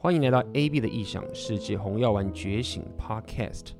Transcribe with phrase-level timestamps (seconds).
[0.00, 3.70] 欢迎来到 AB 的异想世界红药丸觉醒 Podcast。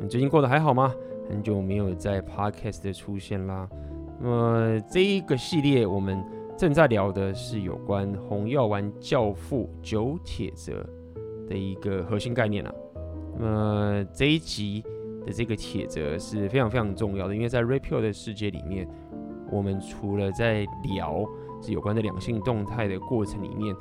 [0.00, 0.92] 你最近过得还好吗？
[1.28, 3.68] 很久没有在 Podcast 出现啦。
[4.20, 6.20] 那么这一个系列我们
[6.56, 10.84] 正在聊的是有关红药丸教父九铁则
[11.48, 12.74] 的一个核心概念啊。
[13.38, 14.82] 那么这一集
[15.24, 18.88] 的这个铁则是非常非常重要的，因为在 Red Pill 的世界里面，
[19.48, 20.66] 我们除了在
[20.96, 21.24] 聊
[21.62, 23.72] 是有关的两性动态的过程里面。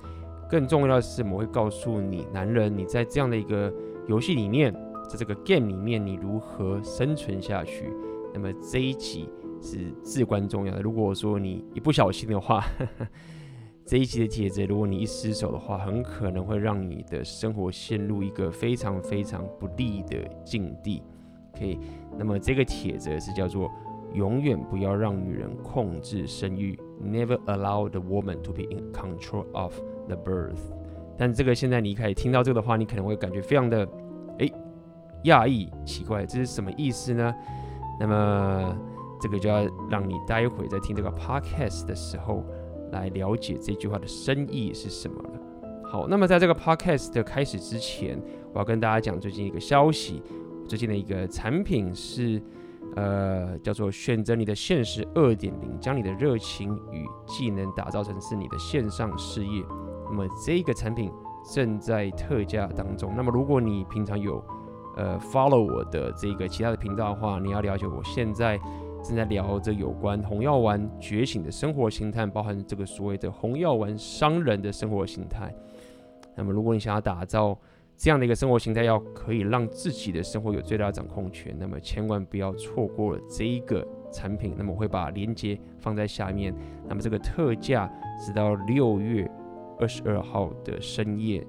[0.49, 3.73] 更重要的是，我会告诉你，男人，你在这样的一个
[4.07, 4.73] 游戏里面，
[5.09, 7.91] 在这个 game 里面，你如何生存下去？
[8.33, 9.27] 那么这一集
[9.61, 10.81] 是至关重要的。
[10.81, 13.07] 如果说你一不小心的话，呵 呵
[13.85, 21.01] 这一集的铁则，如果你一失手的话，很可能会让你的生活陷入一个非常非常不利的境地。
[21.53, 21.79] OK，
[22.17, 23.71] 那么这个帖子是叫做
[24.13, 29.73] 永远不要让女人控制生育，Never allow the woman to be in control of
[30.07, 30.59] The birth，
[31.17, 33.87] 但这个现在你开始听到这个的话，你可能会感觉非常的
[34.39, 34.53] 诶
[35.25, 37.33] 讶异、奇怪，这是什么意思呢？
[37.99, 38.77] 那么
[39.19, 42.45] 这个就要让你待会在听这个 podcast 的时候
[42.91, 45.29] 来了解这句话的深意是什么了。
[45.83, 48.21] 好，那么在这个 podcast 的开始之前，
[48.53, 50.21] 我要跟大家讲最近一个消息，
[50.67, 52.41] 最近的一个产品是
[52.95, 59.63] 呃叫做选择你的现实二点零，将你的热情与技能打造成是你的线上事业。
[60.09, 61.11] 那么这个产品
[61.53, 63.13] 正在特价当中。
[63.15, 64.43] 那么如果你平常有
[64.95, 68.59] 呃 follow 我的这个其他的频道的话，你要了解我现在
[69.03, 75.53] 正在聊着有关红药丸觉醒的生活形态，包含这个所谓的红药丸商人的生活形态。
[76.35, 77.57] 那么如果你想要打造
[77.95, 84.53] 这样的一个生活形态，要可以让自己的生活有最大的掌控权，那么千万不要错过了这一个产品。
[84.57, 86.53] 那么我会把链接放在下面。
[86.87, 89.29] 那么这个特价直到六月。
[89.79, 91.45] 二十二号的深夜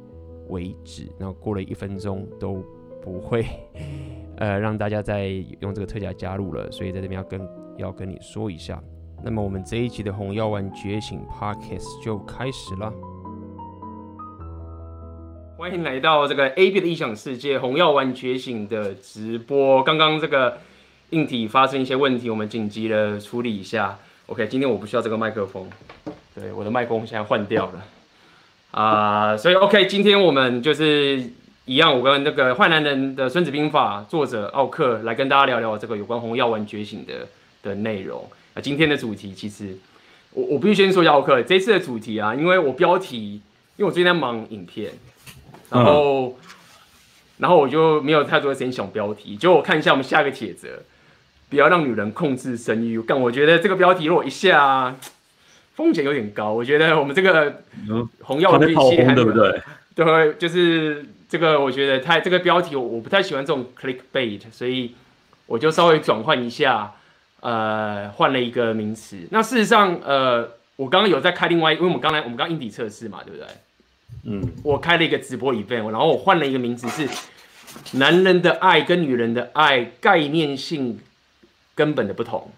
[0.48, 2.64] 为止，然后过了一分钟都
[3.02, 3.46] 不会，
[4.38, 5.26] 呃，让大家再
[5.60, 8.82] 用这个特价加入了，所以在这边要跟要跟你说一下。
[9.24, 12.92] 那么我们这一集的红药丸觉醒 Podcast 就开始了，
[15.56, 19.82] 欢迎来到这个 AB 的异想世界红药丸觉醒的直播。
[19.82, 20.58] 刚刚这个
[21.10, 23.98] 硬体发生一些问题，我们紧急的处理一下。
[24.26, 25.68] OK，今天我不需要这个麦克风，
[26.34, 27.84] 对，我的麦克风现在换掉了。
[28.70, 31.22] 啊、呃，所以 OK，今天我们就是
[31.64, 37.26] 一样，我跟那个坏男人的孙子兵法作者奥克来跟大家聊聊这个有关红药丸觉醒的
[37.62, 38.20] 的内容。
[38.20, 39.74] 啊、呃，今天的主题其实
[40.32, 43.40] 我我必须先说一下奥克这次的主题啊，因为我标题，
[43.76, 44.92] 因为我最近在忙影片，
[45.70, 46.34] 然后、嗯、
[47.38, 50.84] 然后我就没有太多的时间想标题，就我看一下我们下一个帖子，
[51.48, 53.02] 不要让女人控制生育。
[53.08, 54.94] 但我觉得这个标题如果一下。
[55.78, 57.62] 风险有点高，我觉得我们这个
[58.22, 59.62] 红药丸系列还对不对？
[59.94, 64.96] 对，就是这个，我觉得太这个标题我我不太喜欢这种 clickbait，所以
[65.46, 66.94] 我就稍微转换一下，
[67.38, 69.18] 呃，换了一个名词。
[69.30, 73.46] 那事实上，呃，我刚刚有在开另外，因为我们刚才我们刚硬底测试嘛，对不对？
[74.24, 77.08] 嗯，我开了一个直播 event，然后我换了一个名字是
[77.92, 80.98] 男人的爱跟女人的爱概念性
[81.76, 82.50] 根本的不同。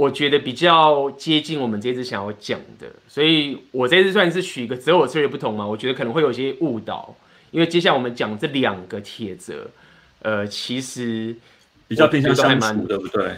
[0.00, 7.14] 我觉得比较接近我们这次想要讲的，所以我这次算是取一个择偶策略不同嘛，我觉得可能会有些误导，
[7.50, 9.68] 因为接下来我们讲这两个铁则，
[10.22, 11.36] 呃，其实
[11.86, 13.32] 比较偏向相处，对不对？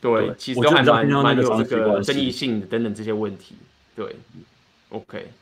[0.00, 3.56] 对，其实都还蛮蛮有这个争议性的等等这些问题。
[3.96, 4.06] 对
[4.90, 5.32] ，OK。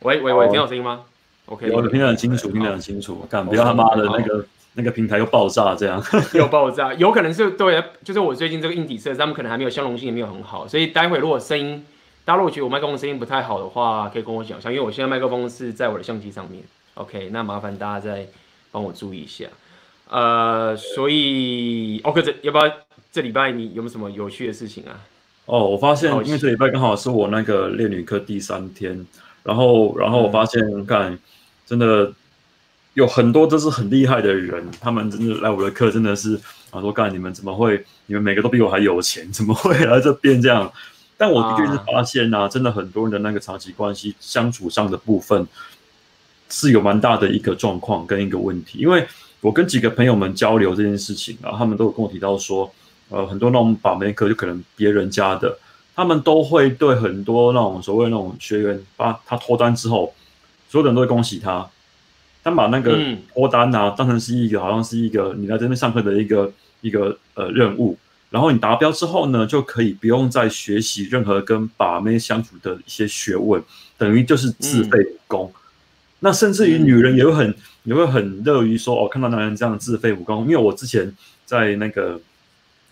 [0.00, 1.06] 喂喂喂，听到声音吗
[1.46, 3.26] ？OK，我听得很清楚，听得很清楚。
[3.30, 4.44] 干，不要他妈的那个。
[4.74, 6.02] 那个平台又爆炸，这样
[6.32, 11.84] 又爆炸，有可能是对，就是我最近这个硬底色，他们可能还没有相容性，也没有很好，所以待会如果声音，
[12.24, 16.62] 大家如果觉得我麦克风声音不太好的话，可以跟我讲一下，因为我现在麦克风是在我的相机上面
[16.94, 18.26] ，OK，那麻烦大家再
[18.70, 19.44] 帮我注意一下，
[20.08, 22.72] 呃，所以，OK，这要不要
[23.12, 24.96] 这礼拜你有没有什么有趣的事情啊？
[25.44, 29.06] 哦，我发现，因为这礼拜刚好是我那个恋女课第三天，
[29.42, 31.18] 然后，然后我发现，看、嗯，
[31.66, 32.10] 真的。
[32.94, 36.38] 有很多都是很厉害的人，他们真的来我的课，真的是
[36.70, 37.84] 啊，说干你们怎么会？
[38.06, 40.70] 你们每个都比我还有钱，怎么会来这边这样？
[41.16, 45.46] 但我的确是发现呐、啊，真的很多人的那个长期关系相处上的部分
[46.50, 48.78] 是有蛮大的一个状况跟一个问题。
[48.78, 49.06] 因为
[49.40, 52.70] 我跟几个朋友们交流这件事情啊，他们都有跟我提到说，
[53.08, 55.56] 呃，很多那种把门课就可能别人家的，
[55.94, 60.12] 他们都会对很多那种所谓那种学员，把他脱单之后，
[60.68, 61.66] 所有的人都会恭喜他。
[62.44, 62.98] 他把那个
[63.32, 67.96] 脱单啊当成是一个好像是一个你来这边上课的一个一个呃任务，
[68.30, 73.62] 然后你达标之后呢，就可以不用再学习任何跟把妹相处的一些学问，
[73.96, 75.52] 等于就是自废武功。
[75.54, 75.60] 嗯、
[76.20, 77.54] 那甚至于女人也会很、嗯、
[77.84, 80.42] 也会很乐于说哦，看到男人这样自废武功。
[80.42, 81.14] 因为我之前
[81.44, 82.20] 在那个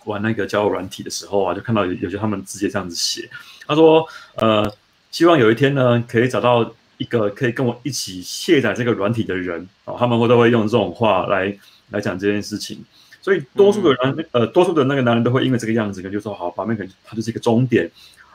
[0.05, 3.29] 玩那个交友软体的时候啊，就看到有有些他们直接这样子写，
[3.67, 4.07] 他说
[4.37, 4.73] 呃，
[5.11, 11.57] 希望有一天呢，可以找到一个可以跟我一起卸载这个软体的人哦，他们会都会用这种话来
[11.89, 12.79] 来讲这件事情。
[13.23, 17.91] 所以多数的人，嗯、呃，多数的那个男人都会因为这个样子，可能就说好，把妹可能他就是一个终点。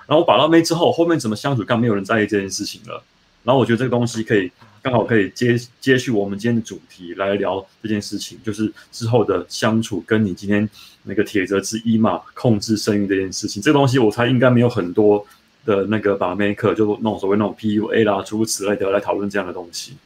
[0.08, 3.04] 然后把到妹之后，后面怎么相处，更没有人在意这件事情了。
[3.44, 4.52] 然后我觉得这个东西可以
[4.82, 10.68] 刚好可以接接续我们今天的主题来聊这件事情，就是之后的相处，跟你今天
[11.04, 13.62] 那个铁则之一嘛，控制生育这件事情。
[13.62, 15.24] 这个东西我猜应该没有很多
[15.66, 19.98] 的那个把妹课，就那种所谓那种 PUA 啦，诸如此类的来讨论这样的东西。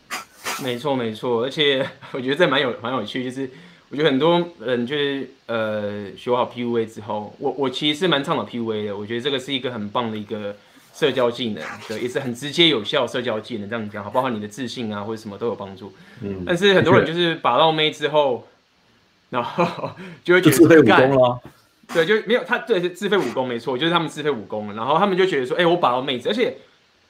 [0.64, 3.50] 没错，没错，而且我觉得这蛮有蛮有趣，就是。
[3.92, 8.96] 我觉得很多人就是呃学好 PUA 之后，我我其实是蛮倡导 PUA 的。
[8.96, 10.56] 我觉得这个是一个很棒的一个
[10.94, 13.68] 社交技能，对，也是很直接有效社交技能。
[13.68, 15.92] 这样讲好，包括你的自信啊或者什么都有帮助。
[16.22, 16.44] 嗯。
[16.46, 18.48] 但是很多人就是把到妹之后，
[19.32, 19.90] 然后
[20.24, 21.40] 就会觉得自废武功了。
[21.94, 24.74] 对，就没有他对是自废武功没错，就是他们自废武功了。
[24.74, 26.56] 然后他们就觉得说，哎、欸，我把到妹子，而且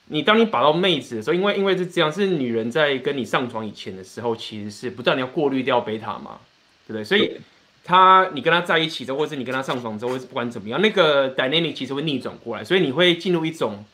[0.07, 6.39] 你当你把到妹子的时候，因为因为是这样，是女人在跟你上床以前的时候，其实是不断的要过滤掉贝塔嘛。
[6.87, 7.03] 对不对？
[7.03, 7.39] 所以
[7.83, 13.85] 他，你跟他在一起之后，或者是你跟他上床之后，或是不管怎么样，那个 dynamic 其实会逆转过来，所以你会进入一种，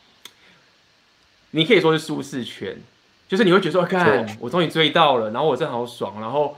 [1.52, 2.78] 你可以说是舒适圈，
[3.28, 6.58] 就是你会觉得说，看，我终于追到了，然后我真的好爽，然后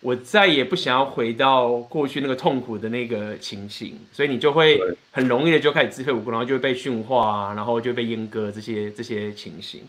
[0.00, 9.80] 我再也不想要回到过去那个痛苦的那个情形，所以你就会很容易的就开始自废武功，然后就会被驯化啊，然后就被阉割这些这些情形。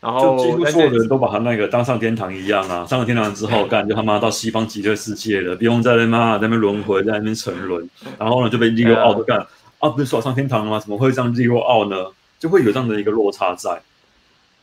[0.00, 7.88] 然后就几乎所有的人都把他那个当上天堂一样啊，上了天堂之后，干就他妈到西方极乐世界了，不用在那妈在那边轮回，在那边沉沦。
[8.18, 9.38] 然后呢，就被 zero out 都干
[9.78, 10.80] 啊，不是说上天堂了吗？
[10.80, 12.06] 怎么会这样 zero out 呢？
[12.40, 13.80] 就会有这样的一个落差在。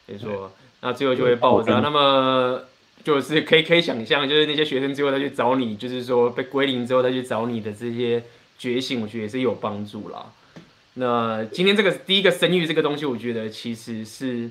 [0.08, 0.52] 没错，
[0.82, 1.80] 那最后就会爆炸。
[1.80, 2.60] 那么
[3.04, 8.24] 就是可以可以想象，就是那些学生最后再去找你，就是说被归零之后再去找你的这些
[8.58, 10.32] 觉醒，我觉得也是有帮助啦。
[10.96, 14.50] 那今天这个第一个生育这个东西，我觉得其实是。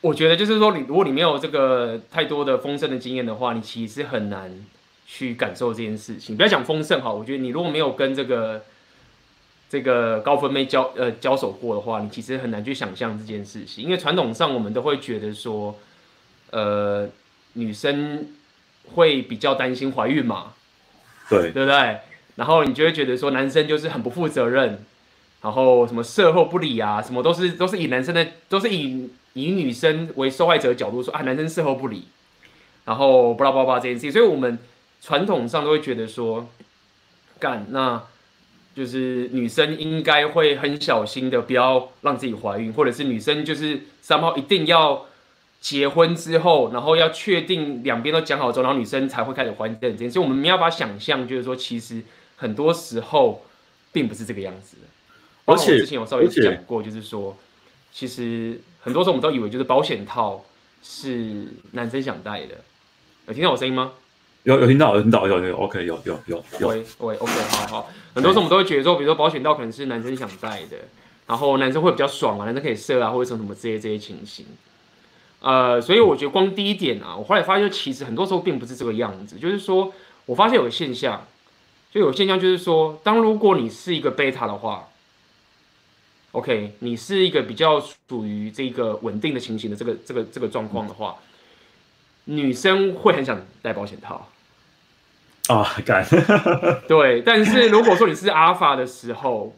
[0.00, 4.52] 我觉得就是说，你如果你没有这个太多的丰盛的经验的话，你其实很难
[5.06, 6.36] 去感受这件事情。
[6.36, 8.64] 不要讲丰盛哈，我觉得你如果没有跟这个
[9.70, 13.84] 这个高分妹交呃交手过的话，你其实很难去想象这件事情。
[13.84, 15.78] 因为传统上我们都会觉得说，
[16.52, 17.06] 呃，
[17.54, 18.28] 女生
[18.94, 20.52] 会比较担心怀孕嘛，
[21.28, 21.98] 对对不对？
[22.36, 24.82] 然后你就会觉得说，男生就是很不负责任，
[25.42, 29.10] 然后什么事后不理啊，什么都是都是以男生的都是以。
[29.34, 32.06] 以女生为受害者的角度说啊，男生事后不理，
[32.84, 34.58] 然后巴拉巴拉这件事情，所以我们
[35.00, 36.50] 传统上都会觉得说，
[37.38, 38.02] 干，那
[38.76, 45.06] 就是女生应该会很小心的，不要让自己怀孕，或者是女生就是三号一定要
[45.62, 50.10] 结婚之后，然后要确定两边都讲好之后，然后女生才会开始怀孕这件事。
[50.10, 52.02] 所以我们没有办法想象，就是说其实
[52.36, 53.42] 很多时候
[53.90, 54.82] 并不是这个样子的。
[55.46, 57.34] 而且之前有稍微讲过，就是说
[57.90, 58.60] 其实。
[58.84, 60.44] 很多时候我们都以为就是保险套
[60.82, 62.56] 是男生想戴的，
[63.28, 63.92] 有听到我声音吗？
[64.42, 66.66] 有有听到有听到有有 OK 有有有有。
[66.66, 67.90] 喂喂 OK 好好。
[68.12, 70.78] 很多时候我们都会觉得说，比如说保险套可能是男生想戴的，
[71.28, 74.44] 然后男生会比较爽啊，男生可以射啊，或者什么什么这些这些情形。
[75.42, 79.92] 呃，所以我觉得光第一点啊，我后来发现其实很多时候并不是这个样子，就是说
[80.24, 81.26] 我发现有个现象，
[81.92, 84.88] 就有现象就是说，当如果你是一个贝塔的话。
[86.32, 91.16] OK，你是一个比较属于这个稳定的情形的这个这个这个状况的话，
[92.24, 94.30] 女生会很想戴保险套
[95.48, 99.54] 啊，敢、oh, 对，但是如果说你是阿尔法的时候，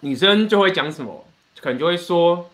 [0.00, 1.22] 女生就会讲什么，
[1.60, 2.50] 可能就会说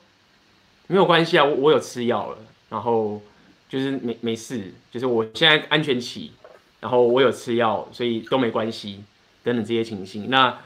[0.88, 3.22] 没有关系啊，我我有吃药了，然后
[3.68, 6.32] 就是没没事，就是我现在安全期，
[6.80, 9.04] 然后我有吃药，所以都没关系
[9.44, 10.58] 等等这些情形，那。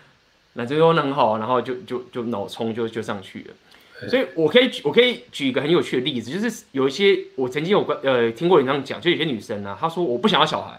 [0.55, 10.79] 那这都很好，然后就就就脑冲就就上去了，所以我可以举我可以举一个很有趣的例子，就是有一些我曾经有关呃听过你这样讲，就有些女生呢、啊，她说我不想要小孩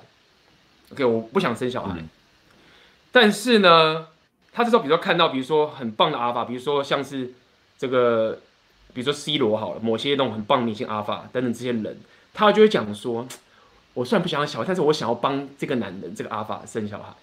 [0.91, 2.07] ，OK，我不想生小孩，嗯、
[3.12, 4.09] 但是呢，
[4.51, 7.33] 她这时候比如说看到比如说很棒的阿尔法，比如说像是
[7.75, 8.39] 这个，
[8.93, 11.97] 比如说 C 罗好了，某些那种很棒的明星阿法等等这些人，
[12.33, 13.27] 他就会讲说，
[13.93, 17.13] 我虽然不想要小孩，但是我想要帮这个男人这个阿法生小孩。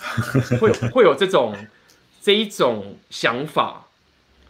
[0.58, 1.54] 会会有这种
[2.22, 3.84] 这一种想法，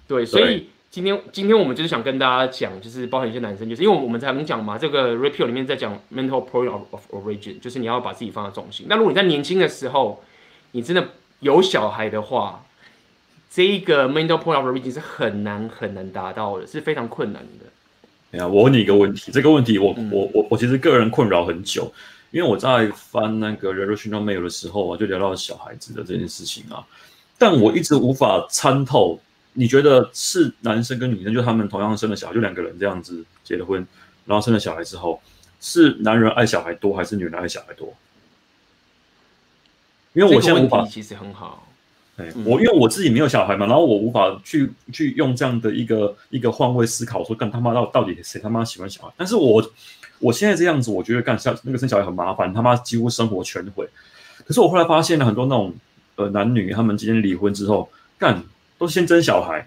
[0.06, 8.86] 对，所以今天今天我们就是想跟大家讲，就是包含一些男生，就是因为我们才能讲嘛，这个 Red Pill 里面在讲 mental point of of origin，就是你要把自己放在中心。
[8.88, 10.22] 那如果你在年轻的时候，
[10.70, 11.08] 你真的
[11.40, 12.64] 有小孩的话，
[13.52, 17.66] 这一个 mental point of origin 是很难很难达到的，是非常困难的。
[18.32, 21.92] 哎呀，我问你一个问题，这个问题我、嗯、我我我其实个人困扰很久，
[22.30, 26.86] 因为我在翻那个 relational mail 的时候啊，就聊到小孩子的这件事情啊，
[27.36, 29.18] 但我一直无法参透，
[29.52, 33.84] 你觉得是男生跟女生，就他们同样生了小孩，就两个人这样子结了婚，
[34.26, 35.20] 然后生了小孩之后，
[35.60, 37.92] 是男人爱小孩多还是女人爱小孩多？
[40.12, 41.66] 因为我现在无法，其实很好。
[42.44, 49.12] 我因为我自己没有小孩嘛，然后我无法去去用这样的一个一个换位思考，说干他妈到到底谁他妈喜欢小孩？
[49.16, 49.72] 但是我
[50.18, 53.88] 我现在这样子，我觉得干小那个生小孩很麻烦，他妈几乎生活全毁。
[54.44, 55.74] 可是我后来发现了很多那种
[56.16, 58.42] 呃男女，他们今天离婚之后，干
[58.78, 59.66] 都先争小孩，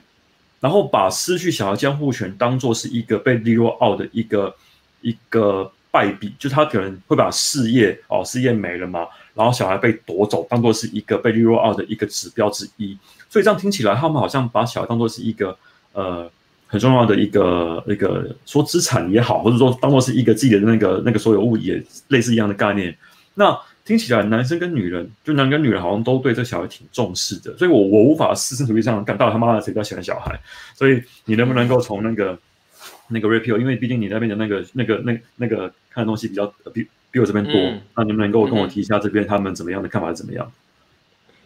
[0.60, 4.56] 然后把失去小孩监护权当做是一个被 zero out 的一个
[5.02, 9.08] 一个败笔，就是他可能会把事业哦事业没了嘛。
[9.36, 12.96] 然后小孩被夺走，当做是一个被 zero out 的一个指标之一，
[13.30, 15.58] 所以这样听起来，他们好像把小孩当做是一个
[15.94, 16.30] 呃
[16.68, 22.96] 很重要的一个一个说资产也好，或者说当做是一个自己的那个那个所有物也类似一样的概念。
[23.34, 30.40] 那听起来，男生跟女人，就男跟女人好像都对这小孩挺重视的，所以我我无法设身处地上感到他妈的谁比较喜欢小孩。
[30.76, 32.38] 所以你能不能够从那个
[33.08, 36.88] 那个 Rapio，因为毕竟你那边的那个那个那那个看的东西比较比。
[37.14, 40.52] 比我这边多，嗯、那能不能够跟我提一下这边他们怎么样的看法是怎么样？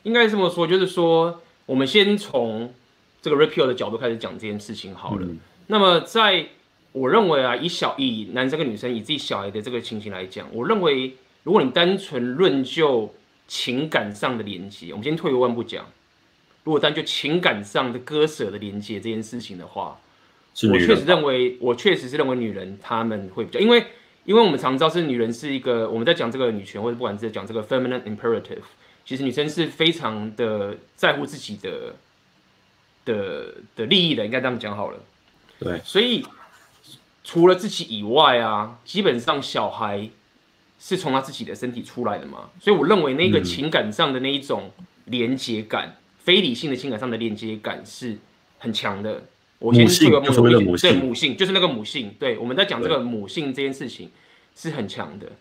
[0.03, 2.73] 应该这么说，就是说，我们先从
[3.21, 5.25] 这个 REPEL 的角度开始讲这件事情好了。
[5.25, 6.47] 嗯、那么，在
[6.93, 13.13] 我认为啊，以小以男生跟女生以自己小孩的这个情形来讲，我认为，如果你单纯论就
[13.45, 15.85] 情感上的连接，我们先退一万步讲，
[16.63, 19.99] 如果单就情感上的割舍的连接这件事情的话，
[20.71, 23.85] 我确实认为，我确实是认为女人他们会比较，因为。
[24.27, 28.59] 因为我们常知道是女人是一个，我们在讲这个女权或者不管是在讲这个 feminine imperative，
[29.05, 31.95] 其实女生是非常的在乎自己的
[33.05, 34.99] 的的利益的，应该这样讲好了。
[35.57, 36.25] 对，所以
[37.23, 40.09] 除了自己以外啊，基本上小孩
[40.77, 44.69] 是从他自己的身体出来的嘛，所以我认为那个情感上的那一种
[45.05, 48.17] 连接感，嗯、非理性的情感上的连接感是
[48.57, 49.23] 很强的。
[49.59, 52.13] 我先这个母性，对母性就是那个母性。
[52.19, 54.11] 对，我们在讲这个母性这件事情
[54.55, 55.31] 是很强的。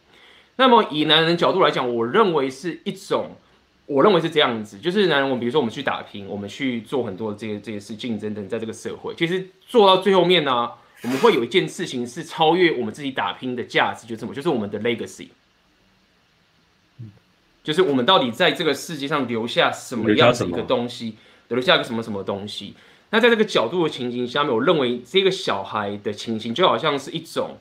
[0.57, 3.37] 那么以男人角度来讲，我认为是一种，
[3.85, 14.35] 我认为是这样子，就是男人，我们比如说我们去打拼，我们去做很多的这些这些事，竞争等，在这个社会，其实做到最后面呢、啊，我们会有一件事情是超越我们自己打拼的价值，就是什么？
[14.35, 15.29] 就是我们的 legacy，
[17.63, 21.17] 就是我们到底在这个世界上留下什么样的一个东西，
[21.49, 22.73] 留下一个什么什么东西。
[23.11, 27.59] 那在这个角度的情形下面，我认为这个小孩的情形就好像是一种，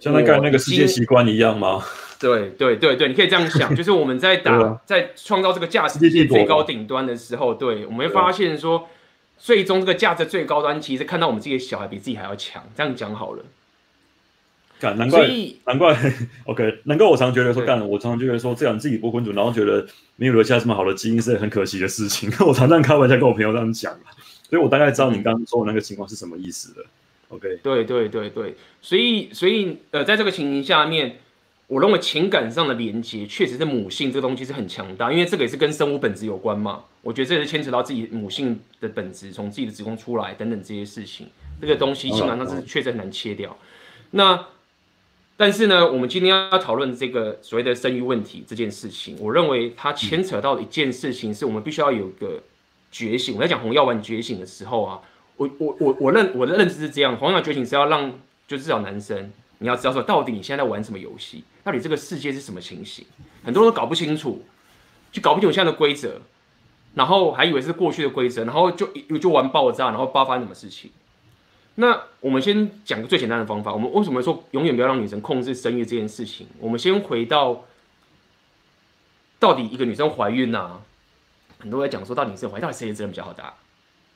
[0.00, 1.84] 像那个那个世界习惯一样吗？
[2.18, 8.88] 对对对对，你可以这样想，就是我们在打、啊、在创造这个价值最高顶端的时候，对，我们会发现说，
[9.36, 12.62] 最终这个价值最高端，其实看到我们自己的小孩比自己还要强。
[12.74, 13.44] 这样讲好了，
[14.80, 15.28] 干难怪
[15.66, 15.94] 难怪
[16.44, 19.86] ，OK，难怪我常觉得说干，我常常觉得说这样自己不婚主，然后觉得
[20.16, 22.32] 没有留下这么好的基因是很可惜的事情。
[22.46, 23.94] 我常常开玩笑跟我朋友这样讲。
[24.48, 26.86] 所以我大概知道你刚刚说的那个情况是什么意思了。
[27.30, 31.16] OK，对对对对，所以所以呃，在这个情形下面，
[31.66, 36.84] 我认为情感上的连接确实是母性这个东西是很强大，因为这个也是跟生物本质有关嘛。
[37.02, 41.26] 我觉得这也是牵扯到自己母性的本质，从自己的子宫出来等等这些事情，
[41.60, 43.58] 这个东西基本上是确实很难切掉。
[44.12, 44.46] 那
[45.36, 52.40] 但是呢，我们今天要讨论这个所谓的生育问题这件事情，我认为它牵扯到的一件事情，是我们必须要有一个。
[52.90, 55.00] 觉醒，我在讲红药丸觉醒的时候啊，
[55.36, 58.10] 我我我我认我的认知是这样，红药觉醒是要让，
[58.46, 63.06] 就至少男生你要知道说，到底你现在在玩什么游戏，到底这个世界是什么情形，
[63.44, 64.44] 很多人都搞不清楚，
[65.12, 66.20] 就搞不清楚现在的规则，
[66.94, 68.86] 然后还以为是过去的规则，然后就
[69.18, 70.90] 就玩爆炸，然后爆发什么事情。
[71.78, 76.46] 那我们先讲个最简单的方法，我们为什么说永远不要让女生控制生育这件事情？
[76.58, 77.64] 我们先回到，
[79.38, 80.80] 到底一个女生怀孕呐、啊？
[81.58, 83.54] 很多人在讲说，到底是怀到底谁的责任比较好大？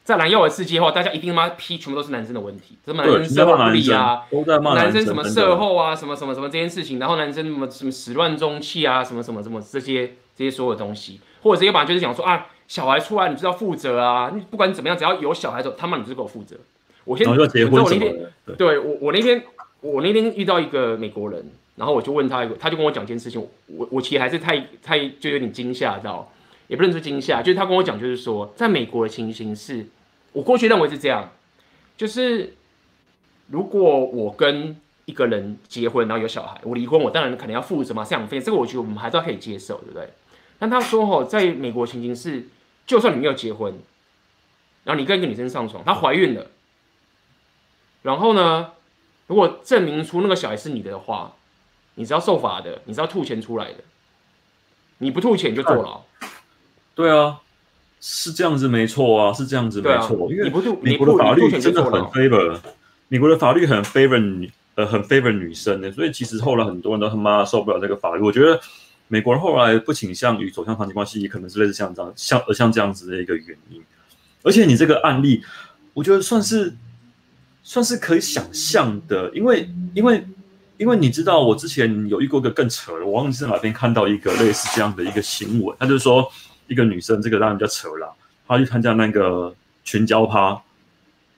[0.02, 4.22] 在蓝药的世界的话，大家一定妈批，全部都是男生的问题，什么男生社后不理啊，
[4.74, 16.56] 男生什么社后啊，什么什么什么这件事情，然后男生什么什么始乱终弃啊，什么什么什么这些这些所有的东西，或者直接把就是讲说啊，小孩出来你就要负责啊，你不管怎么样，只要有小孩的时候，他妈你就给我负责。
[17.04, 19.42] 我先，我结婚我那天，对我我那天
[19.80, 21.44] 我那天遇到一个美国人，
[21.76, 26.32] 然后我就问他一个，他就跟我讲一件事情，我我其实还是太太就有点惊吓到。
[26.70, 29.88] 也不能说惊吓，就是他跟我讲，就是说，在美国的情形是，
[30.30, 31.32] 我过去认为是这样，
[31.96, 32.54] 就是
[33.48, 40.10] 如果我跟一个人结婚，然后有小孩，我离婚，我当然可能要负责嘛，赡养费，这个我觉得我们还是要可以接受，对不对？
[40.60, 42.46] 但他说哦，在美国情形是，
[42.86, 43.74] 就算你没有结婚，
[44.84, 46.46] 然后你跟一个女生上床，她怀孕了，
[48.02, 48.74] 然后呢，
[49.26, 51.34] 如果证明出那个小孩是你的话，
[51.96, 53.78] 你是要受罚的，你是要吐钱出来的，
[54.98, 56.04] 你不吐钱就坐牢。
[57.00, 57.40] 对啊，
[58.00, 62.58] 是这样子没错啊，是这样子没错，啊、因为你不吐，美国的法律真的很 favor，
[63.08, 68.60] 美国的法律很 favor 女，呃，很 favor 女生的，所以其实后来很多人都他妈受不了这个法律，我觉得。
[69.12, 73.82] 美国人后来不倾向于走向长期关系，也可能是类似像这样，像呃像这样子的一个原因。
[74.44, 75.42] 而且你这个案例，
[75.94, 76.72] 我觉得算是
[77.64, 80.24] 算是可以想象的，因为因为
[80.78, 86.30] 因为你知道，我之前有遇过一个更扯的，我忘记在哪边看到一个类似这样的一个新闻，他就是说
[86.70, 88.14] 一个女生，这个当然比较扯了，
[88.46, 90.58] 她去参加那个群交趴，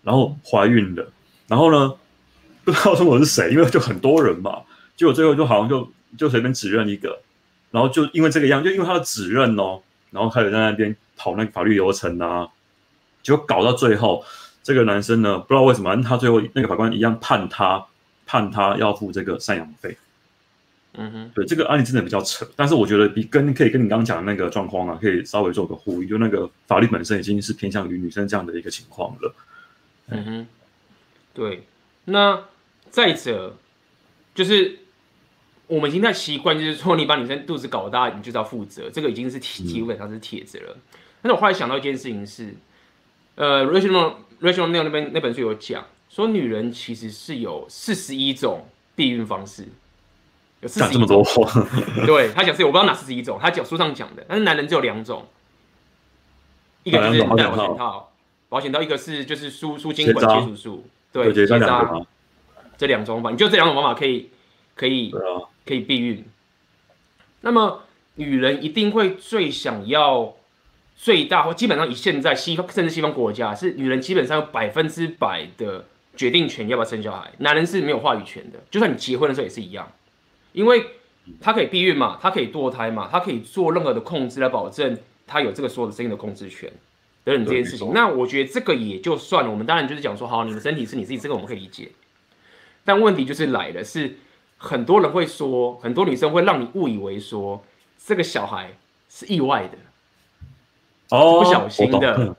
[0.02, 1.10] 然后怀孕了，
[1.48, 1.94] 然后呢，
[2.64, 4.62] 不知道说我是谁，因为就很多人嘛，
[4.94, 7.18] 结果最后就好像就就随便指认一个。
[7.70, 12.46] 然后就因为这个样，就因为他的指认哦，然后开始在那边跑那个法律流程啊，
[13.22, 14.22] 结果搞到最后，
[14.62, 17.82] 这个男生呢，不知道为什么，他最后那个法官一样判他
[18.26, 19.96] 判他要付这个赡养费。
[20.94, 29.34] 嗯哼，对，这个案例真的比较扯，但是我觉得比跟可以跟你刚刚讲的那个状况啊，可以稍微做个呼应，就那个法律本身已经是偏向于女生这样的一个情况了。
[30.08, 30.46] 嗯哼，
[31.34, 31.62] 对，
[32.04, 32.44] 那
[32.90, 33.56] 再者
[34.34, 34.78] 就是。
[35.68, 40.76] 我们已经在习惯，就是说你把女生肚子搞大，你就是要负责，这个已经是基本上是帖子了。
[41.22, 42.54] 但是我后来想到一件事情是，
[43.36, 49.66] 呃，Rational Rational Male 那边那本书有讲，说女人其实是有四十一种避孕方式。
[50.68, 51.50] 讲这么多话，
[52.06, 54.24] 对他讲是，我不知道哪四十一种，他讲书上讲的。
[54.28, 55.26] 但是男人只有两种，
[56.84, 58.12] 一个就是戴保险套，
[58.48, 62.00] 保险套一个是就是输输精管接触术，对，结扎，
[62.76, 64.30] 这两种方法，你就这两种方法可以
[64.74, 65.14] 可以。
[65.64, 66.24] 可以避孕，
[67.42, 67.84] 那么
[68.16, 70.34] 女人一定会最想要
[70.96, 75.84] 最大，或基本上以现在西方甚至西方国家是女人基本上有百分之百的
[76.16, 78.58] 决定权要不要生小孩，男人是没有话语权的。
[78.72, 79.88] 就算你结婚的时候也是一样，
[80.52, 80.86] 因为
[81.40, 86.70] 他可以避孕嘛，他可以堕胎嘛，他可以做任何的控制来保证他有这个所有的生育的控制权
[87.24, 87.90] 等等这件事情。
[87.92, 91.90] 那我觉得这个也就算了，我们当然就是讲说，好，你的身体是你自己，这个我们可以理解。
[92.84, 94.16] 但问题就是来了是。
[94.64, 97.60] 很多人会说，很多女生会让你误以为说
[97.98, 98.70] 这个小孩
[99.08, 99.76] 是意外的，
[101.08, 102.36] 哦，不小心的，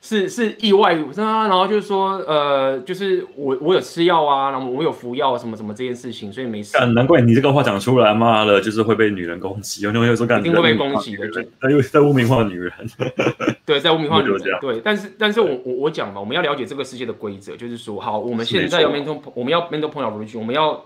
[0.00, 1.48] 是是意外啊。
[1.48, 6.78] 然后就是说，呃，就是我我有吃药啊，然后我有服药什么什么这件事情，所以没事。
[6.94, 9.82] 难怪你这个话讲出来，妈的，就是会被女人攻击。
[9.82, 11.26] 有人会说，干，一定会被攻击的，
[11.70, 12.72] 因为在污名化女人。
[13.66, 14.40] 对，在污名化女人。
[14.60, 20.84] 对，但是但是我我我讲嘛，我们要了解这个世界的规则，就是说，好，我们现在要面对，我们要面对朋友不我们要。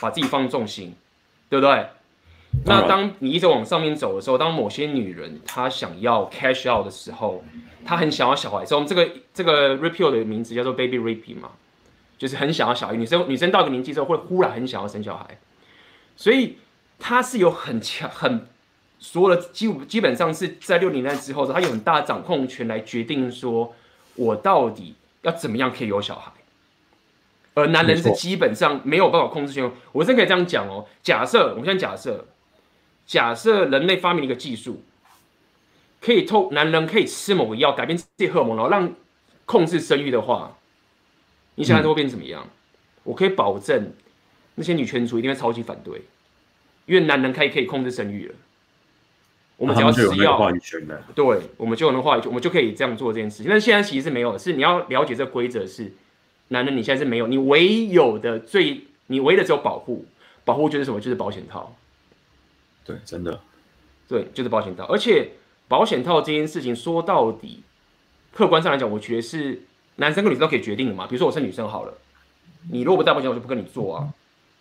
[0.00, 0.94] 把自己放重心，
[1.50, 1.86] 对不对？
[2.64, 7.42] 那当你一直往上面走的时候，当某些女人她想要 cash out 的时候，
[7.84, 8.64] 她很想要小孩。
[8.64, 11.50] 所以我们这个这个 repeal 的名字叫做 baby raping 嘛，
[12.18, 12.94] 就是很想要小孩。
[12.94, 15.38] 女生女生到一个年纪之后，会忽然很想要生小孩，
[16.16, 16.58] 所以
[16.98, 18.46] 她是有很强很
[18.98, 23.74] 所有的基基本上是在六零年代之后，她有很大的掌控权来决定说，
[24.14, 26.30] 我到底要怎么样可以有小孩。
[27.54, 30.86] 而男人是基本上没有办法控制权，我真可以这样讲哦。
[31.02, 32.24] 假设我们现在假设，
[33.12, 34.82] 假设人类发明了一个技术，
[36.00, 38.90] 可以透男人可以吃某个药改变自己荷尔蒙，然后让
[39.44, 40.56] 控制生育的话，
[41.56, 42.42] 你想想会变成怎么样？
[42.42, 42.50] 嗯、
[43.02, 43.92] 我可以保证
[44.54, 46.00] 那些女权主义一定会超级反对，
[46.86, 48.34] 因为男人可以可以控制生育了。
[49.58, 50.50] 我们只要吃药，
[51.14, 53.46] 对，我们就有那个话语权，我们就可以这样做这件事情。
[53.50, 55.92] 但是现在其实是没有的，是你要了解这个规则是。
[56.48, 60.06] 男人，你现在是没有，你唯有的最，你唯一的只有保护，
[60.46, 60.98] 保护就是什么？
[60.98, 61.76] 就是保险套。
[62.84, 63.40] 对，真的，
[64.08, 64.84] 对，就是保险套。
[64.84, 65.30] 而且
[65.68, 67.62] 保险套这件事情说到底，
[68.32, 69.62] 客观上来讲，我觉得是
[69.96, 71.06] 男生跟女生都可以决定的嘛。
[71.06, 71.94] 比如说我是女生好了，
[72.70, 74.08] 你如果不戴保险，我就不跟你做啊。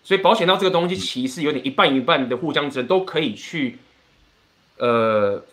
[0.04, 3.78] 所以保险套这个东西其实有点一半一半的互相责任，都可以去，
[4.78, 5.44] 呃。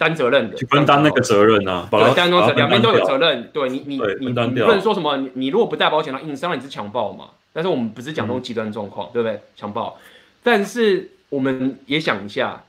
[0.00, 3.50] 担责任的，去分担那个责任啊，对，担责两边都有责任。
[3.52, 7.30] 对你，你，你，你不能说什么，你，你如果不带保险的话，硬伤了你是强暴嘛？
[7.52, 9.40] 但是我们不是讲那种极端状况，嗯、对不对？
[9.56, 9.98] 强暴。
[10.40, 12.64] 但是我们也想一下，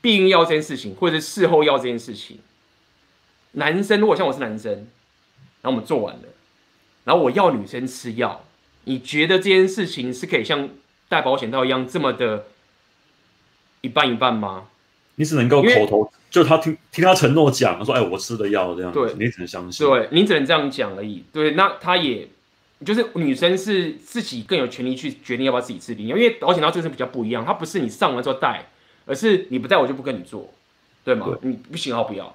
[0.00, 2.38] 避孕药这件事情，或者是事后药这件事情，
[3.52, 6.22] 男生如果像我是男生，然后我们做完了，
[7.04, 8.44] 然后我要女生吃药，
[8.84, 10.68] 你觉得这件事情是可以像
[11.08, 12.46] 戴保险套一样这么的
[13.80, 14.68] 一半一半吗？
[15.16, 19.84] 你只能够口头，就他听听他承诺讲，他说：“哎，我吃的药这样。”对，你只能相信。
[19.84, 21.24] 对，你只能这样讲而已。
[21.32, 22.28] 对，那他也
[22.84, 28.66] 就是女生是自己更有权利去决定要不要自己吃避孕药，因为保险套这个是比较不一样，它不是你上完之后带，
[29.04, 30.48] 而是你不戴我就不跟你做，
[31.04, 31.26] 对吗？
[31.40, 32.34] 对你不行好不要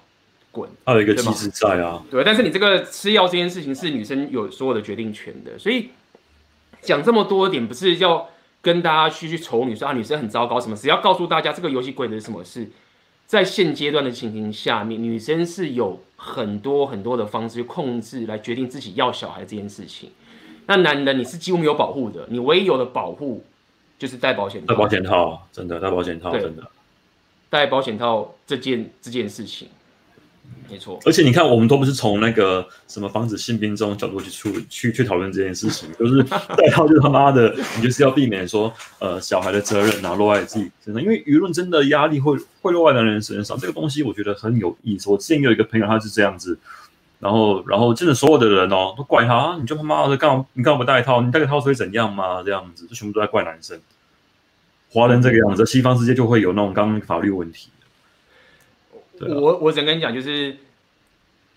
[0.52, 0.70] 滚。
[0.86, 5.90] 还有一个机制在啊，对，但是你这个吃药这件事情是女生有所有的决定权的，所以
[6.82, 8.30] 讲这么多点不是要
[8.62, 12.70] 跟大家去去丑女生啊，女生很糟糕什么，只要告诉大家这个游戏规则是什么事。
[13.26, 20.12] 在现阶段的情形下面，女生是有很多很多的方式控制来决定自己要小孩这件事情。
[20.66, 23.44] 那男人你是几乎没有保护的，你唯一有的保护
[23.98, 24.74] 就是戴保险套。
[24.74, 26.64] 戴保险套，真的戴保险套，真的
[27.50, 29.68] 戴保险套这件这件事情。
[30.70, 45.10] 没错，而且你看，我们都不是从那个什么防止性病这种角度去处去去讨论这件事情， 就是戴套就他妈的，你就是要避免说，呃，小孩的责任然后落在自己身上，因为舆论真的压力会会落在男人身上，这个东西我觉得很有意思。
[45.10, 46.58] 我之前有一个朋友，他是这样子，
[47.24, 51.22] 然后然后真的所有的人哦都怪他，啊、你就他妈的干嘛你干嘛不戴套？
[51.22, 52.44] 你戴个套会怎样吗？
[52.44, 53.80] 这样子，就全部都在怪男生。
[54.92, 57.70] 华人这个样子，西方世界就会有那种刚刚法律问题。
[59.22, 60.58] 我我只能跟你讲，就是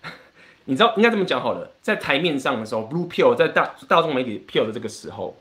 [0.63, 5.35] 你知道应该这么讲好了，在台面上的时候，blue pill 在大大众媒体 pill 的这个时候，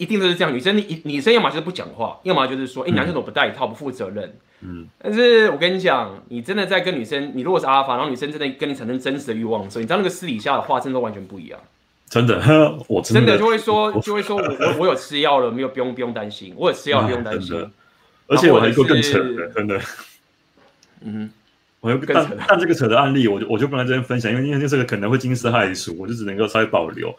[0.00, 0.52] 一定都是这样。
[0.52, 4.34] 女生你女生要么就是不讲话，要么就是说，哎、欸，男生怎么不戴套，不负责任。
[4.62, 4.86] 嗯。
[4.98, 11.60] 但是我跟你讲，你真的在跟女生，你如果是阿法，然后女生真的跟你产生真实的欲望的时候，你知道那个私底下的话，真的都完全不一样。
[12.08, 12.40] 真的，
[12.88, 17.70] 我真的，真的就会说，就会说我我我有吃药了，没有不用不用担心，我有吃药不用担心。
[18.26, 19.80] 而且我还说更扯的，真的。
[21.02, 21.30] 嗯，
[21.80, 27.14] 我又但但这个扯的案例，我就我就不能在这边分享，因为因为这个可能会惊世骇俗，我就只能够稍微保留。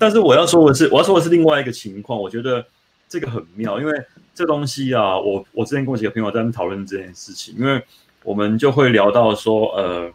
[0.00, 2.64] 但是我要说的是，我要说的是另外一个情况，我觉得
[3.06, 3.92] 这个很妙，因为
[4.34, 7.82] 这东西啊，我我之前跟我几个朋友在那讨论这件事情，因为
[8.24, 10.10] 我们就会聊到说，呃，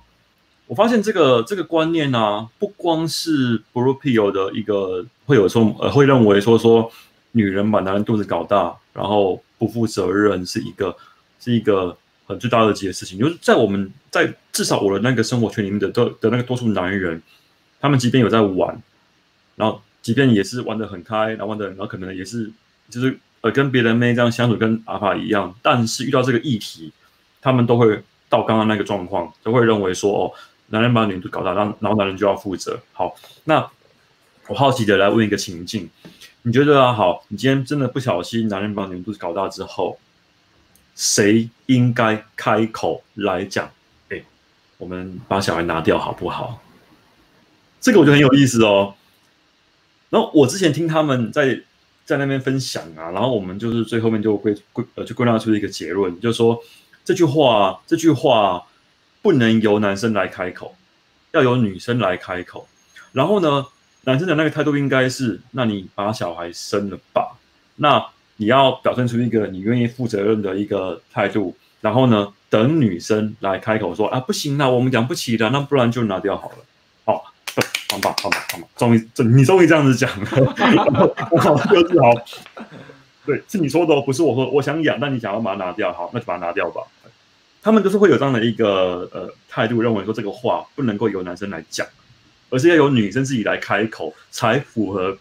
[0.66, 6.92] 我发现这个这个观念啊，不光是 Blue Pill 的一个会有说呃会认为说说
[7.34, 10.98] 女人把男人肚子搞大，然后不负责任是一个
[11.40, 11.96] 是一个。
[12.28, 17.22] 很最大的几个事情，就是在我们在至少我的那个生活圈里面的的的那个多数男人，
[17.80, 18.82] 他们即便有在玩，
[19.56, 22.52] 然后即便也是玩得很开，然后玩的，然后可能也是
[22.90, 26.92] 就是呃跟别人妹这样相处，跟阿法一样，但是遇到这个议题，
[27.42, 30.32] 他们都会到刚刚那个状况，都会认为说哦，
[30.68, 32.80] 男人把女人都搞大，然后然后男人就要负责。
[32.94, 33.68] 好，那
[34.48, 35.90] 我好奇的来问一个情境，
[36.44, 40.00] 你觉得啊，好，你今天真的不小心男人把女人肚子搞大之后。
[40.98, 43.70] 谁应该开口来讲？
[44.08, 44.24] 哎，
[44.78, 46.62] 我们把小孩拿掉好不好？
[47.82, 48.94] 这个我觉得很有意思哦。
[50.10, 51.62] 然后我之前听他们在
[52.06, 56.60] 在那边分享啊，然后我们就是最后面就归归呃就归纳出一个结论，就是说
[57.04, 58.66] 这句话这句话
[59.22, 60.76] 不能由男生来开口，
[61.32, 62.68] 要由女生来开口。
[63.12, 63.66] 然后呢，
[64.04, 67.38] 男生的那个态度应该是：那你把小孩生了吧？
[67.76, 68.06] 那。
[68.38, 76.58] 你要表现出一个你愿意负责任的一个态度，然后呢，等女生来开口说啊，不行了，我们养不起的，那不然就拿掉好了。
[77.96, 82.14] 好，吧，好吧，好吧，终于这，你终于这样子讲了，我好就是好。
[83.26, 84.50] 对，是你说的，哦不是我说。
[84.50, 86.82] 我想养，但你想要把它拿掉，好，那就把它拿掉吧。
[87.64, 91.88] 他们都是会有这样的一个呃态度，认为说这个话不能够由男生来讲，
[92.50, 95.18] 而是要由女生自己来开口才符合。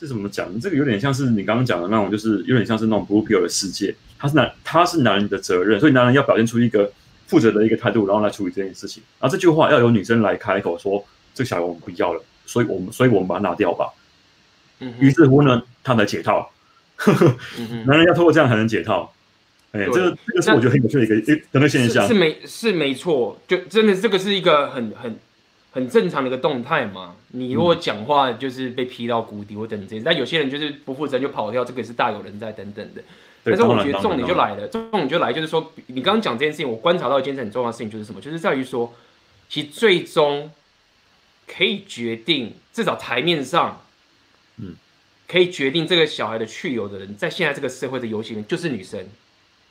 [0.00, 0.48] 这怎么讲？
[0.58, 3.94] 这个有点像是你刚刚讲的那种，就是有点像是那种 blue pill 的世界。
[4.18, 6.90] 他是男，他是男人的责任，所以男人要表现出一个
[7.26, 9.02] 负责的一个态度，然后来处理这件事情。
[9.20, 13.92] 然后这句话要由女生来开口说：“这个小孩我们不要了，所以我们，所以我们把它拿掉吧。”
[14.80, 16.50] 嗯，于是乎呢，他才解套。
[17.58, 19.12] 嗯、男人要通过这样才能解套。
[19.72, 22.06] 哎，这个这个是我觉得很有趣的一个一个现象。
[22.06, 25.18] 是，是没是没错，就真的这个是一个很很。
[25.72, 33.00] 很正常的一个动态嘛，你如果讲话就是被劈到谷底或等这些，但有些人就是不负责任就跑掉，这个也是大有人在等等的。
[33.44, 38.20] 但是我觉得重点就来了，重点就来就是说，你刚刚讲这件事情，我观察到一件很重要的事情就是什么？
[38.20, 38.92] 就是在于说，
[39.48, 40.50] 其实最终
[41.52, 43.84] 可以决定，至少台面上，
[44.58, 44.76] 嗯，
[45.26, 49.04] 可以决定这个小孩的去留的人，在现在这个社会的游戏里面就是女生，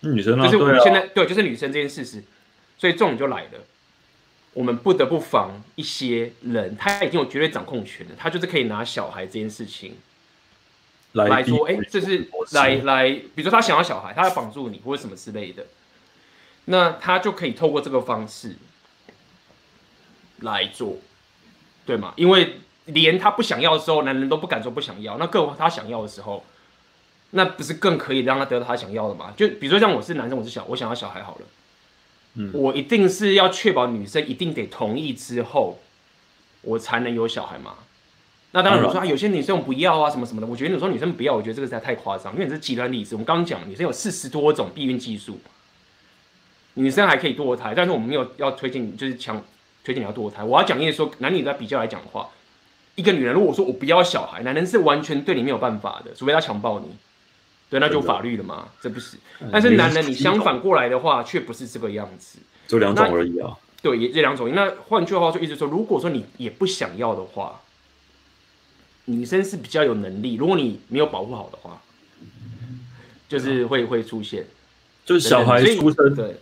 [0.02, 2.24] 女生啊，就是我们现在对，就是女生这件事实，
[2.78, 3.60] 所以这种就来了。
[4.54, 9.96] 我们不得不防一些人，他已经有绝对掌控权了，他就是可以拿小孩这件事情
[11.14, 15.66] 来，来说，哎，这是来来，比如说他想要小孩，他要绑住你或者什么之类的，
[16.66, 18.56] 那他就可以透过这个方式
[20.40, 20.98] 来做，
[21.90, 22.14] 对吗？
[22.16, 26.46] 因为连他不想要的时候，男人都不敢说不想要，那更他想要的时候，
[27.32, 29.34] 那不是更可以让他得到他想要的吗？
[29.36, 31.42] 就比如说像我是男生，我是小，我想要小孩好了。
[32.36, 35.80] 嗯我一定是要确保女生一定得同意之后，
[36.62, 37.74] 我才能有小孩嘛？
[38.52, 40.46] 那当然我说啊，有些女生不要啊，什么什么的。
[40.46, 43.16] 我觉得你说女生不要，我觉得这个实在太夸张，因为你是极端例子。
[43.16, 45.40] 我们刚刚讲女生有四十多种避孕技术，
[46.76, 49.44] 女生还可以堕胎，但是我们没有要推荐，就是强
[49.90, 50.44] 推荐你要堕胎。
[50.44, 52.30] 我要讲的是说，男女在比较来讲的话，
[52.94, 56.88] 一个女人如果说我不要小孩，男人是完全对你没有办法的，除非他强暴你，
[57.70, 59.18] 对，那就法律了嘛，这不是。
[59.52, 63.58] 但是男人你相反过来的话，却不是这个样子，就两种而已啊。
[63.82, 64.54] 对，也这两种。
[64.54, 67.60] 那换句话说，意思说，如果说你也不想要的话。
[69.06, 71.82] 女生是比较有能力，如果你没有保护好的话，
[73.28, 74.46] 就是会会出现，
[75.04, 76.36] 就是小孩出生，对，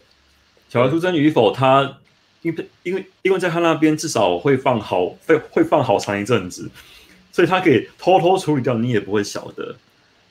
[0.68, 1.98] 小孩出生与否，他
[2.42, 6.70] 因为因为因为在他那边至少会放好会会放好长一阵子，
[7.32, 9.76] 所以他可以偷偷处理掉，你也不会晓得。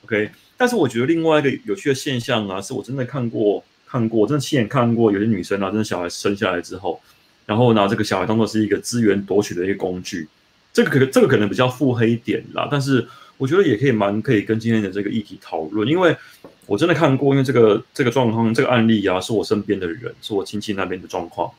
[0.04, 7.00] OK，但是我觉得另外一个有趣的现象啊，是我真的看过看过，真的亲眼看过，有些女生啊，真的小孩生下来之后，
[7.44, 10.28] 然后拿这个小孩当做是一个资源夺取的一个工具。
[10.72, 13.06] 这个可这个可能比较腹黑一点啦，但是
[13.38, 16.14] 我觉得也可以蛮可以跟今天的这个议题讨论，因为
[16.66, 21.50] 我真的看过，因为这个这个状况这个案例啊，是我身边的人，是我亲戚那边的状况，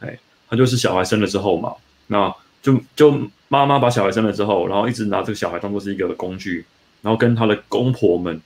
[0.00, 1.72] 哎，他就是小孩生了之后嘛，
[2.08, 6.64] 那就就妈妈把小孩生了之后，然后一直拿这个小孩当做是一个工具，
[7.02, 8.40] 然后跟他的公婆们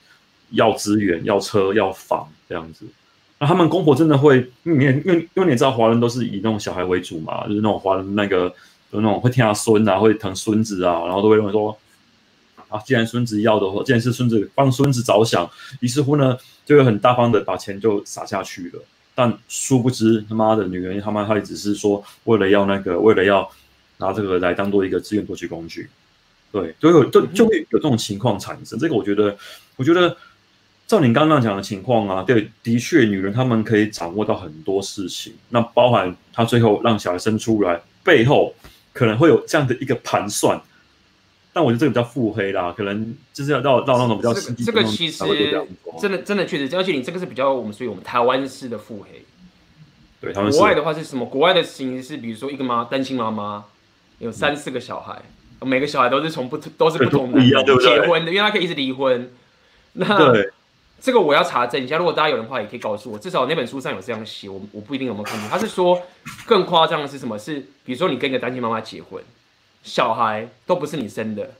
[0.51, 2.85] 要资源、要车、要房这样子，
[3.39, 8.53] 那他们公婆真的会，因为因为因为你知道华人都是以那种小孩为主嘛，就是那种华人那个。
[8.91, 11.77] 有那种会听他孙啊，会疼孙子啊，然后都会认为说，
[12.69, 15.49] 啊，既然孙子要的话，既然是孙子帮孙子着想，
[15.81, 18.81] 于是乎呢，就会很大方的把钱就撒下去了。
[19.15, 23.49] 但殊不知他妈的女人，他妈她也只是说，为了要那个，为了要
[23.97, 25.89] 拿这个来当做一个资源夺取工具，
[26.51, 28.77] 对，就有就就会有这种情况产生。
[28.77, 29.35] 这个我觉得，
[29.77, 30.15] 我觉得
[30.85, 38.53] 照你刚刚讲的情况啊，对，的确，女人她们可以掌握到很多事情，那包含她最后让小孩生出来背后。
[38.97, 40.57] 可能会有这样的一个盘算，
[41.55, 44.33] 但我觉得这个比较腹黑啦，可能就是要到到那种比较。
[44.33, 45.23] 这个其实
[46.01, 49.23] 真的真的确实，而且你这个是比较我们属于我们台湾式的腹黑。
[50.19, 51.25] 对，他们国外的话是什么？
[51.25, 53.63] 国外的形式是，比如说一个妈单亲妈妈
[54.19, 55.21] 有三四个小孩，
[55.61, 59.31] 嗯、每个小孩都是从不都是不同的结婚的，因为他可以一直离婚。
[59.93, 60.51] 那对。
[60.99, 63.19] 这个我要查证一下，如果大家有的话，也可以告诉我。
[63.19, 65.47] 至少那本书上有这样写，我我不一定有没有看过。
[65.47, 66.01] 他是说
[66.47, 67.37] 更夸张的是什么？
[67.37, 69.23] 是比如说你跟一个单亲妈妈结婚，
[69.85, 71.51] 小孩都不是你生的，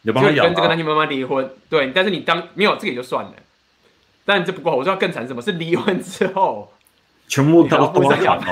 [0.00, 3.34] 你帮他养，就跟这个单亲妈妈离婚，对，但是你当没有这个也就算了，
[4.24, 5.42] 但这不够，我知道更惨什么？
[5.42, 6.72] 是离婚之后
[7.28, 8.42] 全部都不是养，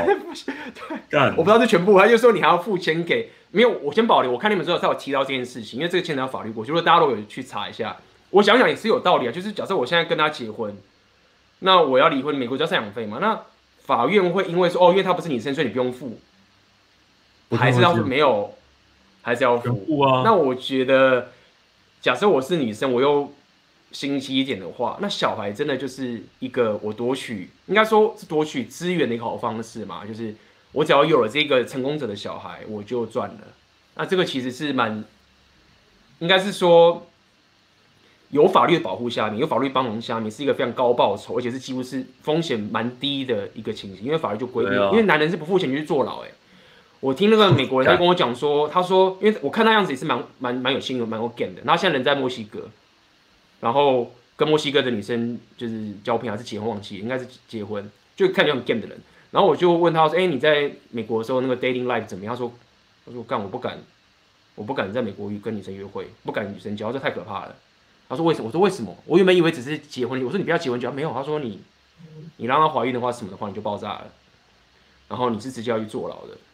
[1.09, 3.71] 对，我不知道是全部，他就说你还要付钱给没有？
[3.83, 7.97] 我先保留，我看你们之后才有提到这件事情，因为这个牵扯到法律过去，如果大家都有去查一下。
[8.31, 10.77] 我想想也是有道理啊，就是假设我现在跟他结婚，
[11.61, 13.19] 那我要离婚，美国交赡养费嘛？
[13.21, 13.41] 那
[13.85, 16.19] 法院会因为说哦，因为他不是你生，所以你不用付，
[17.57, 18.53] 还是要说没有，
[19.25, 20.23] 还是要付啊？
[20.25, 21.33] 那我觉得，
[22.01, 23.33] 假设我是女生，我又
[23.91, 30.07] 心机一点的话，那小孩真的就是一个我夺取，应该说是夺取资源的一个好方式嘛？
[30.07, 30.33] 就是
[30.71, 33.41] 我只要有了这个成功者的小孩，我就赚了。
[33.97, 35.03] 那这个其实是蛮，
[36.21, 37.07] 应该是说。
[38.31, 44.05] 有法律的保护下面，有法律帮忙下面，是一个非常高报酬，而且是几乎是风险蛮低的一个情形。
[44.05, 46.25] 因为法律就规定，因为男人是不付钱就去坐牢。
[46.25, 46.29] 哎，
[47.05, 51.61] 我听那个美国人他跟我讲说，他说，因为我看那样子也是蛮蛮蛮有心的，蛮有 game 的。
[51.63, 52.67] 然后现在人在墨西哥，
[53.61, 58.99] 然后跟墨西哥的女生就是交配还是结婚忘记，应该是结婚，就看起来很 game 的人。
[59.31, 62.35] 然后我就问他说，哎，你在美国的时候那个 dating life 怎么样？
[62.35, 62.51] 他说，
[63.05, 63.77] 他说干我不敢，
[64.55, 67.55] 我不敢在美国跟女生约会，不敢女生交，这太可怕了。
[68.09, 68.47] 他说为什么？
[68.47, 68.97] 我说为什么？
[69.05, 70.25] 我原本以为只是结婚。
[70.25, 71.13] 我说你不要结婚就没有。
[71.13, 71.61] 他说你，
[72.39, 74.07] 你让她怀孕的话什么的话，你就爆炸了。
[75.07, 76.37] 然后你是直接要去坐牢的，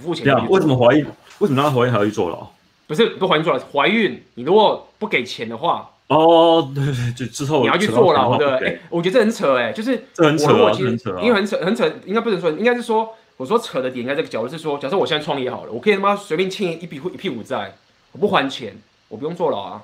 [0.00, 0.24] 付钱。
[0.24, 1.04] 对啊，为什么怀孕？
[1.38, 2.46] 为什么让她怀孕还要去坐牢？
[2.86, 8.58] 不是不怀孕坐牢，怀孕你如果不给钱的话，哦， 对对对，就之后你要去坐牢的。
[8.58, 11.18] 哎，我觉得这很扯哎，就是这很扯啊，很扯。
[11.20, 17.74] 因为很扯很扯，应该不能说，应该是说，我说扯的点应该这个角度是说，假设我现在创业好了，我可以他妈随便欠一笔一屁股债，
[18.12, 18.76] 我不还钱，
[19.08, 19.82] 我不用坐牢啊。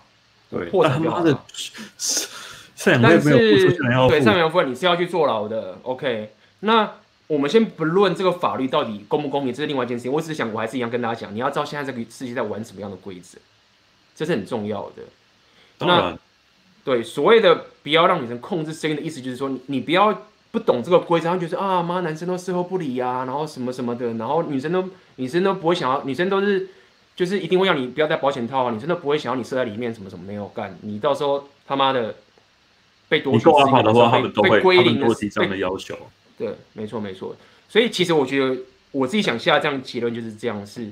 [0.50, 1.44] 对，破产就好了。
[2.84, 3.28] 但 是，
[4.08, 5.78] 对，赡养费你是要去坐牢的。
[5.82, 6.90] OK，那
[7.28, 10.12] 我们先不论这个法律到底公不公平，这是另外一件事情。
[10.12, 13.38] 我只是想，我还是一样跟大家讲，你要知道现在这个世界在玩什么样的规则，
[14.16, 15.02] 这是很重要的。
[15.78, 16.18] 当然，那
[16.84, 26.68] 对所谓的不要让女生控制声音的意思，就是说你你不要不懂这个规则，然后觉得啊妈，男生都事后不理啊，然后什么什么的，然后女生都女生都不会想要，女生都是。
[27.18, 28.70] 就是一定会要你不要戴保险套啊！
[28.70, 32.14] 女生都不会想要你射在里面什么什么没有干，你到时候他妈的
[33.08, 35.98] 被夺取的话，他们都会归零的这样的要求。
[36.38, 37.37] 对，没错没错。
[37.68, 38.57] 所以其实我觉得
[38.92, 40.90] 我自己想下这样结论就是这样：是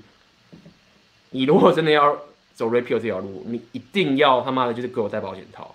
[1.31, 2.19] 你如果真的要
[2.55, 5.75] 走 rapio 这条路，你一定要他妈的就是给我戴保险套。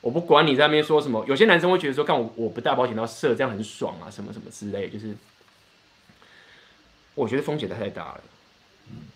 [0.00, 5.14] 我不管你在那边说什么，有些男生会觉得说，看我我不戴保险套射这样很爽啊，什么什么之类，就是
[7.14, 8.20] 我觉得风险太大了。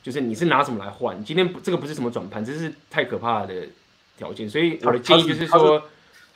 [0.03, 1.23] 就是你是拿什么来换？
[1.25, 3.67] 今天这个不是什么转盘，这是太可怕的
[4.17, 4.49] 条件。
[4.49, 5.83] 所以我的建议就是说，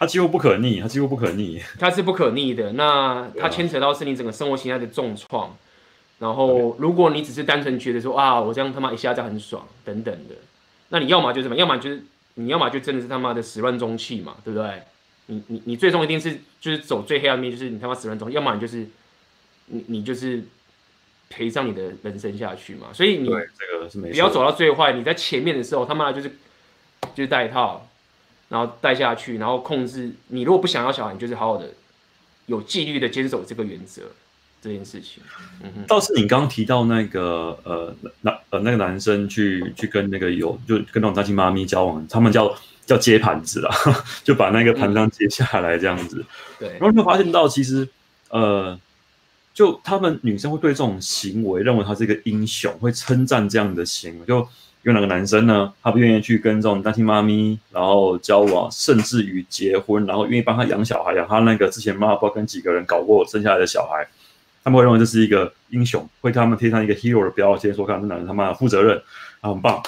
[0.00, 2.72] 它几乎不可逆，它几乎不可逆，它是不可逆的。
[2.72, 5.56] 那它牵扯到是你整个生活形态的重创。
[6.18, 10.34] 然后如果你只是单纯觉得说啊，我这样他妈一下子很爽等等的，
[10.88, 11.54] 那你要么就是什么？
[11.54, 12.02] 要么就是。
[12.34, 14.82] 你要么就真的是他妈的始乱终弃嘛，对不对？
[15.26, 18.34] 你你你最终一定是就是走最黑暗面，就是你他妈始乱终弃。
[18.34, 18.86] 要么你就是
[19.66, 20.42] 你你就是
[21.28, 22.86] 赔上你的人生下去嘛。
[22.94, 24.92] 所以你这个是没不要走到最坏。
[24.92, 26.28] 你在前面的时候他妈的就是
[27.14, 27.86] 就是戴套，
[28.50, 30.12] 然后带下去，然后控制。
[30.28, 31.70] 你如果不想要小孩，你就是好好的
[32.44, 34.02] 有纪律的坚守这个原则。
[34.62, 35.22] 这件事情，
[35.62, 43.70] 嗯哼，倒是你刚刚提到那个呃男呃那个男生去去跟那个有就跟那种单亲妈咪交往，他们叫叫接盘子啦，
[44.22, 46.22] 就把那个盘子接下来这样子。
[46.58, 47.88] 对，然后就发现到其实
[48.28, 48.78] 呃，
[49.54, 54.26] 就他们女生会对这种行为认为他是一个英雄，会称赞这样的行为。
[54.26, 54.46] 就
[54.82, 64.06] 有两个男生呢，他不愿意去跟这种单亲妈咪然后交往，甚至于结婚，然后愿意帮他养小孩，养他那个之前妈妈不知道跟几个人搞过生下来的小孩。
[64.62, 68.96] 他们会认为这是一个英雄，会给他们贴上一个 hero 的标签，说看这男人他妈的负责任
[69.40, 69.82] 啊，很棒，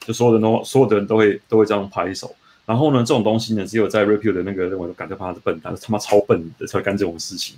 [0.00, 2.34] 就所有人都所有的人都会都会这样拍手。
[2.66, 7.56] 然后呢，这种东西呢，只有在 rape pill 的那个认为，感觉他是笨蛋，他妈超笨的才会干这种事情。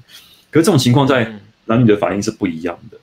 [0.50, 1.32] 可是这种情况在
[1.64, 2.96] 男女的反应是不一样的，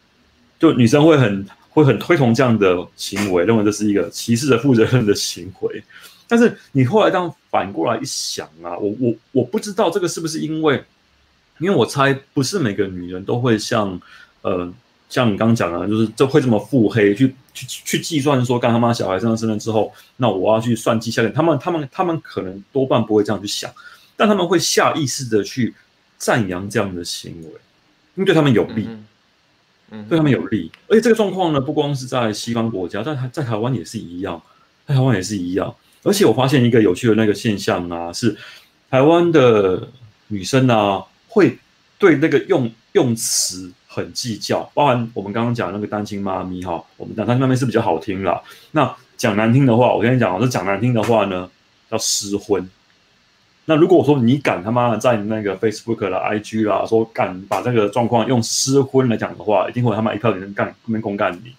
[0.58, 1.46] 就女生会很
[1.82, 5.84] 会很推崇这样的行为，认为这是一个歧视的负责任的行为。
[6.28, 10.84] 但是你后来这样反过来一想啊，我我我不知道这个是不是因为。
[11.60, 14.00] 因为我猜不是每个女人都会像，
[14.44, 14.72] 呃，
[15.10, 21.30] 像你刚刚讲的，就是就会这么腹黑，去去去计算说，干他妈小孩生了生了之后，那我要去算计下来。
[21.30, 23.74] 他们他们他们可能多半不会这样去想，
[24.16, 25.74] 但他们会下意识的去
[26.20, 27.50] 赞扬这样的行为，
[28.14, 28.88] 因为对他们有利，
[30.10, 30.72] 对他们有利。
[30.88, 34.42] 而且这个状况呢，不光是在西方国家，在台在台湾也是一样，
[34.86, 35.74] 在台湾也是一样。
[36.04, 38.36] 而且我发现一个有趣的那个现象啊，是
[38.90, 39.88] 台湾的
[40.28, 41.04] 女生啊。
[41.30, 41.56] 会
[42.00, 48.42] 对那个用用词很计较，包含我们刚刚讲那个单亲妈咪哈，我们讲单亲妈咪是比较好听啦。
[48.72, 51.48] 那讲难听的话，我跟你讲，我是讲难听的话呢，
[51.92, 52.68] 叫失婚。
[53.70, 61.54] 那如果说你敢他妈的在那个 Facebook 啦、IG 啦，说敢把这个状况用失婚来讲的话，一定会他妈一票人干，后面公干你。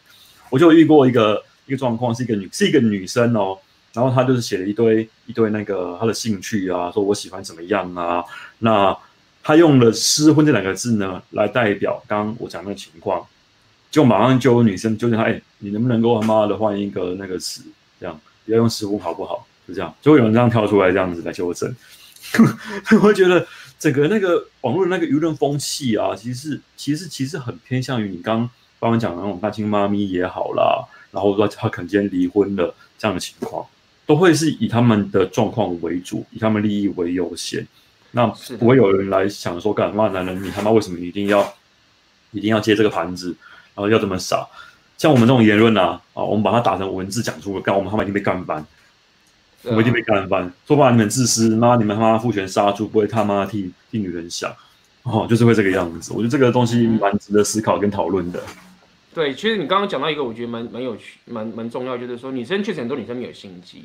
[0.51, 3.57] 我就遇过一个一个状况，是一个女是一个女生哦，
[3.92, 8.25] 然后她就是写了一堆一堆那个她的兴趣啊，说我喜欢怎么样啊，
[8.59, 8.97] 那。
[9.40, 13.25] 她用了“失婚”这两个字呢，来代表刚刚我讲那个情况，
[13.90, 17.62] 就马上就有女生纠正她：“哎，你能不能够他妈的换一个那个词？
[17.99, 21.75] 这样不要用‘失婚’好不好？”就这样，就会有人这样跳出来，这样子来纠正。
[22.92, 23.46] 我会觉得
[23.78, 33.66] 整个那个网络的那个舆论风气啊，其实是其实其实很偏向于你刚刚帮我讲的那种单亲妈咪也好啦，然后说他可能今天离婚了这样的情况，
[34.06, 37.66] 都会是以他们的状况为主，以他们利益为优先。
[38.10, 38.26] 那
[38.58, 41.54] 不会有人来想说，干嘛男人，你他妈为什么一定要
[42.32, 43.36] 一定要接这个盘子，
[43.74, 44.46] 然后要这么傻？
[44.96, 48.64] 像我们这种言论啊，啊，我们把它打成文字讲出来，干我们他妈已经被干翻，
[49.64, 54.55] 我们已经被干翻，说白了你们自私，妈你们他妈父权杀猪，不会他妈替替女人想，
[55.03, 56.12] 哦，就是会这个样子。
[56.12, 58.42] 我觉得这个东西蛮值得思考跟讨论的。
[59.14, 63.85] 对，其实你刚刚讲到一个，我觉得蛮蛮有趣、蛮蛮重要，就是说女生确实很多女生没有心机，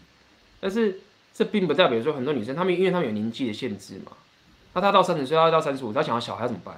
[0.59, 0.99] 但是。
[1.35, 4.11] 这并不代表说很多女生，她们因为她们有年纪的限制嘛，
[4.75, 6.75] 那她到三十岁，她到三十五，她想要小孩怎么办？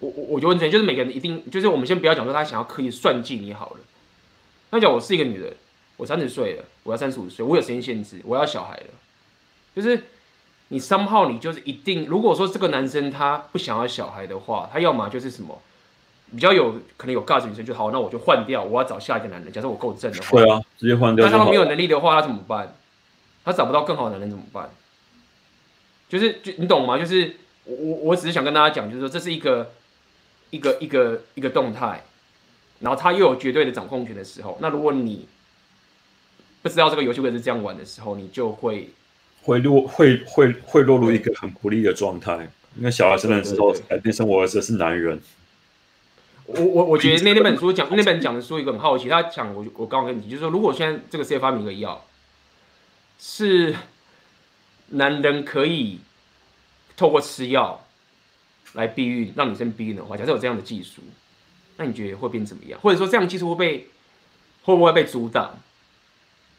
[0.00, 3.76] 我我我就问这，就是每个人一定，就是我们先不要讲说她想要刻意算计你好了。
[4.70, 5.54] 那讲我是一个女人，
[5.96, 8.86] 我三十岁了，我要三十五岁，我有时间限制，我要小孩了。
[9.74, 10.04] 就是
[10.68, 15.60] 你 somehow 你就是一定，如果说这个男生他不想要小孩的话，他要么就是什么
[16.32, 19.52] 比较有可能有 guts 女生就好，那我就换掉，我要找下一个男人。
[19.52, 21.28] 假设我够正的话，对啊，直接换掉。
[21.28, 22.74] 那他没有能力的话，他怎么办？
[23.44, 24.68] 他找不到更好的男人怎么办？
[26.08, 26.98] 就是就你懂吗？
[26.98, 29.72] 就是我我我只是想跟大家讲，就是说这是一个
[30.50, 32.02] 一个一个一个动态，
[32.80, 35.28] 然后他又有绝对的掌控权的时候，那如果你
[36.66, 38.90] 不知道这个游戏会是这样玩的时候，你就会
[39.42, 42.48] 会落会会会落入一个很不利的状态。
[42.76, 45.20] 因为小孩生了之后改变生活的是男人。
[46.46, 52.04] 我我我觉得那那本书讲那本讲的书一个很好奇，他讲我我刚刚跟你，就是说如果现在这个世界发明一个药。
[53.18, 53.74] 是
[54.88, 56.00] 男人可以
[56.98, 57.86] 透过吃药
[58.74, 61.00] 来避孕，让女生避孕的话，假设有这样的技术，
[61.78, 62.78] 那你觉得会变怎么样？
[62.82, 63.86] 或者说这样的技术会被
[64.64, 65.58] 会不会被阻挡？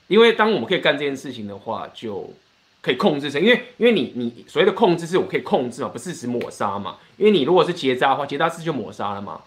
[0.07, 2.33] 因为当我们可以干这件事情的话，就
[2.81, 3.41] 可以控制成。
[3.41, 6.97] 因为因为你你所谓的控制是我可以控制嘛，不是指抹杀嘛？
[7.17, 9.41] 因为你如果是结扎的话，结扎是就抹杀了嘛？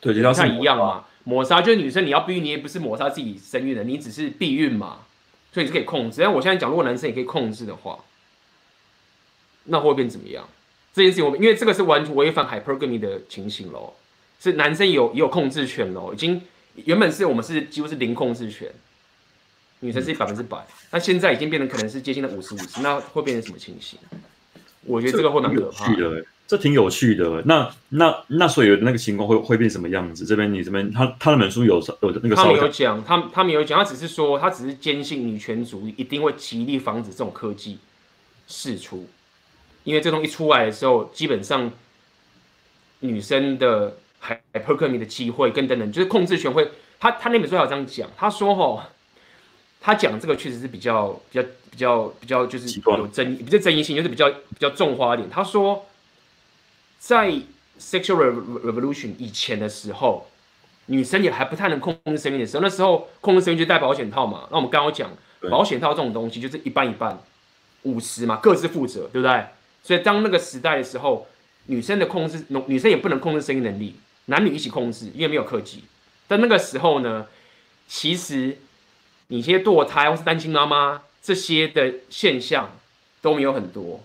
[0.00, 1.04] 对，结扎是一样嘛？
[1.24, 4.98] 抹杀就是女生你要避孕，你也不是抹杀自己生育的，你只是避孕嘛，
[5.52, 6.20] 所以你是可以控制。
[6.20, 7.98] 但我现在讲，如果男生也可以控制的话，
[9.64, 10.48] 那会变怎么样？
[10.92, 13.92] 这件事情我因为这个是完全违反 hypergamy 的情形喽，
[14.40, 16.40] 是男生有也有控制权喽，已经
[16.74, 18.72] 原本是我们是几乎是零控制权。
[19.80, 20.58] 女生是百分之百，
[20.90, 23.98] 那现在已经变成可能是接近了五十五十，那会变成什么情形？
[24.84, 26.24] 我觉得这个会蛮可怕的。
[26.48, 27.42] 这挺有趣的。
[27.44, 30.24] 那那那所以那个情况会会变什么样子？
[30.24, 37.78] 这边你这边他他的本书有有那个，他没有讲，他他没有讲，他只是说他只是坚信女权主义一定会极力防止这种科技
[38.46, 39.08] 释出，
[39.82, 41.70] 因为这东西一出来的时候，基本上
[43.00, 46.70] 女生的 hypergamy 的机会跟等等，就是控制权会。
[47.00, 48.80] 他他那本书还有这样讲，他说吼。
[49.80, 55.30] 他讲这个确实是比较比较比较比较就是有争议，比较争议性，就是比较比较重花一点。
[55.30, 55.86] 他说，
[56.98, 57.30] 在
[57.78, 58.32] sexual
[58.64, 60.26] revolution 以前的时候，
[60.86, 64.48] 女生也还不太能控制生育的时候，那时候控制生育就戴保险套嘛。
[64.50, 65.10] 那我们刚刚讲
[65.50, 67.16] 保险套这种东西就是一半一半，
[67.82, 69.44] 五十嘛，各自负责，对不对？
[69.84, 71.28] 所以当那个时代的时候，
[71.66, 75.84] 女生的控制，女生也不能控制生育能力，男女一起控制，因为没有科技。
[76.26, 77.26] 但那个时候呢，
[77.86, 78.58] 其实。
[79.28, 82.70] 你这些堕胎或是单亲妈妈这些的现象
[83.20, 84.00] 都没有很多，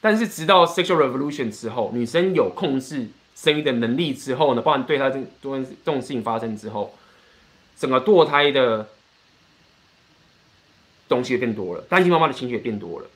[0.00, 6.96] 但是直到 sexual revolution 之后，女生有控制生育的能力之后呢，包含对她这这种事情发生之后，
[7.78, 8.88] 整个堕胎的
[11.08, 13.06] 东西也变多了，单亲妈妈的情绪也变多了。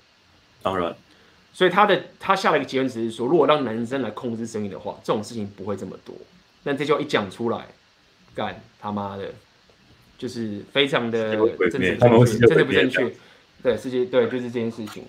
[0.63, 0.97] 当然，
[1.53, 6.15] 所以他的他下了一个结论，只是说，如果让男生来控制生育的话，这种事情不会这么多。
[6.63, 7.67] 但这句话一讲出来，
[8.35, 9.33] 干他妈的！
[10.17, 13.13] 就是非常的政治正确，真的不正确。
[13.63, 15.03] 对，世界对，就是这件事情。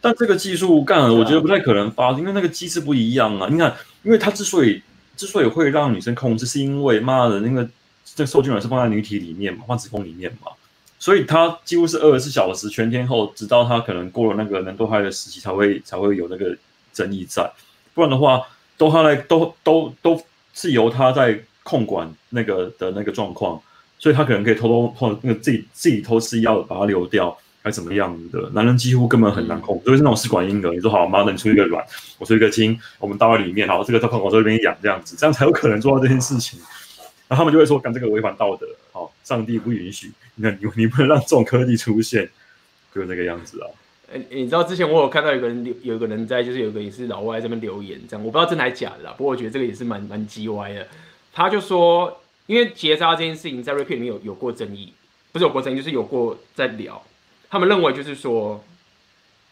[0.00, 3.48] 但这个技术干，我觉得不太可能发生，因为那个机制不一样啊。
[3.50, 4.82] 你看，因为它之所以
[5.16, 7.68] 之所以会让女生控制，是因为妈的那个
[8.04, 10.52] 这受精卵是放在女体里面嘛，放子宫里面嘛，
[10.98, 16.56] 所以它几乎是二十四小时全天候，直到它可能过了那个能堕胎的时期，才会才会有那个
[16.92, 17.50] 争议在。
[17.94, 20.22] 不然的话，都他来都都都
[20.54, 23.60] 是由他在控管那个的那个状况。
[23.98, 28.48] 所以他可能可以偷偷或那个自己自己偷吃药把它流掉，还是怎么样的？
[28.54, 30.72] 男人几乎根本很难控，所以是那种试管婴儿。
[30.72, 31.84] 你说好，妈的，你出一个卵，
[32.16, 36.60] 我出一个精，我们倒在里面，好，这个在控管这边养这样子，这样才有可能做到这件事情。
[37.26, 40.12] 然后他们就会说，干这个违反道德，好，上帝不允许。
[40.36, 42.30] 你看，你 你不能让这种科技出现，
[42.94, 43.66] 就是那个样子啊。
[44.12, 49.14] 欸、你知道之前我有看到有个人留，有个人在，就是有个也是老外在这边留言，这样我不知道真的还假的啦。
[49.18, 50.86] 不过我觉得这个也是蛮蛮鸡歪的。
[51.32, 52.16] 他就说。
[52.48, 54.94] 因为结扎这件事情在 Red Pill 里面有有过争议，
[55.32, 57.04] 不是有过争议，就是有过在聊。
[57.50, 58.64] 他们认为就是说，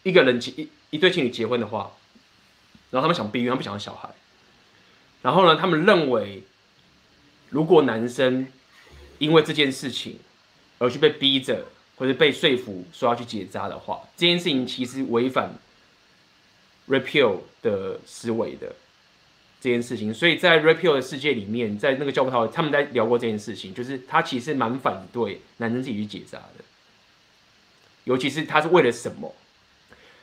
[0.01, 1.91] 一个人结一一对情侣结婚的话，
[2.89, 4.09] 然后他们想避孕，他们不想要小孩。
[5.21, 6.41] 然后呢，他们认为，
[7.49, 8.47] 如果男生
[9.19, 10.17] 因为这件事情
[10.79, 11.67] 而去被逼着
[11.97, 15.53] 或者被说服说要去结扎的话，这件事情其实违反
[16.89, 18.75] Red Pill 的思维的。
[19.59, 26.63] 这件事情，所以在 Pill 的世界里面，在那个教葡萄，他们在聊过这件事情，就是他其实蛮反对男生自己去结扎的，
[28.03, 29.33] 尤其是他是为了什么？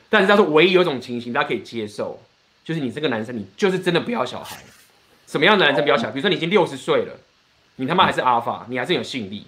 [0.09, 2.19] 但是他说，唯一有一种情形，大家可以接受，
[2.63, 4.57] 就是你这个男生，你就是真的不要小孩。
[5.27, 6.11] 什么样的男生不要小孩？
[6.11, 7.19] 比如说你已经六十岁了，
[7.75, 9.47] 你他妈还是阿法，你还是有吸引力，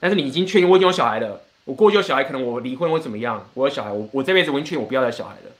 [0.00, 5.52] 但是你已经确定我已经有小孩了，我过去有小孩，可能我离婚或怎么样，我有小孩，我我这辈子我已经确定我不要再小孩了。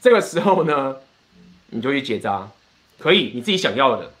[0.00, 0.96] 这个时候呢，
[1.70, 2.48] 你就去结扎。
[2.98, 4.12] 可以，你自己想要的，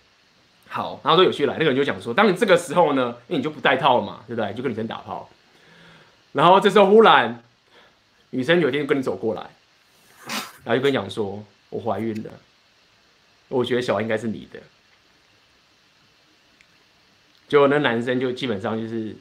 [0.68, 4.52] 好，然后说有趣来，那个人就讲说，当你这个时候呢，因为你就不戴套了嘛，对不对？
[4.52, 5.30] 就跟女生打炮，
[6.32, 7.42] 然后这时候忽然，
[8.30, 9.42] 女生有一天就跟你走过来，
[10.64, 12.30] 然后就跟你讲说，我怀孕了，
[13.48, 14.60] 我觉得小孩应该是你的，
[17.48, 19.16] 结果那男生就基本上就是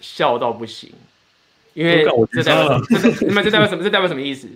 [0.00, 0.92] 笑到不行，
[1.74, 2.80] 因为这代表，
[3.20, 3.84] 你们这代表什么？
[3.84, 4.48] 这代表什么意思？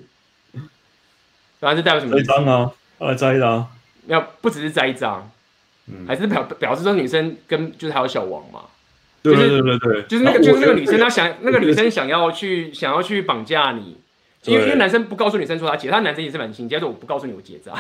[1.61, 2.33] 然后这代表什么意思？
[2.33, 3.69] 啊，来摘的啊。
[4.07, 5.29] 要不只是栽赃，
[5.87, 8.63] 嗯，还是表表示说女生跟就是还有小王嘛，
[9.23, 13.97] 对对对对对，就是那个就是那个女生她想那个女生想要去想要去绑架你，
[14.45, 17.73] 因为因为男生不告诉女生说他结，他男生也是蛮亲切，说我不告诉你我结扎，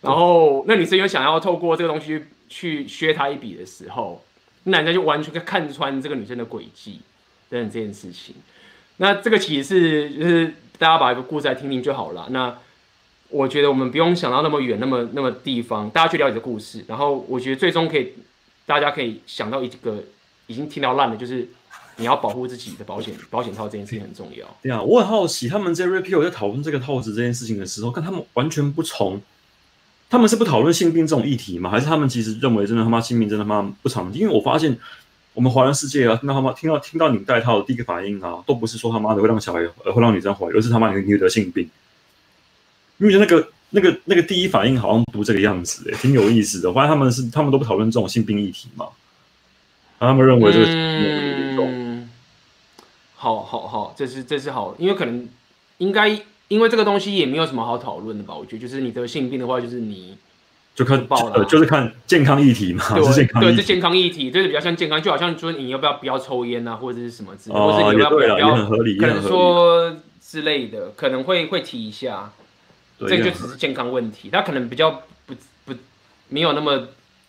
[0.00, 4.24] 然后那女生又想要透过这个东西去削他一笔的时候，
[4.64, 7.00] 那男生就完全看穿这个女生的诡计
[7.48, 8.34] 等等这件事情，
[8.98, 12.56] 那这个其实是就是大家把一个故事来听听就好了，那。
[13.30, 16.84] 我觉得我们不用想到那么远、那么那么地方，大家去了解的故事。
[16.86, 18.12] 然后我觉得最终可以，
[18.66, 20.02] 大家可以想到一个
[20.46, 21.48] 已经听到烂的，就是
[21.96, 24.46] 你要保护自己的保险 保险套这件事情很重要。
[24.62, 29.20] 对啊，我很好奇，他们在 Repeal 在讨论这个套子这件事情的时候，跟他们完全不从。
[30.08, 31.70] 他们是不讨论性病这种议题吗？
[31.70, 34.22] 还是他们其实认为真的他妈性病真的他妈不常见？
[34.22, 34.76] 因为我发现
[35.34, 41.70] 我们华人世界啊，听到他妈听到听到你戴套的第一个反应啊，都不是说他妈的会让小孩呃会让女生怀孕，而是他妈你你得性病。
[43.00, 46.68] 因为那个那个那个第一反应好像不这个样子，欸，诶，挺有意思的。
[46.68, 48.86] 我发现他们是他们都不讨论这种性病议题嘛，
[49.98, 52.08] 他们认为这个嗯，
[53.16, 55.28] 好好好，这是这是好，因为可能
[55.78, 56.20] 应该。
[56.50, 58.34] 因为这个东西也没有什么好讨论的吧？
[58.34, 60.16] 我觉得就是你得性病的话，就是你
[60.74, 62.84] 就看报了，就是看健康议题嘛。
[62.92, 72.32] 对，是对，是健康议题，就是比较像健康，就好像说你要不要不要抽烟啊，或者是什么之类，哦、或者你要不要不要，很合理，可能说之类的，可能会会提一下。
[73.08, 75.34] 这个就只是健康问题，它可能比较不
[75.64, 75.74] 不
[76.28, 76.88] 没有那么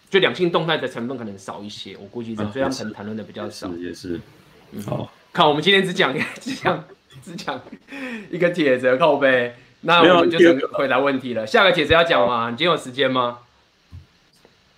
[0.09, 3.69] 就两性动态的成分可能少一些，我估计这样，所以他们可能谈论的比较少。
[3.77, 4.19] 也是，
[4.85, 6.83] 好，看我们今天只讲 只讲。
[7.21, 7.61] 只讲
[8.31, 11.45] 一个帖子靠背，那我们就回答问题了。
[11.45, 12.49] 下个帖子要讲吗？
[12.49, 13.39] 你今天有时间吗？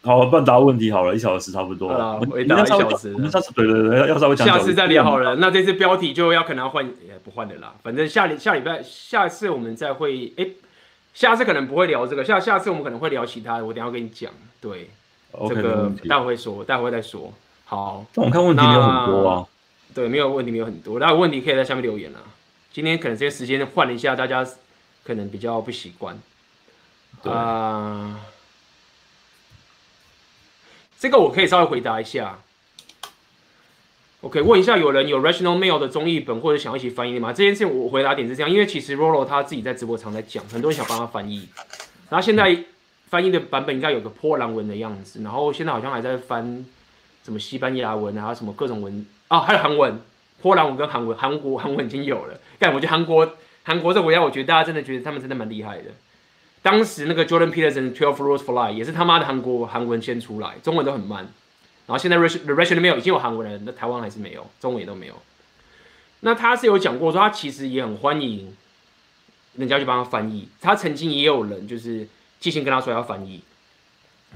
[0.01, 1.87] 好，不然答问题好了，一小时差不多。
[1.87, 3.15] 好了，回答一小时。
[3.29, 4.45] 下次对对对，要稍微讲。
[4.45, 5.35] 下次再聊好了。
[5.35, 7.75] 那这次标题就要可能要换，也不换的啦。
[7.81, 10.45] 反正下礼下礼拜下次我们再会，哎，
[11.13, 13.65] 下次可能不会聊这个，下下次我们可能会聊其他的。
[13.65, 14.31] 我等下跟你讲。
[14.59, 14.89] 对，
[15.47, 17.31] 这个待会会说，待会再说。
[17.65, 19.47] 好，那我看问题没有很多啊。
[19.93, 20.99] 对，没有问题，没有很多。
[20.99, 22.19] 大家有问题可以在下面留言啊。
[22.71, 24.43] 今天可能这些时间换了一下，大家
[25.03, 26.15] 可能比较不习惯。
[27.23, 28.19] 啊、呃，
[30.97, 32.39] 这个我可以稍微回答一下。
[34.23, 37.33] OK，问一下，有人有 Rational Mail 的中译本或者想要一起翻译的吗？
[37.33, 41.49] 这件事情我回答点是这样，因为其实 Rolo 他自己在直播常在讲，很多人想帮他翻译。
[42.09, 42.57] 然后现在
[43.09, 46.65] 翻译的版本应该有个波兰文的样子，然后现在好像还在翻
[47.25, 49.99] 什么西班牙文啊，什么各种文啊，还有韩文。
[50.41, 52.39] 波兰文跟韩文，韩国韩文已经有了。
[52.57, 53.29] 但我觉得韩国
[53.63, 55.85] 韩国这个国家，我觉得大家真的觉得他们真的蛮厉害的。
[56.61, 61.27] 当时那个 Jordan Peterson Twelve Rules for Life 也是他妈的韩国韩文先出来，中文都很慢。
[61.85, 65.15] 然后现在 The Rational Mail 已经有韩国人，那台湾还是没有，中文也都没有。
[66.21, 68.55] 那他是有讲过说，他其实也很欢迎
[69.55, 70.47] 人家去帮他翻译。
[70.61, 72.07] 他曾经也有人就是
[72.39, 73.41] 寄信跟他说要翻译，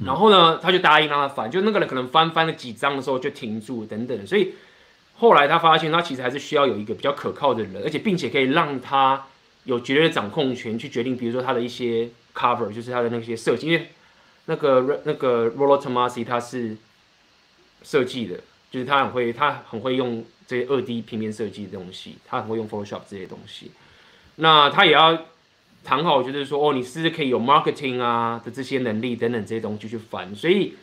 [0.06, 1.50] 然后呢，他就答应让他翻。
[1.50, 4.54] 就那个人可能翻翻了几章的时候就停住等等，所以。
[5.20, 9.26] 后来他发现，他其实还是需要有一个比较可靠的人，而且并且可以让他
[9.64, 13.66] 有绝对的掌控权去决定，比如说他的一些 cover，就是他的那些设计。
[13.66, 13.89] 因为
[14.45, 16.78] 那个那个 Rollo Tomassi 他是
[17.88, 18.36] 设计的，
[18.70, 23.72] 就是他很会，他很会用这些二 D 平面设计的东西，他很会用 Photoshop 这些东西。
[24.36, 25.18] 那他也要
[25.86, 30.36] 谈好，就是说哦，你是不是可以有 marketing 啊的这些能力等等这些东西去翻。
[30.36, 30.74] 所以，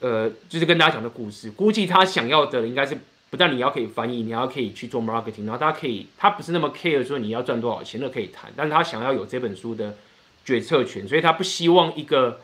[0.00, 2.98] 呃，就是跟大家讲的故事，估计他想要的应该是。
[3.30, 9.96] 不但你要可以翻译，你要可以去做 marketing，然后大家可以，他不是那么 care 说你要赚多少钱，那可以谈，但是他想要有这本书的
[10.44, 12.40] 决策权，所以他不希望一个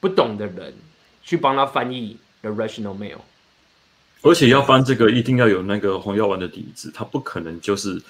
[0.00, 0.72] 不懂的人
[1.22, 3.16] 去帮他翻译 The Rational Mail，
[4.22, 8.00] 而且要翻这个一定要有那个红药丸的底子，他不可能就是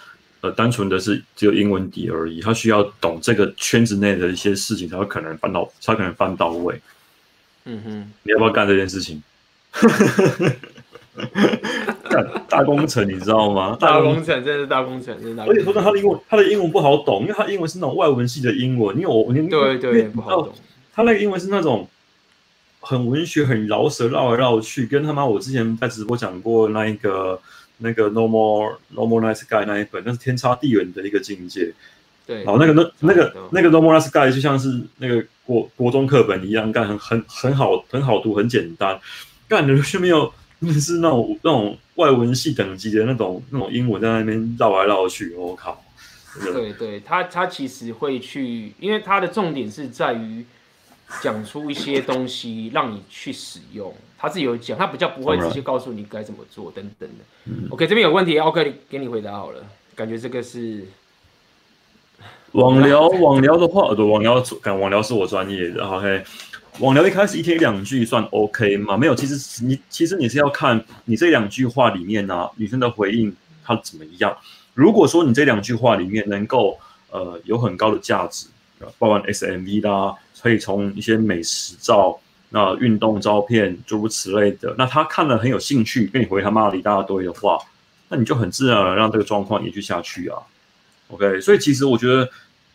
[0.41, 6.81] 呃单纯的是只有英文底而已，他需要懂这个圈子内的一些事情才会可能翻到，才可能翻到位。
[7.67, 9.23] 嗯哼，你要不要干这件事情？
[12.49, 13.77] 大工程，你知道吗？
[13.81, 15.45] 大工程，真的是大工程，真的。
[15.45, 18.97] 而且说他的英文，他的英文不好懂，因为他英文是那种外文系的英文。
[18.97, 20.53] 因为我，对对，不好懂。
[20.93, 21.89] 他那个英文是那种
[22.85, 24.87] 很文学、很饶舌，绕来绕去。
[24.87, 27.41] 跟他妈，我之前在直播讲过那一个
[27.79, 31.73] 那个 No More No More Nice Guy 那一本，那是天差地远的一个境界。
[32.27, 39.01] 对，然后，那个那那个那个 No More Nice Guy 就像是那个国国中课本一样，干很很很好，很好读，很简单。
[39.49, 40.33] 干的是没有。
[40.81, 45.79] 是那种那种外文系等级的那种那种英文在那边绕来绕去，我靠！
[46.43, 50.43] 对对，他他其实会去，因为他的重点是在于
[51.23, 53.95] 讲出一些东西让你去使用。
[54.19, 57.25] 他自己有讲，他比较不会直接告诉你该怎么做等等的。
[57.45, 59.63] 嗯、OK，这边有问题，OK，给你回答好了。
[59.95, 60.87] 感觉这个是
[62.53, 66.25] 网聊 网聊的话，对网聊，感网聊是我专业的，OK。
[66.81, 68.97] 网聊一开始一天一两句算 OK 吗？
[68.97, 74.37] 没有，其实你其实你是要看你这两句话里面呢、啊，女生的回应她怎么样。
[74.73, 76.77] 如果说你这两句话里面能够
[77.11, 78.49] 呃有很高的价值，
[78.99, 82.21] 包含 SMV 啦，可以从一些美食照、
[82.51, 87.59] 那运动照片诸如此类的，那他看了很有兴趣，跟你回他妈的一大堆的话，
[88.11, 90.39] 那你就很自然而然让这个状况延续下去啊。
[91.09, 92.29] OK，所以其实我觉得。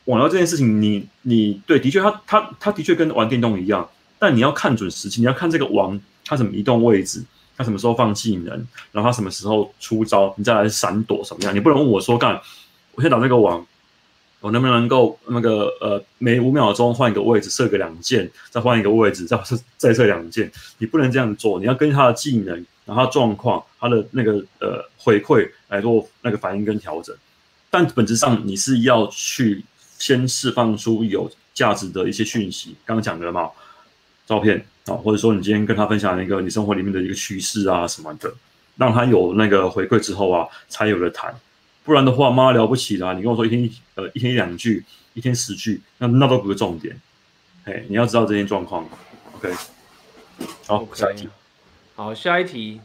[0.05, 7.23] 网聊这件事情你，你对，的确他，他他的确跟玩电动一样，但你要看准时机，你要看这个王他怎么移动位置，
[7.55, 11.53] 他什么时候放技能，然后他什么时候出招，你再来闪躲什么样？
[11.53, 12.41] 你不能问我说干，
[12.95, 13.63] 我先打这个王，
[14.41, 19.39] 我能不能够那个呃每五秒钟换一个位置射个两箭，再换一个位置再
[19.77, 20.51] 再射两箭？
[20.77, 27.15] 你不能这样做，你要根据他的技能，然后状况，他的那个呃回馈来做那个反应跟调整。
[27.69, 29.63] 但本质上你是要去
[29.97, 33.49] 先释放出有价值的一些讯息，刚刚讲的嘛。
[34.25, 38.31] 照片啊，或者说你今天跟他分享一个你生活里面的一个趋势啊什么的，
[38.77, 41.33] 让他有那个回馈之后啊，才有的谈。
[41.89, 43.13] 不然的话，妈了不起啦！
[43.13, 44.85] 你跟我说一天一呃一天一两句，
[45.15, 47.01] 一天十句，那那都不是重点。
[47.65, 48.87] 哎，你要知道这些状况。
[49.35, 49.51] OK，
[50.67, 50.95] 好，okay.
[50.95, 51.29] 下一题。
[51.95, 52.79] 好，下一题，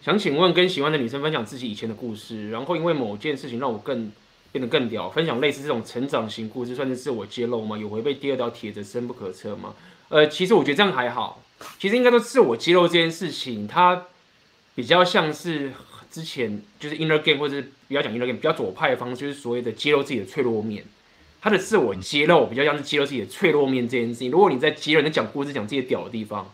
[0.00, 4.12] 想请问跟喜欢的女生分享自己以前的故事，然后因为某件事情让我更
[4.52, 7.76] 变得更屌，分享类似这种成长型故事，算是自我揭露吗？
[7.76, 9.74] 有违背第二条铁则深不可测吗？
[10.08, 11.42] 呃，其实我觉得这样还好。
[11.80, 14.04] 其实应该说自我揭露这件事情，它
[14.76, 15.72] 比较像是
[16.16, 20.82] 之前就是 inner game，或者是比较讲 inner game，比较左派的方式，就是所谓的揭露自己的脆弱面。
[21.42, 24.30] 他的自我揭露比较像是揭露自己的脆弱面这件事情。
[24.30, 26.50] 如果你在揭露，你在讲故事，讲自己屌的地方，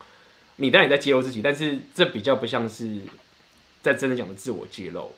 [0.56, 2.98] 你当然也在揭露自己，但是这比较不像是
[3.82, 5.12] 在真的讲的自我揭露。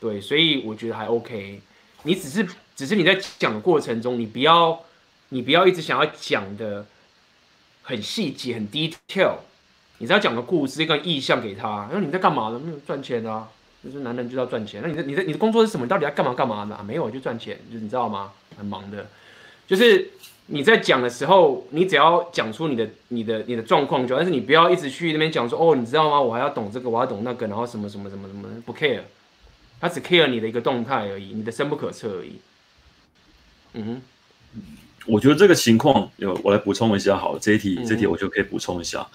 [0.00, 1.60] 对，所以我觉得还 OK。
[2.02, 4.82] 你只是只是你在讲的过程中，你不要
[5.28, 6.86] 你不要一直想要讲的。
[7.88, 9.36] 很细节，很 detail，
[9.98, 11.86] 你只要讲个故事，一个意象给他。
[11.88, 12.60] 然后你在干嘛呢？
[12.84, 13.48] 赚钱啊，
[13.86, 14.82] 就是男人就要赚钱。
[14.82, 15.86] 那你的、你的、你的工作是什么？
[15.86, 16.74] 你到底要干嘛干嘛的？
[16.74, 18.32] 啊，没有，就赚钱，就是你知道吗？
[18.58, 19.06] 很忙的。
[19.66, 20.10] 就是
[20.46, 26.20] 你在讲的时候，你只要讲出你的、你的、你的状况就，但是你不要一直去那边讲说，哦，你知道吗？
[26.20, 29.00] 我还要懂这个，我要懂那个，然后什么什么什么什么，不 care。
[29.80, 32.40] 他只 care 你的一个动态而已，你的深不可测而已。
[33.74, 34.02] 嗯哼。
[35.06, 39.06] 我觉得这个情况有，我来补充一下好了，这一题这一题我就可以补充一下。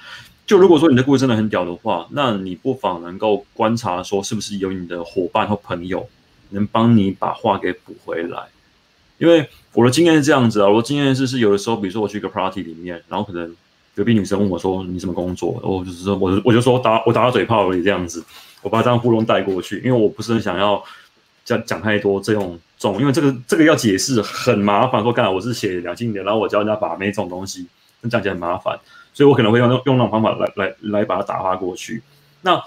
[0.52, 6.06] 就如果说你的故事真的很屌的话，那你不妨能够观察说，是不是有你的伙伴或朋友
[6.50, 8.38] 能帮你把话给补回来。
[9.18, 13.56] 因为我的经验是这样子啊，我的经验是是有的时候，比如说我去一个 party 里面，然后可能
[13.96, 15.58] 隔壁女生问我说，你什么工作？
[15.64, 18.22] 我就是说，我我就说打我打个嘴炮而已这样子，
[18.62, 20.84] 我把这样糊弄带过去，因为我不是很想要
[21.46, 23.00] 讲讲太多这种种。
[23.00, 27.66] 因为这个这个要解释很麻烦，说刚才我是写两性点，然后我教人家把妹这种东西，
[28.02, 28.78] 那讲起来很麻烦，
[29.14, 32.02] 所以我可能会用用那种方法来来来把它打发过去。
[32.42, 32.62] 那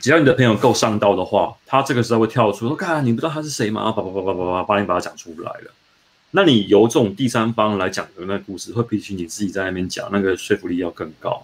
[0.00, 5.70] 只要你的朋友够上道的话，他这个时候会跳出说：“看，你不知道他是谁吗？”叭叭叭叭叭叭，把你把它讲出来了。
[6.32, 11.42] 那你由这种第三方来讲的那故事，会比起你自己在那边讲那个说服力要更高。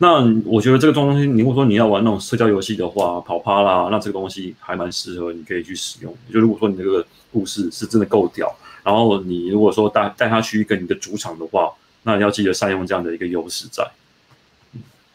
[0.00, 6.16] 那我觉得这个东西，你如果说你要玩那种社交游戏的话，跑趴啦，那这个东西还蛮适合，你可以去使用。
[6.32, 8.48] 就如果说你这个故事是真的够屌，
[8.84, 11.72] 然后你如果说带带他去一个你的主场的话，
[12.08, 13.86] 那你要记得善用这样的一个优势在。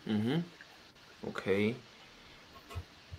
[0.06, 0.44] 嗯哼
[1.28, 1.76] ，OK。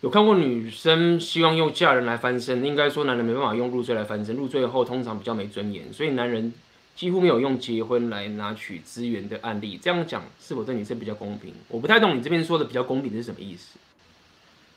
[0.01, 6.53] 有看过女生希望用嫁人来翻身，应该说男人没办法用入赘来翻身，入赘后通常比较没尊严，所以男人。
[6.95, 11.53] 几乎没有用结婚来拿取资源的案例，这样讲是否对女生比较公平？
[11.67, 13.77] 我不太懂你这边说的比较公平是什么意思？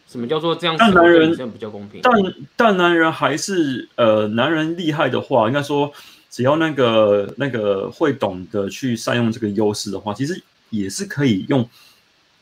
[0.07, 2.01] 什么叫做这样子对女生比较公平？
[2.01, 2.13] 但
[2.55, 5.93] 但男人还是呃，男人厉害的话，应该说
[6.29, 11.67] 只要那个那个会懂得去善用这个优势的话，其实也是可以用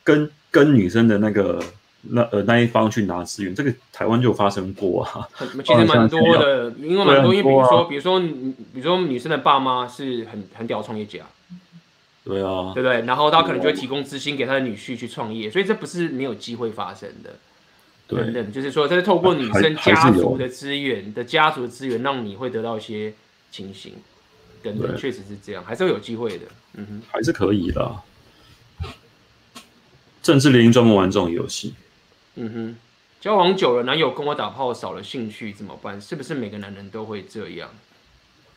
[0.03, 1.61] 跟跟女生的那个。
[2.07, 5.27] 那呃那一方去拿资源，这个台湾就有发生过啊，
[5.65, 11.21] 其实蛮多的，因为蛮多，因为比如说，比如说，比如说女生的爸妈是很很屌创业家，
[12.23, 13.01] 对啊，对不对？
[13.07, 17.39] 然后他可能就会提供资金给他的女婿去创业，所以这不是没有机会发生的，
[18.05, 23.11] 对，等等，就是说，这是透过女生家族的资源的家族的资源，让你会得到一些
[23.55, 23.93] 情形，
[24.61, 27.95] 等等，确实是这样，还是会有机会的，嗯哼，还是可以的，
[30.21, 31.73] 政治联姻专门玩这种游戏。
[32.35, 32.75] 嗯哼，
[33.21, 36.01] 交往久了，男友跟我打炮少了兴趣怎么办？
[36.01, 37.69] 是不是每个男人都会这样？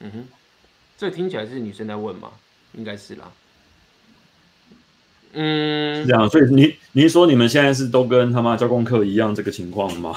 [0.00, 0.24] 嗯哼，
[0.96, 2.32] 这听起来是女生在问吗？
[2.72, 3.30] 应该是啦。
[5.34, 6.28] 嗯，是这样。
[6.28, 10.16] 所以你你是说你们现在是都跟他妈交功课一样这个情况吗？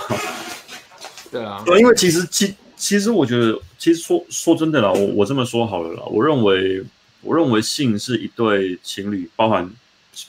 [1.32, 1.64] 对啊。
[1.78, 6.02] 因为其实其其实我觉得，其实说说真的啦，我我这么说好了啦。
[6.08, 6.84] 我认为
[7.22, 9.70] 我认为性是一对情侣，包含。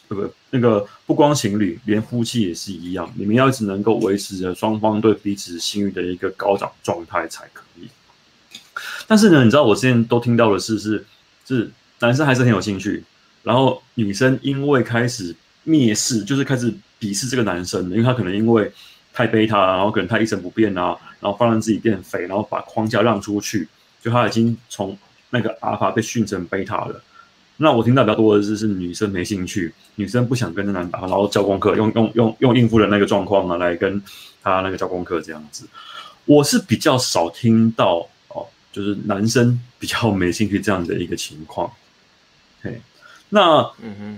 [0.06, 3.12] 不不，那个不光情侣，连夫妻也是一样。
[3.16, 7.88] 你们要一直能够维持着双方对彼此性欲的一个高涨状态才可以。
[9.08, 11.04] 但是呢，你知道我之前都听到的是，是
[11.48, 13.02] 是男生还是很有兴趣，
[13.42, 15.34] 然后女生因为开始
[15.66, 18.70] 蔑视，就是开始鄙视这个男生，因为他可能因为
[19.12, 23.68] 太贝他，然后可能他一成不变啊，然后放任自己变肥，然后把框架让出去，
[24.02, 24.98] 就他已经从
[25.30, 27.02] 那个阿尔法被训成贝塔了。
[27.58, 34.02] 那我听到比较多的是是女生没兴趣，女生不想跟着男打，然后教功课，用用用用应付的那个状况啊来跟
[34.42, 35.68] 他那个教功课这样子。
[36.24, 41.70] 我是比较少听到哦，就是男生比较没兴趣这样的一个情况。
[42.62, 42.80] 嘿，
[43.28, 43.70] 那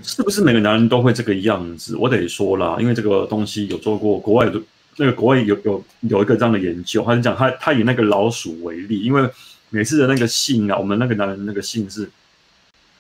[0.03, 1.97] 是不是每个男人都会这个样子？
[1.97, 4.61] 我得说啦，因为这个东西有做过，国外的
[4.97, 9.29] 那个国外有有有一个这样的研究，他是讲他他以那个老鼠为例，因为
[9.71, 12.11] 每次的那个性啊，我们那个男人那个性是。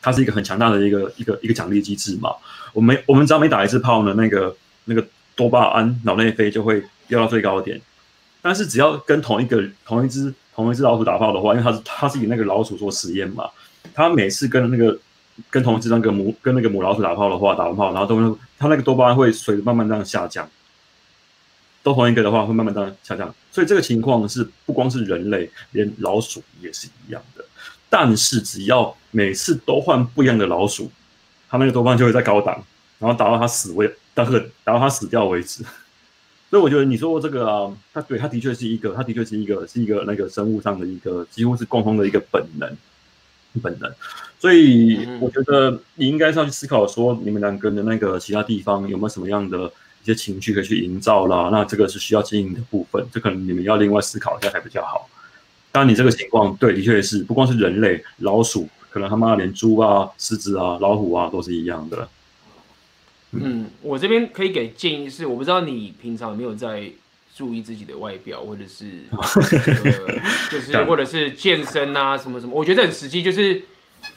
[0.07, 2.29] 它是一个很强大的一个一个一个奖励机制嘛。
[2.75, 5.03] 我们我们只要每打一次炮呢，那个那个
[5.35, 7.81] 多巴胺脑内啡就会飙到最高点。
[8.43, 13.49] 但是只要跟同一个同一只同一只老鼠打炮的话，因为它是它是以那个老鼠做实验嘛，
[13.95, 14.95] 它每次跟那个
[15.49, 20.47] 跟同一只那个母跟那个母老鼠打炮的话，打完炮然后都它那个多巴胺会随着慢慢这样下降。
[21.85, 23.33] 都同一个的话会慢慢这样下降。
[23.53, 27.45] 所以这个情况是不光是人类，连老鼠也是一样的。
[27.89, 30.91] 但是只要每次都换不一样的老鼠，
[31.49, 32.65] 它那个多巴胺就会在高档，
[32.99, 34.33] 然后打到它死为，打到
[34.65, 35.63] 打到它死掉为止。
[36.51, 42.77] 所以我觉得你说这个啊，它对它的确是一个，它的确是一个是一个那个生物上的一个几乎是共通的一个本能，
[43.63, 43.93] 本能。
[44.39, 49.73] 所以我觉得你应该是要去思考说，你们两个的那个其他地方有没有什么样的
[50.05, 51.49] 一些情绪可以去营造啦？
[51.51, 55.09] 那这个是需要经营的部分，这可能你们要另外思考一下才比较好。
[55.73, 62.07] 当然，你这个情况对，的确是不光是人类，老鼠可能他妈连猪啊、狮子啊、老虎啊都是一样的。
[63.33, 66.93] 嗯，嗯我这边可以给建议是，我不知道你平常有没有在
[67.35, 70.15] 注意自己的外表，或者是、 呃、
[70.51, 73.63] 就是或者是健身啊什么什么，我觉得很实际，就是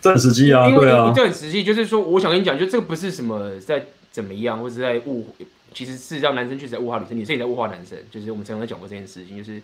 [0.02, 5.34] 这很实际啊，对啊，这很实际，就是说，我想跟你讲，就这个不是什么在怎么样，或者在物，
[5.74, 9.61] 其实是让男生确实在物化女生，女生也在物化男生，就是我们曾经讲过这件事情，就是。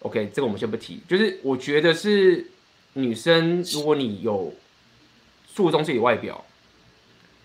[0.00, 1.00] OK，这个我们先不提。
[1.08, 2.46] 就是我觉得是
[2.92, 4.54] 女生，如果你有
[5.54, 6.44] 注重自己的外表，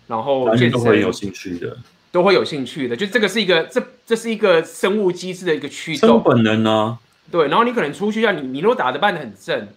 [0.08, 1.78] 然后男生都会有兴趣的，
[2.12, 2.96] 都会有兴趣的。
[2.96, 7.00] 就这个是一个，这这是一个生物机制的一个驱动，生本能啊。
[7.32, 9.70] 对，然后你可能出去像你你如果打的扮的很正，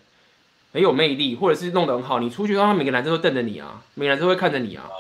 [0.72, 4.90] 很有魅力，或者是弄得很好，你出去让每个男生都瞪着你啊，每个男生都会看着你啊。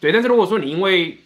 [0.00, 1.18] 对，但是如果说你因为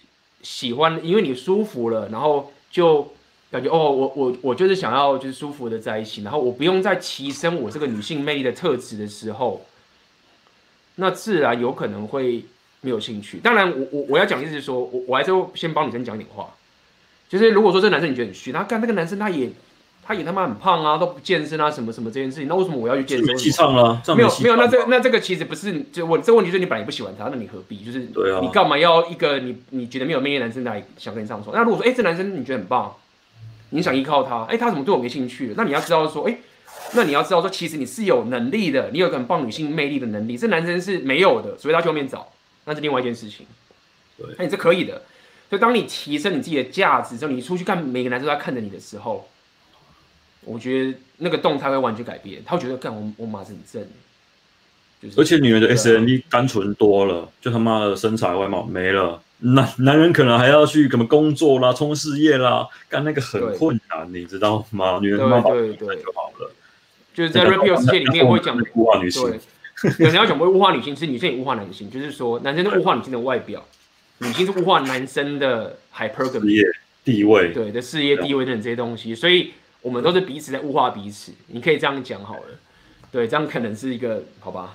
[0.47, 3.13] 喜欢，因为你舒服了，然后就。
[3.49, 9.65] 感觉哦，我我我就是想要就是舒服的在一起，然后我不用再提升我这个女性魅力的特质的时候，
[10.97, 12.45] 那自然有可能会
[12.81, 13.39] 没有兴趣。
[13.39, 16.53] 当然我，我我要讲的意思是说，我我还是先帮女生讲点话，
[17.29, 19.49] 就是如果说这个男生你觉得很虚，那干那个男生他也
[20.07, 23.37] 他也他妈很胖啊，都不健身啊，什么什么这件事情，那为什么我要去健身？
[23.37, 27.85] 气场了，没有没有，那这那这个其实不是就我这个问题，就是你本来也不喜欢他，那你何必？
[27.85, 27.99] 就是
[28.41, 31.55] 你干嘛要一个你你觉得没有魅力的男生来想跟你上床？
[31.55, 32.95] 那如果说哎，这男生你觉得很棒。
[33.71, 35.53] 你想依靠他，哎、欸，他怎么对我没兴趣？
[35.57, 36.39] 那你要知道说，哎、欸，
[36.95, 42.29] 那你要知道说，其实你是有能力的，你有个很棒女性魅力的能力，这男生是没有的，所以他去外面找，
[42.65, 43.45] 那是另外一件事情。
[44.17, 45.03] 对，那你是可以的。
[45.51, 49.29] 所以当你提升你自己的价值之后，你出去看每个男生都在看着你的时候，
[50.47, 52.43] 我觉得那个动态会完全改变。
[52.47, 53.87] 他会觉得，干我我马子很正，
[55.03, 55.21] 就是。
[55.21, 59.21] 而且女人的 S N D 单纯多了，就他妈的身材外貌没了。
[59.41, 64.99] 男男人可能还要去什么工作啦，冲事业啦，干那个很困难，你知道吗？
[65.03, 66.51] 女人他妈保护就好了。
[67.13, 69.23] 就是在 Rapio 世界里面会讲物化女性，
[69.83, 73.63] 对，可能要讲会物化女性，是女性也物化男性，就是说男生是物化女性的外表，
[74.19, 76.63] 女性是物化男生的 hypergamy
[77.05, 79.53] 地位，对的事业地位等这些东西，所以
[79.87, 81.31] 我们都是彼此在物化彼此。
[81.47, 82.59] 你可以这样讲好了，
[83.13, 84.75] 对，这样可能是一个好吧。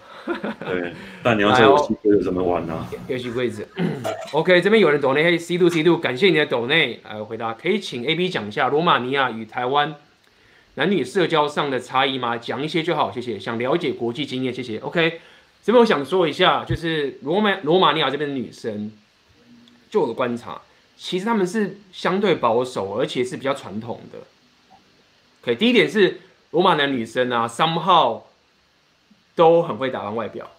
[0.66, 2.88] 对，但你要说游戏规则怎么玩呢、啊？
[3.10, 3.62] 游戏规则，
[4.32, 9.96] OK，这边有人抖内，嘿，C 度 C 度，感谢你的抖内，来回答，可以请 AB 讲一下罗马尼亚与台湾
[10.76, 12.38] 男女社交上的差异吗？
[12.38, 13.38] 讲一些就好，谢谢。
[13.38, 14.78] 想了解国际经验，谢谢。
[14.78, 15.20] OK，
[15.62, 18.90] 这边我想说一下，就是罗马罗马尼亚这边的女生，
[19.90, 20.62] 就我的观察，
[20.96, 24.20] 其实他们是相对保守，而且是比较传统的。
[25.42, 26.22] OK，第一点是
[26.52, 28.22] 罗马男女生啊，somehow。
[29.34, 30.52] 都很会打扮外表，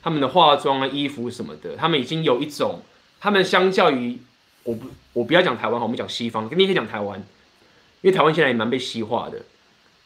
[0.00, 2.80] 他们的化妆啊、衣服什么的，他们已经有一种，
[3.20, 4.20] 他们相较于
[4.62, 7.18] 我不我不要讲台湾，我们讲西方，你可以讲台湾，
[8.02, 9.42] 因为台湾现在也蛮被西化的，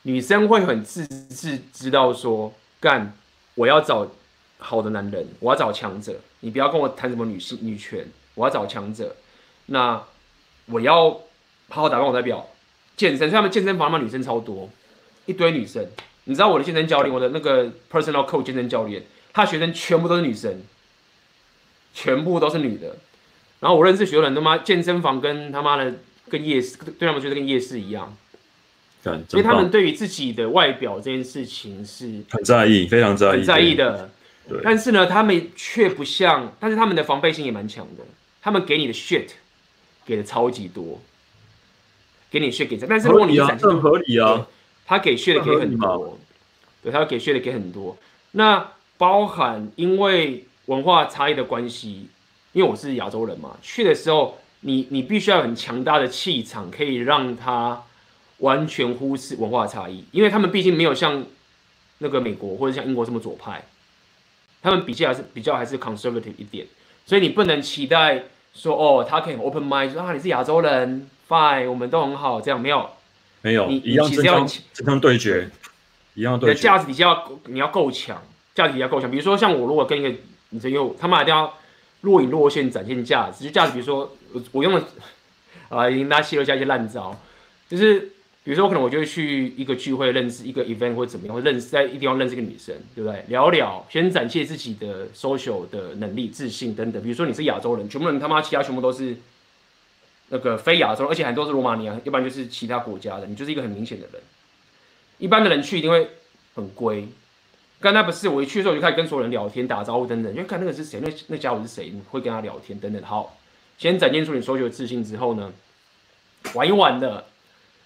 [0.03, 3.15] 女生会很自自知道说，干
[3.55, 4.11] 我要找
[4.59, 9.15] 好的男人，我要找强者，你不要跟我谈什么女性女权，我要找强者，
[9.67, 10.03] 那
[10.65, 11.11] 我要
[11.69, 12.49] 好好打扮我外表，
[13.01, 14.69] 健身，所以他们健身房他们女生超多，
[15.25, 15.83] 一堆女生。
[16.25, 20.61] 你知道我的健身教练，我的那个 personal coach 健身教练，他学生全部都是女生，
[21.95, 22.99] 全部都是女的。
[23.61, 25.95] 然后我认识许多人，他妈健身房跟他妈的
[26.29, 28.15] 跟夜市，对他们觉得跟夜市一样。
[29.03, 34.11] 对，因为他们对于自己的外表这件事情是很在意，非常在意，很在意的。
[34.47, 34.61] 对。
[34.63, 38.05] 但是呢，他们却不像，但是他们的防备心也蛮强的。
[38.43, 39.29] 他们给你的 shit
[40.05, 41.01] 给的超级多，
[42.31, 44.47] 给你 shit 给，但是如果你展现合理啊，
[44.87, 46.19] 他给 shit 的给很多，
[46.83, 47.97] 对，他要给 shit 的给很多。
[48.33, 52.07] 那包含因为文化差异的关系，
[52.53, 57.83] 因为我是亚洲人嘛，去的时候你你必须要很强大的气场，可以让他
[58.39, 61.25] 完全忽视文化差异，因为他们毕竟没有像
[61.99, 63.65] 那个美国或者像英国这么左派，
[64.63, 66.67] 他们比较还是比较还是 conservative 一点。
[67.05, 68.25] 所以你不能期待
[68.55, 72.91] 说哦，他可以 open mind 说啊，你是亚洲人，fine，我们都很好，这样没有，
[73.41, 75.49] 没有，你一样正常正常对决，
[76.15, 76.53] 一样对决。
[76.53, 78.21] 你的价值底下要你要够强，
[78.55, 79.09] 价值底下够强。
[79.09, 80.13] 比如说像我如果跟一个
[80.51, 81.55] 女生用，他们一定要
[82.01, 83.73] 若隐若现展现价值，就价值。
[83.75, 84.85] 比如说我我用了
[85.71, 87.17] 啊，已经拿西罗加一些烂招，
[87.69, 88.11] 就是。
[88.43, 93.23] 比如说，我可能我就会去一个聚会认识一个 event 或者怎么样，或认识在一定要认识一个女生，对不对？
[93.29, 97.01] 聊聊，先展现自己的 social 的能力、自信等等。
[97.03, 99.15] 比如说你是亚洲人，全部人他妈其他全部都是
[100.31, 104.23] 那个非亚洲，而且很多是罗马尼亚，要不然就是其他国家的，你就是一个很明显的人。
[105.19, 106.09] 一般的人去一定会
[106.55, 107.07] 很龟。
[107.79, 113.03] 刚才不是我一去的时候我就开始跟所有人聊天、打招呼等等，因为看那个是谁，那那家伙是谁，你会跟他聊天等等。
[113.03, 113.39] 好，
[113.79, 115.53] 先展现出你所有的自信之后呢，
[116.55, 117.27] 玩一玩的。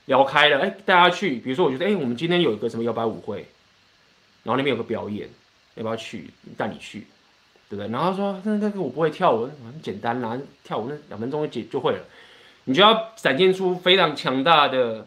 [0.06, 3.38] 聊开了，哎、欸，大家去，比如说，我觉得，哎、我们今天有一个什么摇摆舞会，
[4.42, 5.26] 然后那边有个表演，
[5.76, 6.28] 要不要去？
[6.58, 7.06] 带你去，
[7.70, 7.88] 对不对？
[7.88, 12.00] 然后说，那那个我不会跳舞，很简单啦，跳舞那两分钟就就会了。
[12.64, 15.06] 你就要展现出非常强大的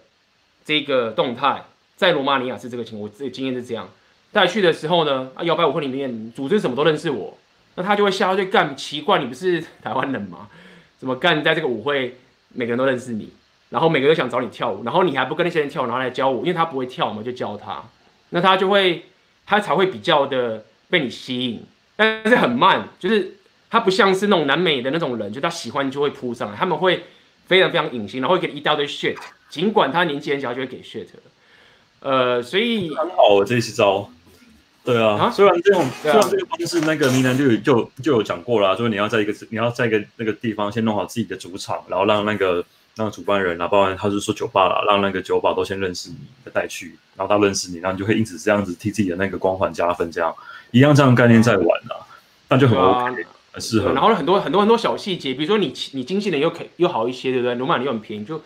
[0.65, 1.63] 这个动态，
[1.95, 3.87] 在罗马尼亚是这个情况，我自己经验是这样。
[4.31, 7.37] 带去的时候呢，啊，摇摆舞会里面组织什么都认识我，
[7.75, 10.47] 那他就会笑，就干奇怪，你不是台湾人吗？
[10.99, 12.17] 怎么干在这个舞会，
[12.49, 13.31] 每个人都认识你？
[13.69, 17.83] 然后每个都想找你跳舞，然后你还不跟那些人跳，然后来教我，因为他不会跳嘛，就教他，
[18.29, 19.05] 那他就会，
[19.45, 21.63] 他才会比较的被你吸引，
[21.95, 23.35] 但是很慢，就是
[23.69, 27.03] 他不像是那种南美的那种人，就他喜欢就会扑上来，他们会
[27.47, 29.17] 非常非常隐形，然后会给你一大堆 shit，
[29.49, 31.07] 尽管他年纪很小就会给 shit，
[32.01, 34.09] 呃，所以很好，这一招，
[34.83, 35.31] 对啊，啊？
[35.31, 42.63] 虽然这种、啊、虽然这个方式那个明兰就就就有讲过了，就是你要在一个你要在一个那个地方先弄好自己的主场，然后让那个。
[42.97, 50.33] 让主办人啊，包括他是说酒吧啦，让那个酒保都先认识你，再带去，然后他认识你，然后你就会因此这样子替自己的那个光环加分，这样
[50.71, 52.01] 一样这样概念在玩啊，
[52.49, 53.27] 那就很 OK，啊，
[53.57, 53.93] 很适合。
[53.93, 57.55] 然后很多很多很多小细节，比如说你你经纪人又可又好一些，对不对？
[57.55, 58.41] 罗马尼又很便宜，就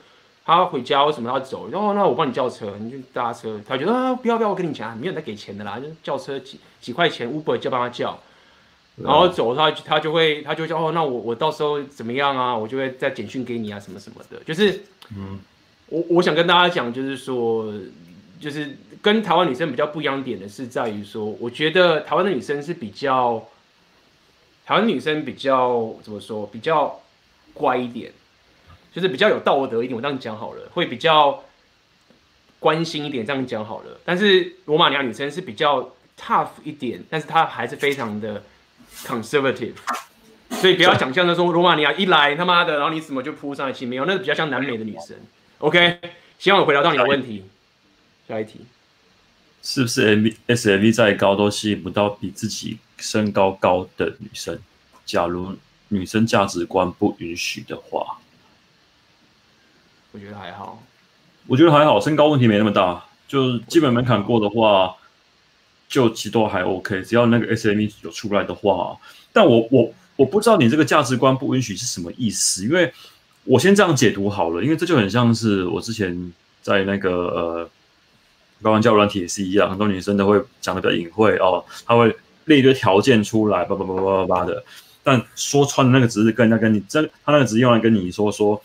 [0.46, 1.70] 他回家为什么要走？
[1.72, 8.18] 然后那我帮你叫车，你就搭车，他觉得啊不要不要，我跟你讲，没有人在给钱的啦，就叫车几几块钱，Uber 就帮他叫。
[8.98, 12.56] 然后走他，他他就会，他就说哦，那我我到时候怎么样啊？
[12.56, 14.38] 我就会再简讯给你啊，什么什么的。
[14.46, 14.84] 就是，
[15.16, 15.40] 嗯，
[15.88, 17.72] 我我想跟大家讲，就是说，
[18.40, 23.42] 就是跟台湾女生比较不一样点的是在于说，我觉得台湾的女生是比较，
[24.66, 26.48] 台湾女生比较怎么说？
[26.48, 27.02] 比较
[27.54, 28.12] 乖一点，
[28.94, 29.96] 就是比较有道德一点。
[29.96, 31.44] 我这样讲好了，会比较
[32.60, 33.26] 关心一点。
[33.26, 34.00] 这样讲好了。
[34.06, 38.44] 但是罗马尼亚女生是比较 tough 一点，但是她还是非常的。
[39.06, 39.76] conservative，
[40.50, 45.16] 所以不要想象的说罗马尼亚一来他妈的，然后你什么就扑上来，其实没有，那是比较像南美的女生。
[45.60, 45.98] OK，
[46.38, 47.46] 希望我回答到你的问题。
[48.28, 48.66] 下一题，
[49.62, 54.60] 是不是 M S M V 再高都吸引不到比自己身高高的女生？
[55.06, 55.56] 假如
[55.90, 58.18] 女生价值观不允许的话，
[60.12, 60.82] 我觉得还好。
[61.48, 64.96] 我觉得还好，身高问题没那么大，就基本门槛过的话。
[65.92, 68.98] 就其实都还 OK，只要那个 SME 有出来的话，
[69.34, 72.90] 但我我我不知道你这个价值观不允许是什么意思，因为
[73.44, 76.32] 我先这样解读好了，因为这就很像是我之前
[76.62, 77.70] 在那个呃，
[78.62, 84.64] 高玩教软体也是一样，很多女生都会讲的比较隐晦哦，她会列一堆条件出来，叭叭叭叭叭叭的，
[85.04, 88.62] 但说穿的那个只是跟人家跟你真，他那个只是用来跟你说说，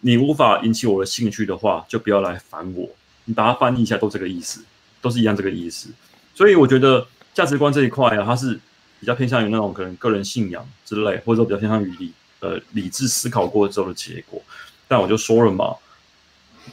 [0.00, 2.88] 你无法引起我的兴趣的话，就不要来烦我，
[3.24, 4.62] 你把它翻译一下，都这个意思，
[5.00, 5.88] 都是一样这个意思。
[6.34, 8.58] 所以我觉得价值观这一块啊，它是
[9.00, 14.40] 比较偏向于那种可能个人信仰之类，或者说比较偏向于理呃理智思考过之后的结果。
[14.88, 15.74] 但我就说了嘛，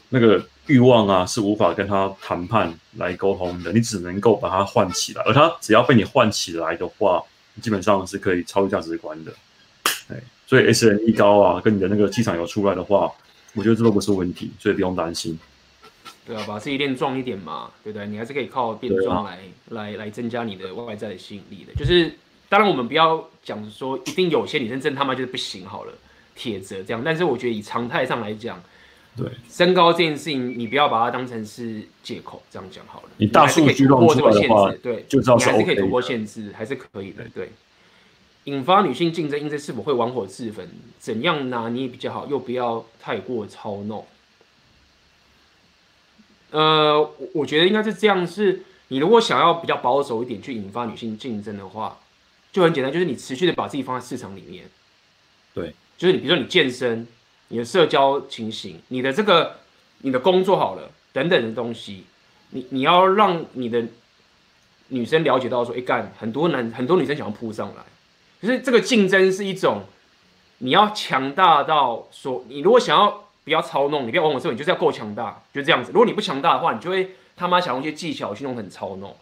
[0.09, 7.21] 那个欲望啊是无法跟他谈判来沟通的，你只能够把它唤起来，而他只要被你唤起来的话，
[7.61, 9.33] 基本上是可以超越价值观的。
[10.09, 10.15] 哎，
[10.47, 13.11] 所以 S N E 高啊，跟你的那个气场有出来的话，
[13.53, 15.37] 我觉得这都不是问题，所以不用担心。
[16.25, 18.07] 对啊，把自己练壮一点嘛，对不对？
[18.07, 19.39] 你还是可以靠变壮来、啊、
[19.69, 21.73] 来来增加你的外在的吸引力的。
[21.75, 25.93] 就是当然，我们不要讲说一定有些女生真他妈就是不行好了，
[26.33, 27.01] 铁则这样。
[27.03, 28.63] 但是我觉得以常态上来讲，
[29.15, 33.09] 对，身高这件事情，你不要把它当成是借口，这样讲好了。
[33.17, 35.63] 你大数据乱出来的话，对，就知道是 OK 的。
[35.63, 37.23] 还是可以突破限制，还是可以的。
[37.29, 37.51] 对，
[38.45, 40.67] 引发女性竞争，因此是否会玩火自焚？
[40.97, 44.03] 怎样拿捏比较好，又不要太过操弄？
[46.49, 51.99] 呃，我我觉得应该是这样：是你如果想要比较保守一点去引发女性竞争的话，
[52.51, 54.65] 就很简单，就是你持续的把自己放在市场里面。
[55.53, 57.07] 对，就是你比如说你健身。
[57.53, 59.57] 你的社交情形，你的这个，
[59.99, 62.03] 你的工作好了，等等的东西，
[62.49, 63.83] 你你要让你的
[64.87, 67.83] 女生了解到说，哎干，很多男很多女生想要扑上来，
[68.41, 69.83] 可是这个竞争是一种，
[70.57, 75.91] 你要强大到说，你如果想要不要操弄，你不要玩我这，你就是要够强大，就这样子。
[75.93, 79.15] 如果你不强大的话，你就会他妈想用一些技巧去弄很操弄。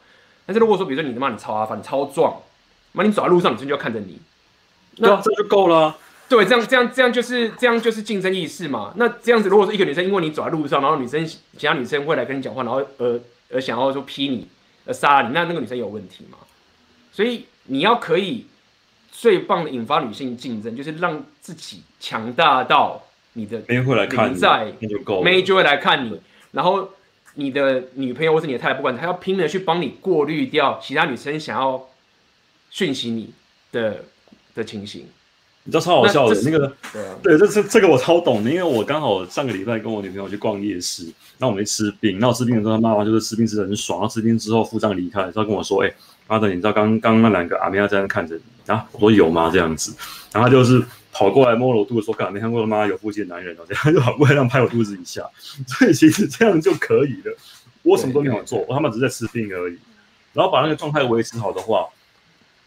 [0.45, 2.41] 但是如果说，比如说你他妈你超阿发，你超壮，
[2.93, 4.21] 妈你走在路上，女生就要看着你，
[4.99, 5.97] 那这就够了。
[6.31, 8.93] 对，这样这样这样就是这样就是竞争意识嘛。
[8.95, 13.19] 那这样子，如果是一个女生，因为你走在路上，然后女生其他女生会来跟你讲话，然后呃
[13.49, 14.47] 呃想要说劈你，
[14.85, 16.37] 呃杀你，那那个女生有问题嘛？
[17.11, 18.45] 所以你要可以
[19.11, 23.03] 最棒的引发女性竞争，就是让自己强大到
[23.33, 26.17] 你的没人会来看你，在那就会来看你，
[26.51, 26.91] 然后
[27.33, 31.89] 你的女朋友或是你的太太，不管她要拼命的去帮你过滤掉其他女生想要
[32.69, 33.33] 讯息你
[33.73, 34.05] 的
[34.55, 35.09] 的情形。
[35.63, 36.75] 你知道超好笑的那，那个，
[37.21, 41.03] 对，这这这个我超懂的，因为我刚好上个礼拜跟我女朋友去逛夜市，
[41.37, 45.95] 然后我们去吃冰，然后吃冰的时候，他妈妈就是吃冰吃的很爽，然后吃冰之后付账离开，然后跟我说，哎、欸，
[46.27, 48.41] 妈的，你知道刚刚那两个阿妹在那看着你
[48.73, 48.83] 啊？
[48.93, 49.51] 我说有吗？
[49.53, 49.93] 这样子，
[50.33, 55.21] 然后他就是跑过来摸了我肚子说，干没看过他妈有腹肌的男人哦，这样就跑过来让拍我肚子一下，
[55.67, 57.37] 所以其实这样就可以了，
[57.83, 59.77] 我什么都没有做，我他妈只是在吃冰而已，
[60.33, 61.85] 然后把那个状态维持好的话。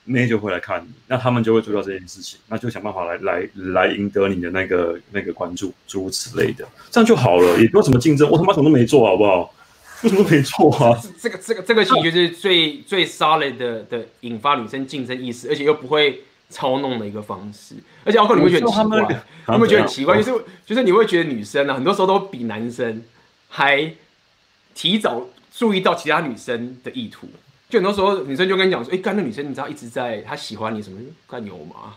[0.05, 8.29] 妹就会来看你，那他们就会注意到这件事情，那就想办法来来来赢得你的那个那个关注，诸如此类的，这样就好了，也不用什么竞争。
[8.31, 9.55] 我他妈什么都没做，好不好？
[10.03, 11.01] 为什么都没做啊？
[11.19, 17.75] 这个这个这个其实就是最最 solid 的的引发女生竞争意识，而且又不会操弄的一个方式。
[18.05, 19.23] 而且奥克，你会觉得很奇怪，
[19.57, 23.03] 你会觉得很奇怪，就是就是你会觉得女生啊，很多时候都比男生
[23.49, 23.95] 还
[24.75, 27.27] 提早注意到其他女生的意图。
[27.75, 31.01] 就很多时候，女生就跟你讲说：“哎、欸，干那女生，你知道一直在，她喜欢你什么？
[31.29, 31.95] 干有吗？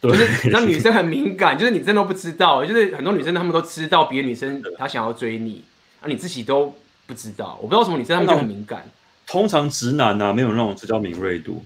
[0.00, 2.64] 就是 那女生很敏感，就是你真的都不知道。
[2.64, 5.62] 就是很多女生她们都知道别的女生她想要追你，
[6.00, 6.74] 啊，你自己都
[7.06, 7.58] 不知道。
[7.60, 8.90] 我不知道什么女生她们就很敏感。
[9.26, 11.62] 通常直男啊，没有那种社交敏锐度，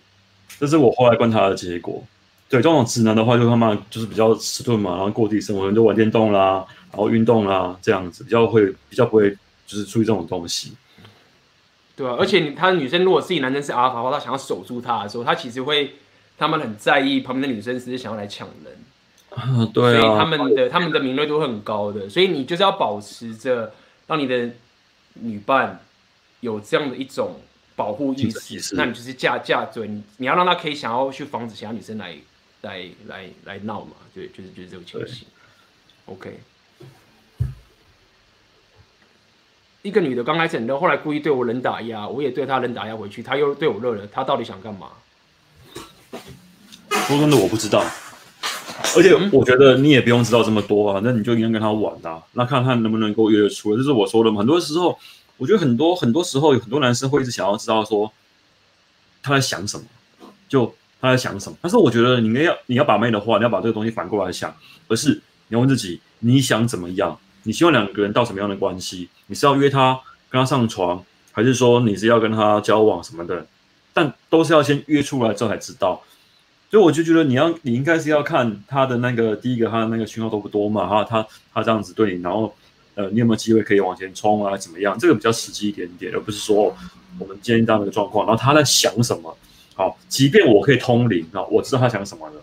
[0.58, 2.02] 这是我后来观察的结果。
[2.48, 9.30] 对，这种直男的话，就他妈就是比较迟钝嘛，然后过地生活，就玩电动啦，然后运动啦，这样子比较会比较不会
[9.68, 10.72] 就是注意这种东西。”
[11.96, 15.94] 对啊，而且你他的女生如果自己男生是阿尔法的话，他想要守住他的时候，他其实会，
[16.36, 18.76] 他们很在意旁边的女生是不是想要来抢人，
[19.30, 23.72] 啊，对啊，所以他们的他们的敏锐度很高的，所以你就是要保持着
[24.06, 24.50] 让你的
[25.14, 25.80] 女伴
[26.40, 27.40] 有这样的一种
[27.74, 32.14] 保护意识，那你就是架架对，你你要让他可以想要去防止其他女生来
[32.60, 35.26] 来来来闹嘛，对，就是就是这个情形
[36.04, 36.38] ，OK。
[39.86, 44.88] 一个女的刚开始很热，后来故意对我冷打压，我也对她冷打压回去，她又对我热了，她到底想干嘛？
[46.90, 47.84] 说真的，我不知道。
[48.96, 53.76] 而且我觉得你也不用知道这么多啊，那你就应该跟她玩啊，那看看能不能够约得出来。
[53.76, 54.40] 这是我说的嘛。
[54.40, 54.98] 很多时候，
[55.36, 58.12] 我觉得很多很多时候有很多男生会一直想要知道说
[59.22, 59.84] 他在想什么，
[60.48, 61.56] 就他在想什么。
[61.62, 64.52] 但是我觉得你要你要把妹的话，你要把这个东西反过来想，
[64.88, 65.10] 而是
[65.46, 67.16] 你要问自己你想怎么样。
[67.46, 69.08] 你希望两个人到什么样的关系？
[69.28, 73.46] 你是要约他跟他上床，还是说你是要跟他交往什么的？
[73.94, 76.02] 但都是要先约出来之后才知道。
[76.68, 80.88] 所以我就觉得你要，你应该是要看他的那个第一个，他的那个讯号多不多嘛？
[80.88, 81.24] 哈，他
[81.54, 82.52] 他这样子对你，然后
[82.96, 84.56] 呃，你有没有机会可以往前冲啊？
[84.56, 84.98] 怎么样？
[84.98, 86.76] 这个比较实际一点点，而不是说
[87.20, 89.34] 我们今天这样的一个状况，然后他在想什么？
[89.74, 92.42] 好，即便我可以通灵啊，我知道他想什么了，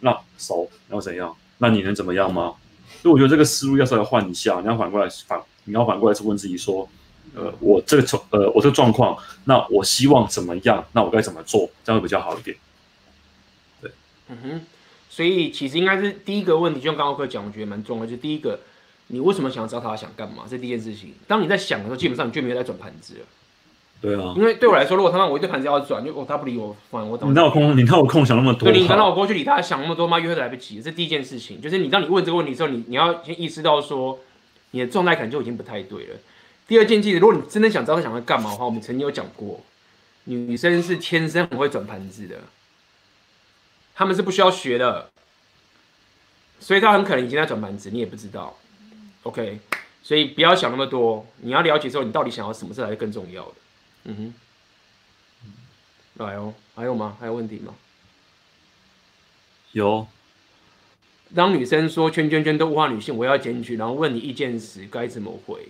[0.00, 1.36] 那熟，然后怎样？
[1.58, 2.54] 那你能怎么样吗？
[3.00, 6.88] 所以我觉得这个思路要稍微换一下，你要反过来反，你要反过来去问自己说，
[7.34, 10.84] 呃，我这个状，呃，我这个状况，那我希望怎么样？
[10.92, 11.70] 那我该怎么做？
[11.84, 12.56] 这样会比较好一点。
[13.80, 13.90] 对，
[14.28, 14.60] 嗯哼，
[15.08, 18.58] 所以其实应该是第一个问题，就像刚刚哥讲，我觉得蛮重要，就第一个，
[19.06, 20.44] 你为什么想要知道他想干嘛？
[20.50, 21.14] 这第一件事情。
[21.26, 23.26] 当你在想的时候，基本上你就没有在转盘子了。
[24.00, 27.28] 对啊，因为对我来说，如果他妈我一堆盘子要转，就哦他不理我，反正我等。
[27.28, 27.76] 你哪有空？
[27.76, 28.70] 你哪有空想那么多？
[28.70, 30.20] 对，你等到我过去理他想那么多吗？
[30.20, 30.80] 约会都来不及。
[30.80, 34.20] 这第一件事情，就是你当你问这个问题的时候，你你要先意识到说，
[34.70, 36.16] 你的状态可能就已经不太对了。
[36.68, 39.60] 第二件事，如果你真的想知道他想要干嘛的话，我们曾经有讲过，
[40.24, 42.36] 女生是天生很会转盘子的，
[43.96, 45.10] 他们是不需要学的，
[46.60, 48.56] 所以他很可能已经在转盘子，你也不知道。
[49.24, 49.58] OK，
[50.02, 53.54] 所以不要想那么多，你要了解之后，你到底想要什么是才是更重要的。
[54.10, 54.34] 嗯哼，
[56.24, 57.14] 来哦，还有吗？
[57.20, 57.74] 还有问题吗？
[59.72, 60.06] 有。
[61.34, 65.68] 当女生说圈圈圈都物化女性，我要检举，然后问你意见时该怎么回？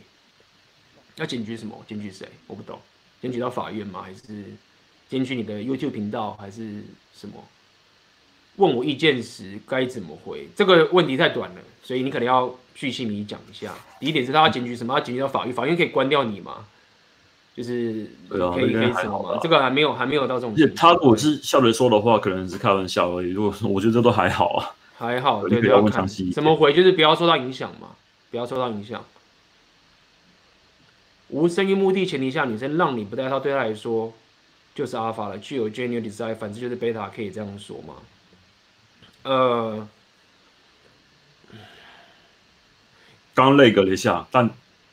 [1.16, 1.84] 要检举什么？
[1.88, 2.28] 检举谁？
[2.46, 2.80] 我不懂。
[3.20, 4.02] 检举到法院吗？
[4.02, 4.44] 还是
[5.08, 6.34] 检举你的 YouTube 频道？
[6.34, 7.44] 还是什么？
[8.54, 10.48] 问我意见时该怎么回？
[10.54, 13.74] 这个问题太短了，所以你可能要巨细靡遗讲一下。
[13.98, 14.94] 第一点是他要检举什么？
[14.94, 16.68] 要检举到法院，法院可以关掉你吗？
[17.58, 19.40] 就是可以、啊、可以什么吗？
[19.42, 20.54] 这个还没有还没有到这种。
[20.76, 23.30] 他如果是笑着说的话，可能是开玩笑而已。
[23.32, 24.70] 如果 我觉得这都还好啊。
[24.96, 27.88] 还好，对，不要看怎么回，就是不要受到影响嘛，
[28.30, 29.04] 不要受到影响。
[31.30, 34.12] 无生育目的前提下，女生让你不戴套，对她来说
[34.72, 37.94] 就是阿尔法了，具有 genital desire，反正就是贝塔，可以这样说吗？
[39.24, 39.88] 呃，
[43.34, 44.48] 刚那个了一下，但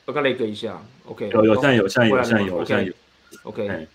[0.06, 2.94] 我刚那个一下，OK，有有现在有现在有现在有现在有
[3.44, 3.88] ，OK。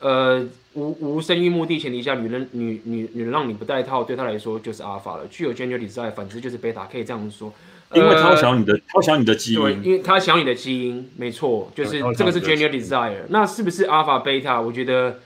[0.00, 0.44] 呃，
[0.74, 5.26] 无无生育目的前提下，女人女女女人让你不戴套，对她来说就是阿尔法了。
[5.28, 7.50] 具有 genital desire，反之就是贝塔，可以这样说。
[7.94, 9.60] 因为她想要你的，她想要你的基因。
[9.60, 13.22] 对，因为她想要你的基因，没错，就是这个是 genital desire。
[13.28, 14.60] 那是不是阿尔法贝塔？
[14.60, 15.20] 我觉得，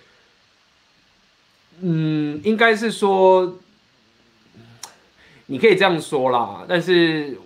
[1.81, 3.59] 嗯，应该是说，
[5.47, 6.65] 你可以这样说啦。
[6.69, 7.39] 但是，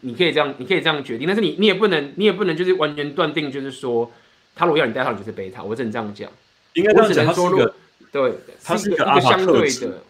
[0.00, 1.26] 你可以这样，你可以这样决定。
[1.26, 4.10] 但是你你也不能，你也不能就是完全断定，就是说。
[4.56, 5.64] 他如果要你戴套，你就是贝塔。
[5.64, 6.30] 我只能这样讲。
[6.74, 7.74] 应该这样讲，他是一个
[8.12, 10.02] 对，他是一个相对的，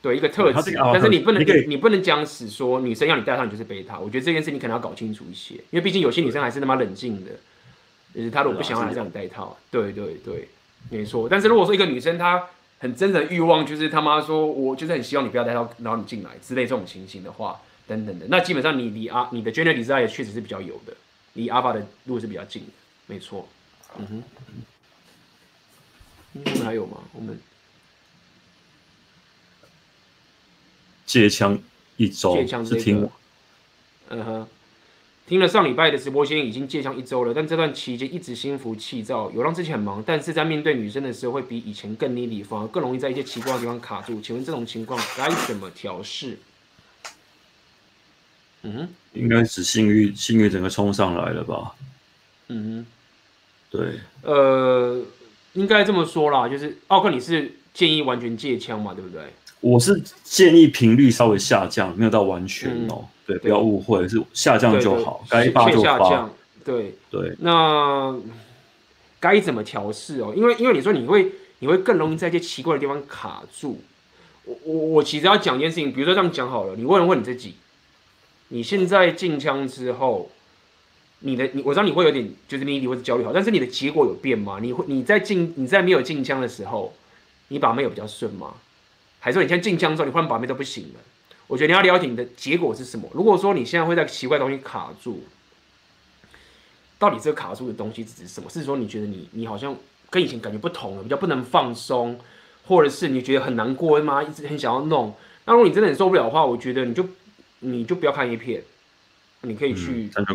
[0.00, 0.74] 对一个特质。
[0.74, 3.98] 但是你不能，你，你不能讲死说女生要你戴套，你就是贝塔。
[3.98, 7.32] 我觉得这件事你可能要搞清楚一些，因为毕竟有些女生还是那么冷静的。
[8.14, 10.48] 就是她如果不想要来让你戴套，对对对，
[10.88, 11.28] 没错。
[11.28, 12.42] 但是如果说一个女生她
[12.78, 17.60] 很真的欲望，就是他妈说我就是很希望你不要戴套，然后你进来之类这种情形的话，
[17.90, 20.96] 等等的，那基本上你离阿你的 general desire 确实是比较有的，
[21.32, 22.68] 离阿法的路是比较近的，
[23.08, 23.48] 没错。
[23.98, 24.22] 嗯哼，
[26.44, 26.98] 我们还有吗？
[27.12, 27.36] 我们
[31.04, 31.58] 借枪
[31.96, 33.10] 一周，借枪是听，
[34.10, 34.48] 嗯哼，
[35.26, 44.20] 听了上礼拜的直播，先已经借枪一周了，但这段期间一直心浮气躁，有让自己很忙，但是在面对女生的时候，会比以前更 needy，反而更容易在一些奇怪的地方卡住。
[44.20, 46.38] 请问这种情况该怎么调适？
[48.62, 51.72] 嗯哼，应该是信誉，信誉整个冲上来了吧？
[52.48, 52.86] 嗯哼。
[53.70, 55.00] 对，呃，
[55.52, 59.22] 应该这么说啦，就是奥克，你是建议完全戒枪嘛，对不对？
[59.60, 62.98] 我是建议频率稍微下降，没有到完全哦。
[62.98, 66.28] 嗯、对，不要误会，是下降就好，该发就发。
[66.64, 67.36] 对对。
[67.38, 68.18] 那
[69.20, 70.32] 该怎么调试哦？
[70.36, 71.30] 因为因为你说你会
[71.60, 73.80] 你会更容易在一些奇怪的地方卡住。
[74.44, 77.54] 我我我其实要讲一件事情，比如说这样讲好了，你问问你自己，
[78.50, 80.30] 你现在进枪之后。
[81.22, 84.58] 你的你我知道你会有点就是迷离或者焦虑好，但是你的结果有变吗？
[84.58, 86.94] 你会你在进你在没有进枪的时候，
[87.48, 88.54] 你把妹有比较顺吗？
[89.18, 91.00] 还是说你现在进枪之后你换把妹都不行了？
[91.46, 93.06] 我觉得你要了解你的结果是什么。
[93.12, 95.22] 如果说你现在会在奇怪东西卡住，
[96.98, 98.48] 到底这个卡住的东西指什么？
[98.48, 99.76] 是说你觉得你你好像
[100.08, 102.18] 跟以前感觉不同了，比较不能放松，
[102.66, 104.22] 或者是你觉得很难过吗？
[104.22, 105.14] 一直很想要弄？
[105.44, 107.06] 那如果你真的很受不了的话，我觉得你就
[107.60, 108.62] 你就不要看 A 片，
[109.42, 110.10] 你可以去。
[110.16, 110.26] 嗯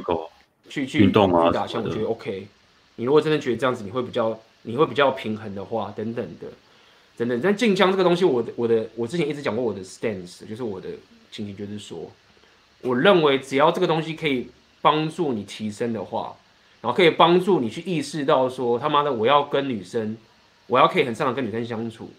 [0.67, 2.47] 去去运动啊，打枪我觉得 OK。
[2.95, 6.47] 你如果真的觉得这样子，你会比较你会比较平衡的话，等等的，
[7.15, 7.39] 等等。
[7.39, 10.89] 但进枪这个东西，我的我的我之前一直讲过我的 stance，就是我的
[11.29, 12.11] 情形，就是说，
[12.81, 14.49] 我认为只要这个东西可以
[14.81, 16.35] 帮助你提升的话，
[16.81, 20.17] 然后可以帮助你去意识到说他妈的我要跟女生，
[20.65, 22.09] 我要可以很擅长跟女生相处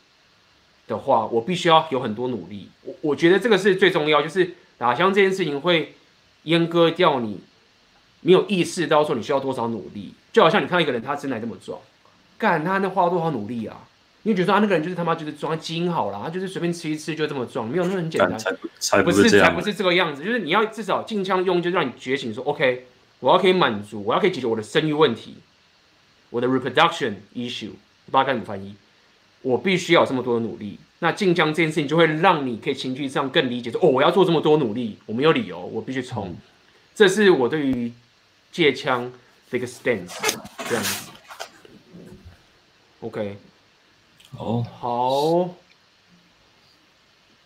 [0.87, 2.69] 的话，我必须要有很多努力。
[2.83, 5.95] 我我觉得这个是最重要，就是打枪这件事情会
[6.45, 7.41] 阉割掉你。
[8.23, 11.79] 没有意识到说你需要多少努力，就好像你看到一个人他身材这么壮，
[12.37, 13.87] 干他那花了多少努力啊？
[14.23, 18.51] 你觉得说他那个人就是他妈就是装基因好了，他就是随便吃一吃就这么壮，没有那么很简单，才
[18.81, 22.87] 才不是才不是这个样子，就是你要至少进枪用，就让你觉醒说，OK，
[23.21, 25.37] 我要可以满足，我要可以解决我的生育问题，
[26.31, 28.75] 我的 reproduction issue，不知道该怎么翻译，
[29.43, 30.79] 我必须要有这么多的努力。
[30.99, 36.37] 那晋江这件事情就会让你可以情绪上更理解说，哦，我要做这么多努力，我没有理由，我必须冲，嗯、
[36.95, 37.93] 这是我对于。
[38.53, 39.13] 借枪
[39.51, 40.17] 这个 stance
[40.67, 41.11] 这样子
[43.01, 43.37] ，OK，
[44.35, 45.51] 好，好，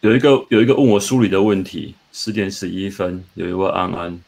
[0.01, 4.23] 有一个有一个问我梳理的问题，十点十一分，有一位安安，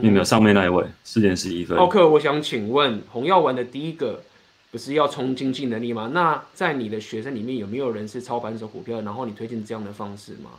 [0.00, 0.84] 有没有上面那一位？
[1.04, 1.78] 十点十一分。
[1.78, 4.24] 奥克，我想请问，红药丸的第一个
[4.72, 6.10] 不是要冲经济能力吗？
[6.14, 9.02] 那在你的学生里面有没有人是操盘手股票？
[9.02, 10.50] 然后你推荐这样的方式吗？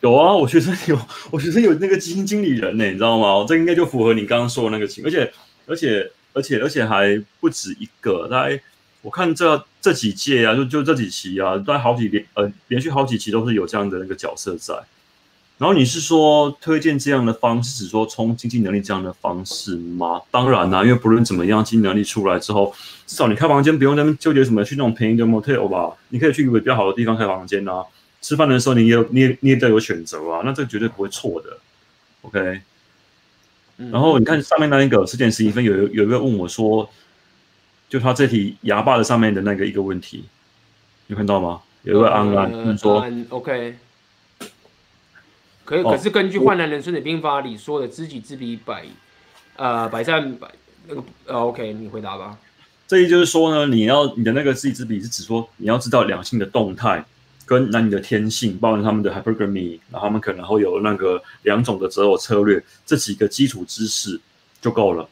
[0.00, 0.98] 有啊，我学生有，
[1.30, 3.46] 我学生有那个基金经理人呢，你知道吗？
[3.48, 5.32] 这应该就符合你刚刚说的那个情，而且
[5.66, 8.60] 而且而且而且还不止一个，大概
[9.00, 14.74] 我看这这几届啊，就就这几期啊，大概好几连呃连续好几期都是有这样的那个角色在。
[15.56, 20.20] 然后你是说推荐这样的方式，只说冲经济能力这样的方式吗？
[20.30, 22.74] 当然啦、啊，因为不论怎么样，经济能力出来之后，
[23.06, 27.84] 至少你开房间不用那么纠结什么去那种便宜的 motel 吧，你可以去一个比较好的地方开房间啊。
[28.20, 31.58] 吃饭的时候，你也有，你也你也得有选择啊，那这个绝对不会错的
[32.22, 32.60] ，OK。
[33.76, 36.88] 然后你看上面那一个十点十一分，有有一个问我说，
[37.88, 40.24] 就他这题哑巴的上面的那个一个问题，
[41.06, 41.60] 有看到吗？
[41.82, 43.76] 有一个安安、嗯、说、嗯、OK，
[45.64, 48.84] 可以，可是根据《患难人生》的兵法》里说的“知己知彼，百
[49.56, 50.48] 呃百战百
[50.86, 52.38] 那个呃 OK”，你回答吧。
[52.86, 57.04] 这也就是说呢，你要你的那个知己知彼是指说你要知道两性的动态。
[57.46, 64.18] 跟男女的天性，包含他们的 hypergamy，然后他们可能会有那个两种的择偶策略，这几个基础知识
[64.62, 65.06] 就够了。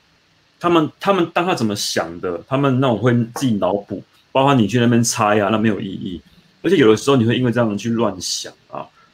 [0.58, 4.02] 他们他们当他怎么想的，他们那种会自己脑补，
[4.32, 6.22] 包括你去那边猜啊，那没有意义。
[6.62, 8.61] 而且有的时候你会因为这样去乱想啊，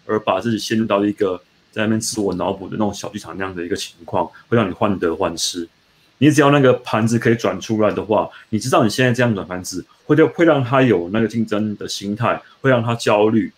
[0.09, 1.41] 而把自己陷入到一个
[1.71, 5.69] 在那边自我脑补的那种小剧场那样的一个情况，会让你患得患失。
[6.21, 13.53] 你只要那个盘子可以转出来的话，你知道你现在这样转盘子会就会让他有那个竞争的心态，会让他焦虑，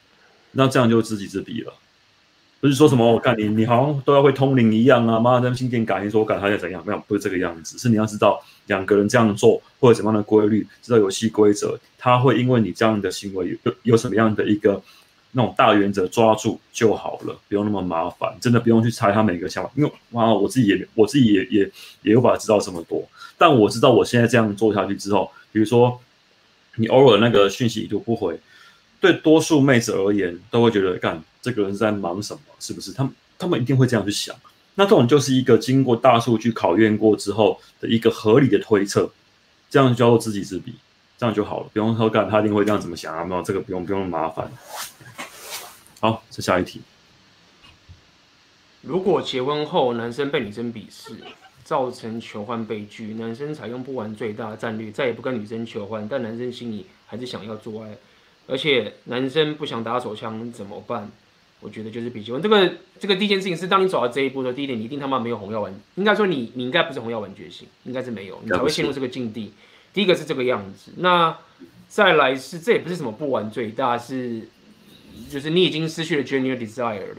[0.53, 1.73] 那这样就知己知彼了。
[2.61, 14.83] 不是说什么我看你你好像都要会通灵一样啊，妈的心电感应说我感他要怎样，没有，不是这个样子，是你要知道两个人这样做或者怎么样的规律，知道游戏规则，他会因为你这样的行为有有什么样的一个。
[15.33, 19.71] 那种大原则抓住就好了，不用那么麻烦，真的不用去猜他每个想法。
[19.77, 21.71] 因为哇，我自己也我自己也也
[22.03, 23.09] 也有办法知道这么多。
[23.39, 26.01] 但我知道我现在这样做下去之后，比如说
[26.77, 28.39] 你偶尔那个讯息已读不回，
[29.01, 32.41] 对多数妹子而言都会觉得，干这个人是在忙什么？
[32.59, 32.93] 是不是？
[32.93, 34.35] 他们他们一定会这样去想。
[34.75, 39.11] 那这种就是一个经过大数据考验过之后的一个合理的推测，
[39.69, 40.75] 这样就叫做知己知彼，
[41.21, 41.69] 这样就好了。
[41.71, 43.23] 不用说干他一定会这样怎么想啊？
[43.27, 44.51] 没有这个不用不用麻烦。
[46.01, 46.81] 好，再下一题。
[48.81, 51.15] 如果结婚后男生被女生鄙视，
[51.63, 57.95] 造成求欢被拒，男生采用不玩最大的战略，再也不跟女生求欢，但男生心里还是想要做爱，
[58.47, 61.11] 而且男生不想打手枪怎么办？
[61.61, 69.53] 我觉得就是比结婚这个这个第一件事情是，当你走到这一步的时候，第一点你一定他妈没有红药丸，应该说你你应该不是红药丸觉醒，应该是没有，你才会陷入这个境地。
[69.93, 71.37] 第一个是这个样子，那
[71.89, 74.49] 再来是这也不是什么不玩最大是。
[75.29, 77.17] 就是你已经失去了 genuine desire 了，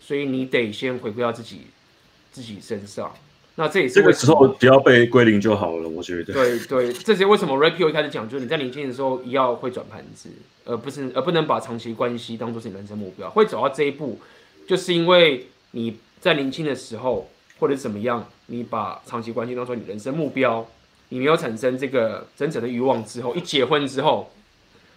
[0.00, 1.62] 所以你得先回归到自己
[2.32, 3.12] 自己身上。
[3.56, 6.32] 那这也是这个时候不要被归零就好了，我觉得。
[6.32, 10.30] 对对，这是为什么 Rapio 一开始讲，就是你在年轻的时候一要会转盘子，
[10.64, 13.28] 而不是而不能把长期关系当做是你人生目标。
[13.28, 14.20] 会走到这一步，
[14.66, 17.28] 就是因为你在年轻的时候
[17.58, 20.66] 或者怎么样，你把长期关系当做你人生目标，
[21.14, 24.32] 你没有产生这个真诚的欲望之后，一结婚之后，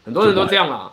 [0.03, 0.91] 很多人都这样啦。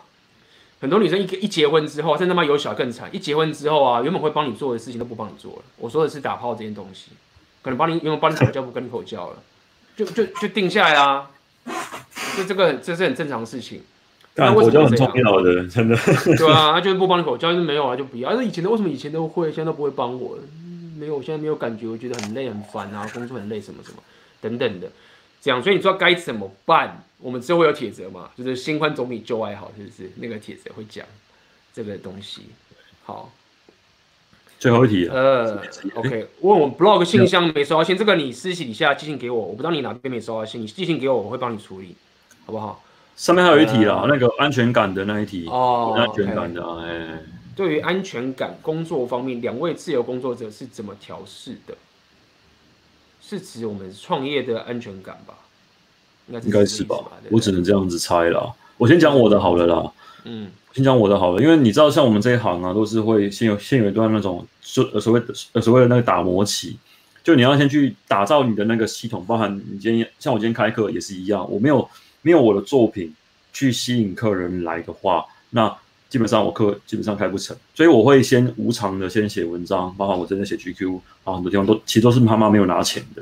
[0.79, 3.09] 很多女生一一结婚之后，甚至他妈有小更惨。
[3.11, 5.63] 一结婚之后啊，原本会帮你做的事情都不帮你做了。
[5.77, 7.07] 我说的是打炮这件东西，
[7.63, 9.37] 可能帮你，因为帮你口交不跟你口交了，
[9.97, 11.31] 就就就定下来啊。
[12.37, 13.81] 就这个这是很正常的事情。
[14.35, 15.97] 但口交很重要的，真的。
[16.37, 18.31] 对啊，他就是不帮你口交，就是没有啊，就不要。
[18.35, 20.37] 那以前的为什么以前都会，现在都不会帮我？
[20.99, 23.97] 没有，现在没有感觉，我觉得很累很烦啊，工作很累什么什么
[24.39, 24.87] 等等的。
[25.45, 27.03] 这样，所以你知道该怎么办？
[27.19, 28.31] 我们之后会有铁则嘛？
[28.35, 30.09] 就是新欢总比旧爱好，是不是？
[30.15, 31.05] 那个铁则会讲
[31.71, 32.47] 这个东西。
[33.03, 33.31] 好，
[34.57, 35.07] 最后一题。
[35.07, 35.61] 呃
[35.93, 41.95] ，OK，问我 blog 信箱没收到信，这个你私底下寄信给我，我不知道你哪边没收到信，你寄信给我，我会帮你处理，
[42.47, 42.83] 好不好？
[43.15, 46.89] 上面还有一题啦，呃、那个安全感的那一题哦，安全感的哎。
[46.89, 47.19] Okay 欸、
[47.55, 51.77] 对于安全感工作方面，两位自由工作者是怎么调试的？
[53.27, 55.33] 是指我们创业的安全感吧？
[56.43, 56.97] 应该是吧，
[57.31, 58.53] 我只能这样子猜啦。
[58.77, 59.91] 我先讲我的好了啦。
[60.25, 66.77] 嗯，先讲我的好了，因为你知道，像我们这一行啊，都是会先有先有一段那种所所谓的所谓的那个打磨期，
[67.23, 71.87] 就你要先去打造你的那个系统，包含你今天像我今天开课也是一样，我没有
[72.23, 73.13] 没有我的作品
[73.53, 75.75] 去吸引客人来的话，那
[76.15, 83.21] 基本上我课基本上开不成，所以我会先无偿的先写文章，包含我真的写 GQ 啊，很多地方都其实都是妈妈没有拿钱的。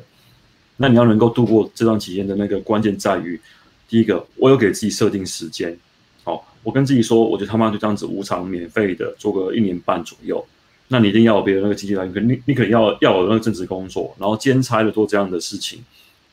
[0.77, 3.41] 那你要能够度过这段期间的那个关键在于，
[3.89, 5.75] 第一个，我有给自己设定时间，
[6.23, 10.45] 好，我跟自己说，我就他妈就这样子无偿免费的做个一年半左右。
[10.89, 15.83] 那你一定要有别的那个经济来源，你你可能要要有那个正职工作，然后兼差的做这样的事情，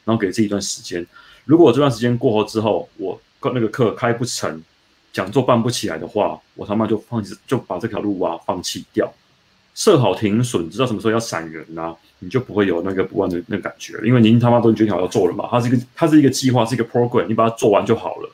[0.04, 1.06] 然后给自己一段时间。
[1.46, 3.18] 如果这段时间过后之后，我
[3.54, 4.62] 那个课开不成，
[5.12, 9.12] 讲座办不起来的话，我他妈就放弃，就把这条路啊放弃掉。
[9.74, 15.48] 设好停损，知道什么时候要闪人呐、你就不会有那个不安的那感觉，因为您他妈都决定好要做了嘛。
[15.50, 18.30] 它是一个，它是一个计划，是一个 program，你把它做完就好了。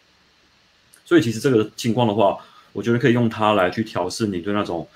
[1.05, 2.37] 所以其实这个情况的话，
[2.73, 4.89] 我觉得可以用它来去调试你对那种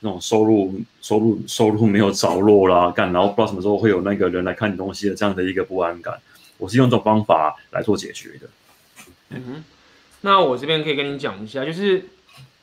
[0.00, 6.20] 那种收入、收入、收入没有着落啦，干然后不知道什么时候会有那个人来看你东西的这样的一个不安感。
[6.58, 8.48] 我是用这种方法来做解决的。
[9.30, 9.64] 嗯哼，
[10.24, 12.02] 那我这边可以跟你讲一下，就是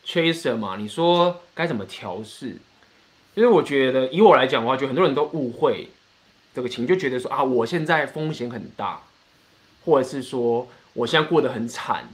[0.03, 2.57] Chaser 嘛，你说该怎么调试？
[3.35, 5.89] 因为我觉得，以我来讲的话，就很多人都误会
[6.55, 9.03] 这个情，就觉得说啊，我现在风险很大，
[9.85, 12.09] 或者是说我现在过得很惨，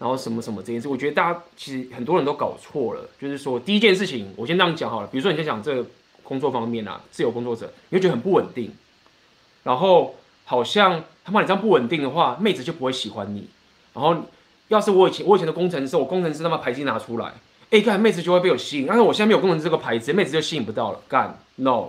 [0.00, 3.08] 然后什么什么这件事，我觉得大家其实很多人都搞错了。
[3.20, 5.06] 就是说，第一件事情，我先这样讲好了。
[5.06, 5.86] 比如说，你先讲这个
[6.24, 8.72] 工作方面啊，自由工作者，你会觉得很不稳定，
[9.62, 13.48] 然后好像他妈你这样不稳定的话，妹子就不会喜欢你。
[13.94, 14.16] 然后，
[14.72, 17.32] 要是我以前我以前的工程师，我工程师他妈牌子拿出来。
[17.70, 21.00] 哎，干妹子就会被我吸引，但是我现在没有工程师这个牌子，妹子就吸引不到了。
[21.08, 21.88] 干，no，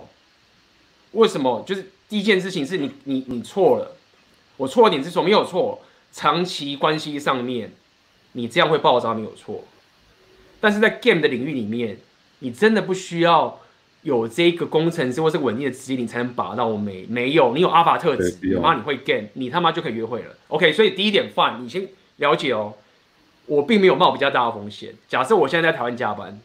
[1.12, 1.62] 为什么？
[1.66, 3.96] 就是第一件事情是你你你错了，
[4.56, 5.80] 我错了点是说没有错，
[6.12, 7.72] 长期关系上面
[8.32, 9.64] 你这样会爆炸没有错，
[10.60, 11.98] 但是在 game 的领域里面，
[12.38, 13.60] 你真的不需要
[14.02, 20.34] 有这个工程师或是稳定的资历，你才能把到没没有，你有阿法特质，他妈你会 game，你他妈就可以约会了。
[20.48, 21.86] OK，所以第一点，fine，你先
[22.16, 22.74] 了解哦。
[23.46, 24.94] 我并没有冒比较大的风险。
[25.06, 26.40] 假设我现在在台湾加班，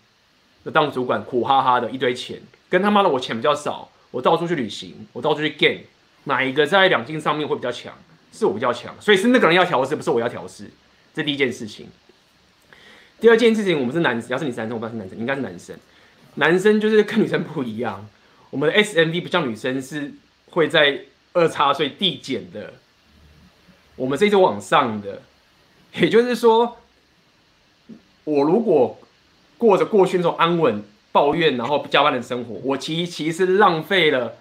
[0.65, 5.83] 就当主管，苦哈哈的一堆钱，跟他妈的我钱比较少，我到处去旅行，我到处去 game，
[6.25, 7.93] 哪一个在两金上面会比较强？
[8.33, 10.69] 是我比较强，所以是那个人要调试，不是我要调试。
[11.13, 11.87] 这第一件事情。
[13.21, 15.75] 第二件事情，我们是男，要是你是男生，我不知道是男生，应该是男生。
[16.35, 18.07] 男生就是跟女生不一样，
[18.49, 20.13] 我们的 SMV 不像女生是
[20.51, 22.73] 会在二叉所以递减的，
[23.95, 25.21] 我们是一直往上的，
[26.01, 26.75] 也就是说。
[28.25, 28.99] 我如果
[29.57, 34.35] 过着过去那种安稳、抱怨然后加班的生活，我其实其实浪费了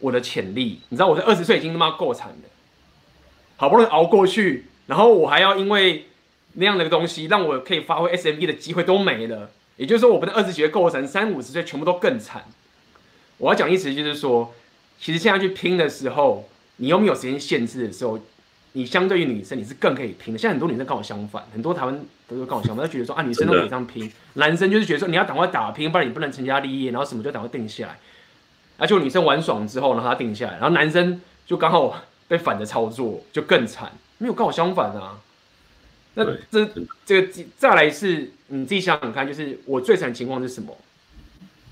[0.00, 0.80] 我的潜力。
[0.88, 2.48] 你知道，我在二十岁已经他妈够惨的，
[3.56, 6.06] 好不容易熬过去，然后我还要因为
[6.54, 9.52] 那样的东西让我可以发挥 SMB 的机会都没了。
[9.76, 12.46] 也就是说，我们的二十几岁过程，三五十岁全部都更惨。
[13.38, 14.52] 我要讲意思就是说，
[14.98, 16.48] 其实现在去拼的时候，
[16.78, 18.18] 你又没有时间限制的时候。
[18.72, 20.38] 你相对于女生，你是更可以拼的。
[20.38, 27.98] 现在很多女生跟我相反，很多台湾都是跟我相反，她觉得说啊，女生都可以这样拼，男生就是觉得说你要赶快打拼，不然你不能成家立业，然后什么就赶快定下来。
[28.78, 33.90] 而、啊、就女生玩爽之后，然后她定下来，然后男生就刚好被反着操作，就更惨。
[34.18, 35.18] 没有跟我相反啊。
[36.14, 36.68] 那这
[37.04, 40.76] 这个再来是你自己想想看，就是我最惨的情况是什么？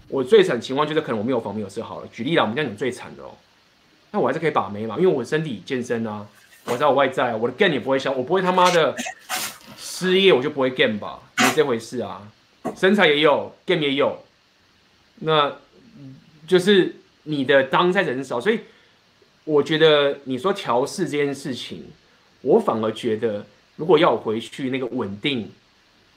[0.09, 2.09] 我最惨的情况就是可能我没有房没有车好了。
[2.13, 3.31] 举例啦，我们讲最惨的哦，
[4.11, 6.27] 那我还是可以把妹嘛，因为我身体健身啊。
[6.71, 8.95] 我在我外在，我的 game 也不会消，我不会他妈的
[9.79, 11.21] 失业，我就不会 game 吧？
[11.39, 12.31] 没这回事啊！
[12.77, 14.19] 身材也有，game 也有，
[15.21, 15.57] 那
[16.47, 18.61] 就是你的当在人少，所以
[19.45, 21.87] 我觉得你说调试这件事情，
[22.43, 23.47] 我反而觉得，
[23.77, 25.51] 如果要我回去那个稳定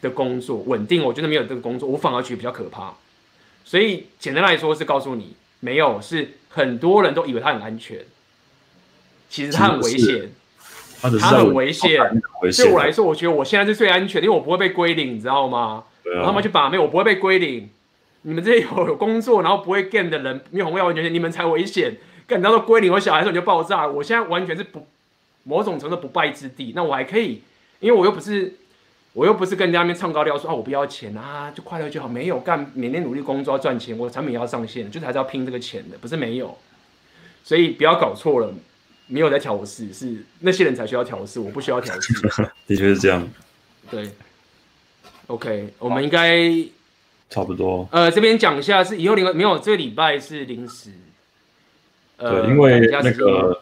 [0.01, 2.93] 的工作，稳定，我觉得没有这个工作，我反而觉得比较可怕。
[3.63, 8.03] 所以简单来说是告诉你，没有，是很多人都以为他很安全，
[9.29, 10.29] 其实他很危险。
[11.01, 11.99] 他很危险，
[12.55, 15.83] 对我来说，我觉得我现在是最安全的，因为我不会被归零，你知道吗？
[16.03, 16.25] 对啊。
[16.25, 17.69] 他们去把妹，我不会被归零。
[18.23, 21.97] 你们这些有有工作，然后不会 game 的人，没有红药丸绝情，你们才危险。
[22.27, 23.87] 干到归零，我小孩的时候你就爆炸。
[23.87, 24.85] 我现在完全是不
[25.43, 26.71] 某种程度不败之地。
[26.75, 27.41] 那我还可以，
[27.79, 28.53] 因为我又不是，
[29.13, 32.07] 我又不是跟人家那边唱高调说啊，我不要钱啊，就快乐就好。
[32.07, 36.55] 没有干，每天努力工作要赚钱，我的产品要上线，就是还是要拼这个钱的，不是没有。
[37.43, 38.53] 所以不要搞错了。
[39.11, 42.13] 没有在调试，是那些人才需要调试，我不需要调试。
[42.65, 43.27] 的确是这样。
[43.89, 44.09] 对
[45.27, 46.49] ，OK，我们应该
[47.29, 47.85] 差不多。
[47.91, 50.91] 呃，这边讲一下是以后零没有这个礼拜是临时。
[52.15, 53.61] 呃，对，因为那个，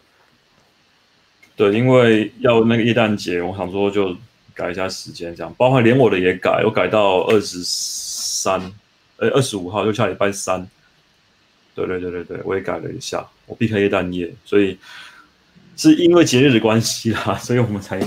[1.56, 4.16] 对，因为要那个耶诞节，我想说就
[4.54, 8.60] 改一下时间，这样，包括连我的也改，我改到二十三，
[9.16, 10.64] 呃，二十五号就下礼拜三。
[11.74, 14.78] 对对对对对，我也改了一下，我避开耶诞夜，所以。
[15.80, 17.98] 是因为节日的关系啦， 所以我们才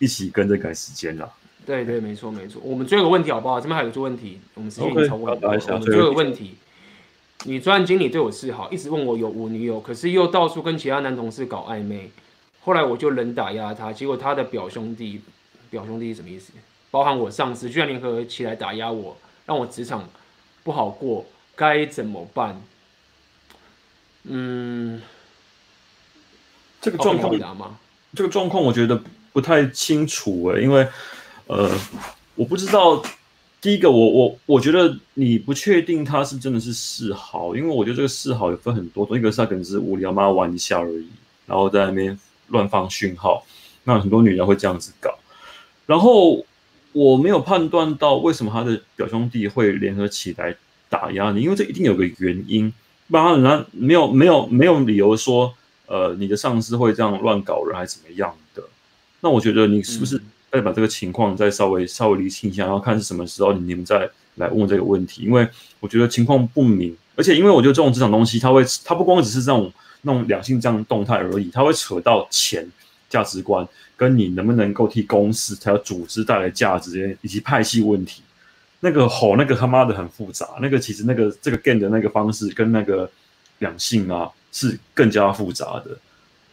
[0.00, 1.30] 一起跟着改时间啦。
[1.64, 2.60] 对对，没错没错。
[2.64, 3.60] 我们最后一个问题好不好？
[3.60, 5.36] 这边还有个问题，我们时间已经超过了。
[5.36, 6.56] Okay, 我们最后一个问题，
[7.44, 12.10] 你专案经理对我示好，一直问我有无女友，可是又到处跟其他男同事搞暧昧。
[12.62, 15.20] 后来我就冷打压他，结果他的表兄弟，
[15.70, 16.52] 表兄弟是什么意思？
[16.90, 19.16] 包含我上司居然联合起来打压我，
[19.46, 20.08] 让我职场
[20.64, 21.24] 不好过，
[21.54, 22.60] 该怎么办？
[24.24, 25.00] 嗯。
[26.82, 27.32] 这个状况，
[28.14, 29.00] 这个状况我觉得
[29.32, 30.86] 不太清楚诶，因为，
[31.46, 31.70] 呃，
[32.34, 33.02] 我不知道。
[33.62, 41.06] 第一个，我我我觉得你不确定他是真的是示好，因为我觉得这个示好有分很多种，一个是他可能是无聊嘛玩一下而已，
[41.46, 42.18] 然后在那边
[42.48, 43.46] 乱放讯号，
[43.84, 45.16] 那很多女人会这样子搞。
[45.86, 46.44] 然后
[46.90, 50.56] 我没有判断到为什么他的表兄弟会联合起来
[50.88, 52.72] 打压你，因为这一定有个原因，
[53.08, 55.54] 不然人家没有没有没有理由说，
[55.92, 58.62] 呃，你的上司会这样乱搞人还是怎么样的。
[59.20, 60.18] 那我觉得你是不是？
[60.50, 65.22] 再把这个情况再稍微稍微理清一下，然后看是什么时候你们再来问这个问题。
[65.22, 65.48] 因为
[65.80, 72.66] 我觉得情况不明，而且因为我觉得这种职场东西，它会它不光只是这种那种两性这样动态而已，它会扯到钱、
[73.08, 73.66] 价值观，
[73.96, 78.22] 跟你能不能够替公司还有组织带来价值，以及派系问题。
[78.80, 80.46] 那个吼，那个他妈的很复杂。
[80.60, 83.10] 那个其实那个这个 game 的那个方式跟那个
[83.60, 85.96] 两性啊是更加复杂的。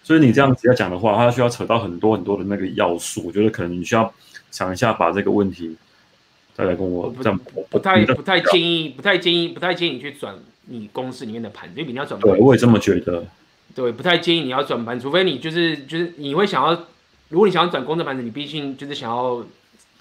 [0.02, 3.28] 所以你这样子要讲的话，它需要扯到很多很多的那个要素。
[3.28, 4.12] 我觉得可能你需要
[4.50, 5.78] 想一下，把这个问题
[6.56, 7.38] 再来跟我这样。
[7.38, 10.36] 不，不太不太建议，不太建议，不太建议你去转
[10.66, 12.32] 你公司里面的盘，因为你要转盘。
[12.32, 13.24] 对，我也这么觉得。
[13.76, 16.74] 对，不太建议你要转盘，除非你就是就是你会想要，
[17.28, 19.46] 如果你想要转公司盘子，你毕竟就是想要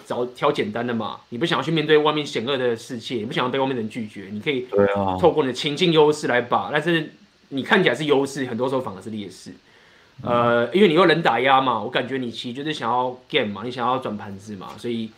[0.07, 7.13] 找挑简单的嘛，你不想要去面对外面险恶的世界，你不想要被外面人拒绝，你可以对啊，透过你的情境优势来把，但是
[7.51, 9.53] 你看起来是优势，很多时候反而是劣势。
[10.21, 15.11] 呃，因为你又能打压嘛，我感觉你其实就是想要 game 嘛，你想要转盘子嘛，所以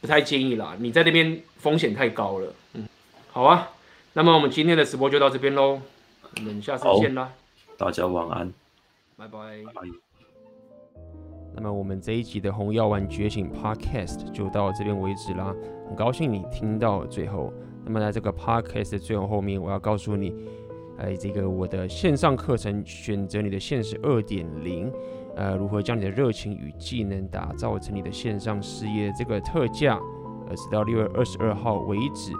[0.00, 0.76] 不太建议啦。
[0.80, 2.52] 你在那边风险太高了。
[2.74, 2.88] 嗯，
[3.30, 3.70] 好啊，
[4.14, 5.80] 那么我们今天的直播就到这边喽，
[6.36, 7.30] 我们下次见啦。
[7.78, 8.52] 大家晚安，
[9.16, 9.38] 拜拜。
[9.72, 9.82] 拜。
[11.54, 15.54] 那么我们这一集的红药丸觉醒 Podcast 就到这边为止啦。
[15.86, 17.52] 很高兴你听到最后。
[17.84, 20.34] 那么在这个 Podcast 的最后后面，我要告诉你。
[21.00, 24.92] 哎，这个我的线上课程，选择你的现实二点零，
[25.34, 29.10] 呃，如何将你的热情与技能打造成你的线上事业？
[29.18, 29.98] 这个特价，
[30.46, 32.32] 呃，直到六月二十二号为止。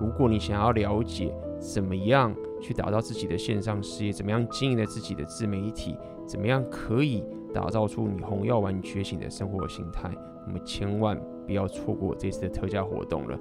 [0.00, 5.96] 如果你想要了解怎么样去打造自己的线上事业，怎么样经营了自己的自媒体，
[6.26, 7.22] 怎么样可以
[7.54, 10.10] 打造出你红药丸觉醒的生活形态，
[10.46, 11.16] 那么千万
[11.46, 13.38] 不要错过这次的特价活动了。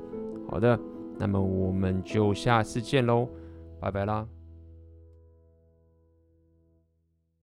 [0.48, 0.80] 好的，
[1.18, 3.28] 那么我们就下次见喽，
[3.80, 4.39] 拜拜啦。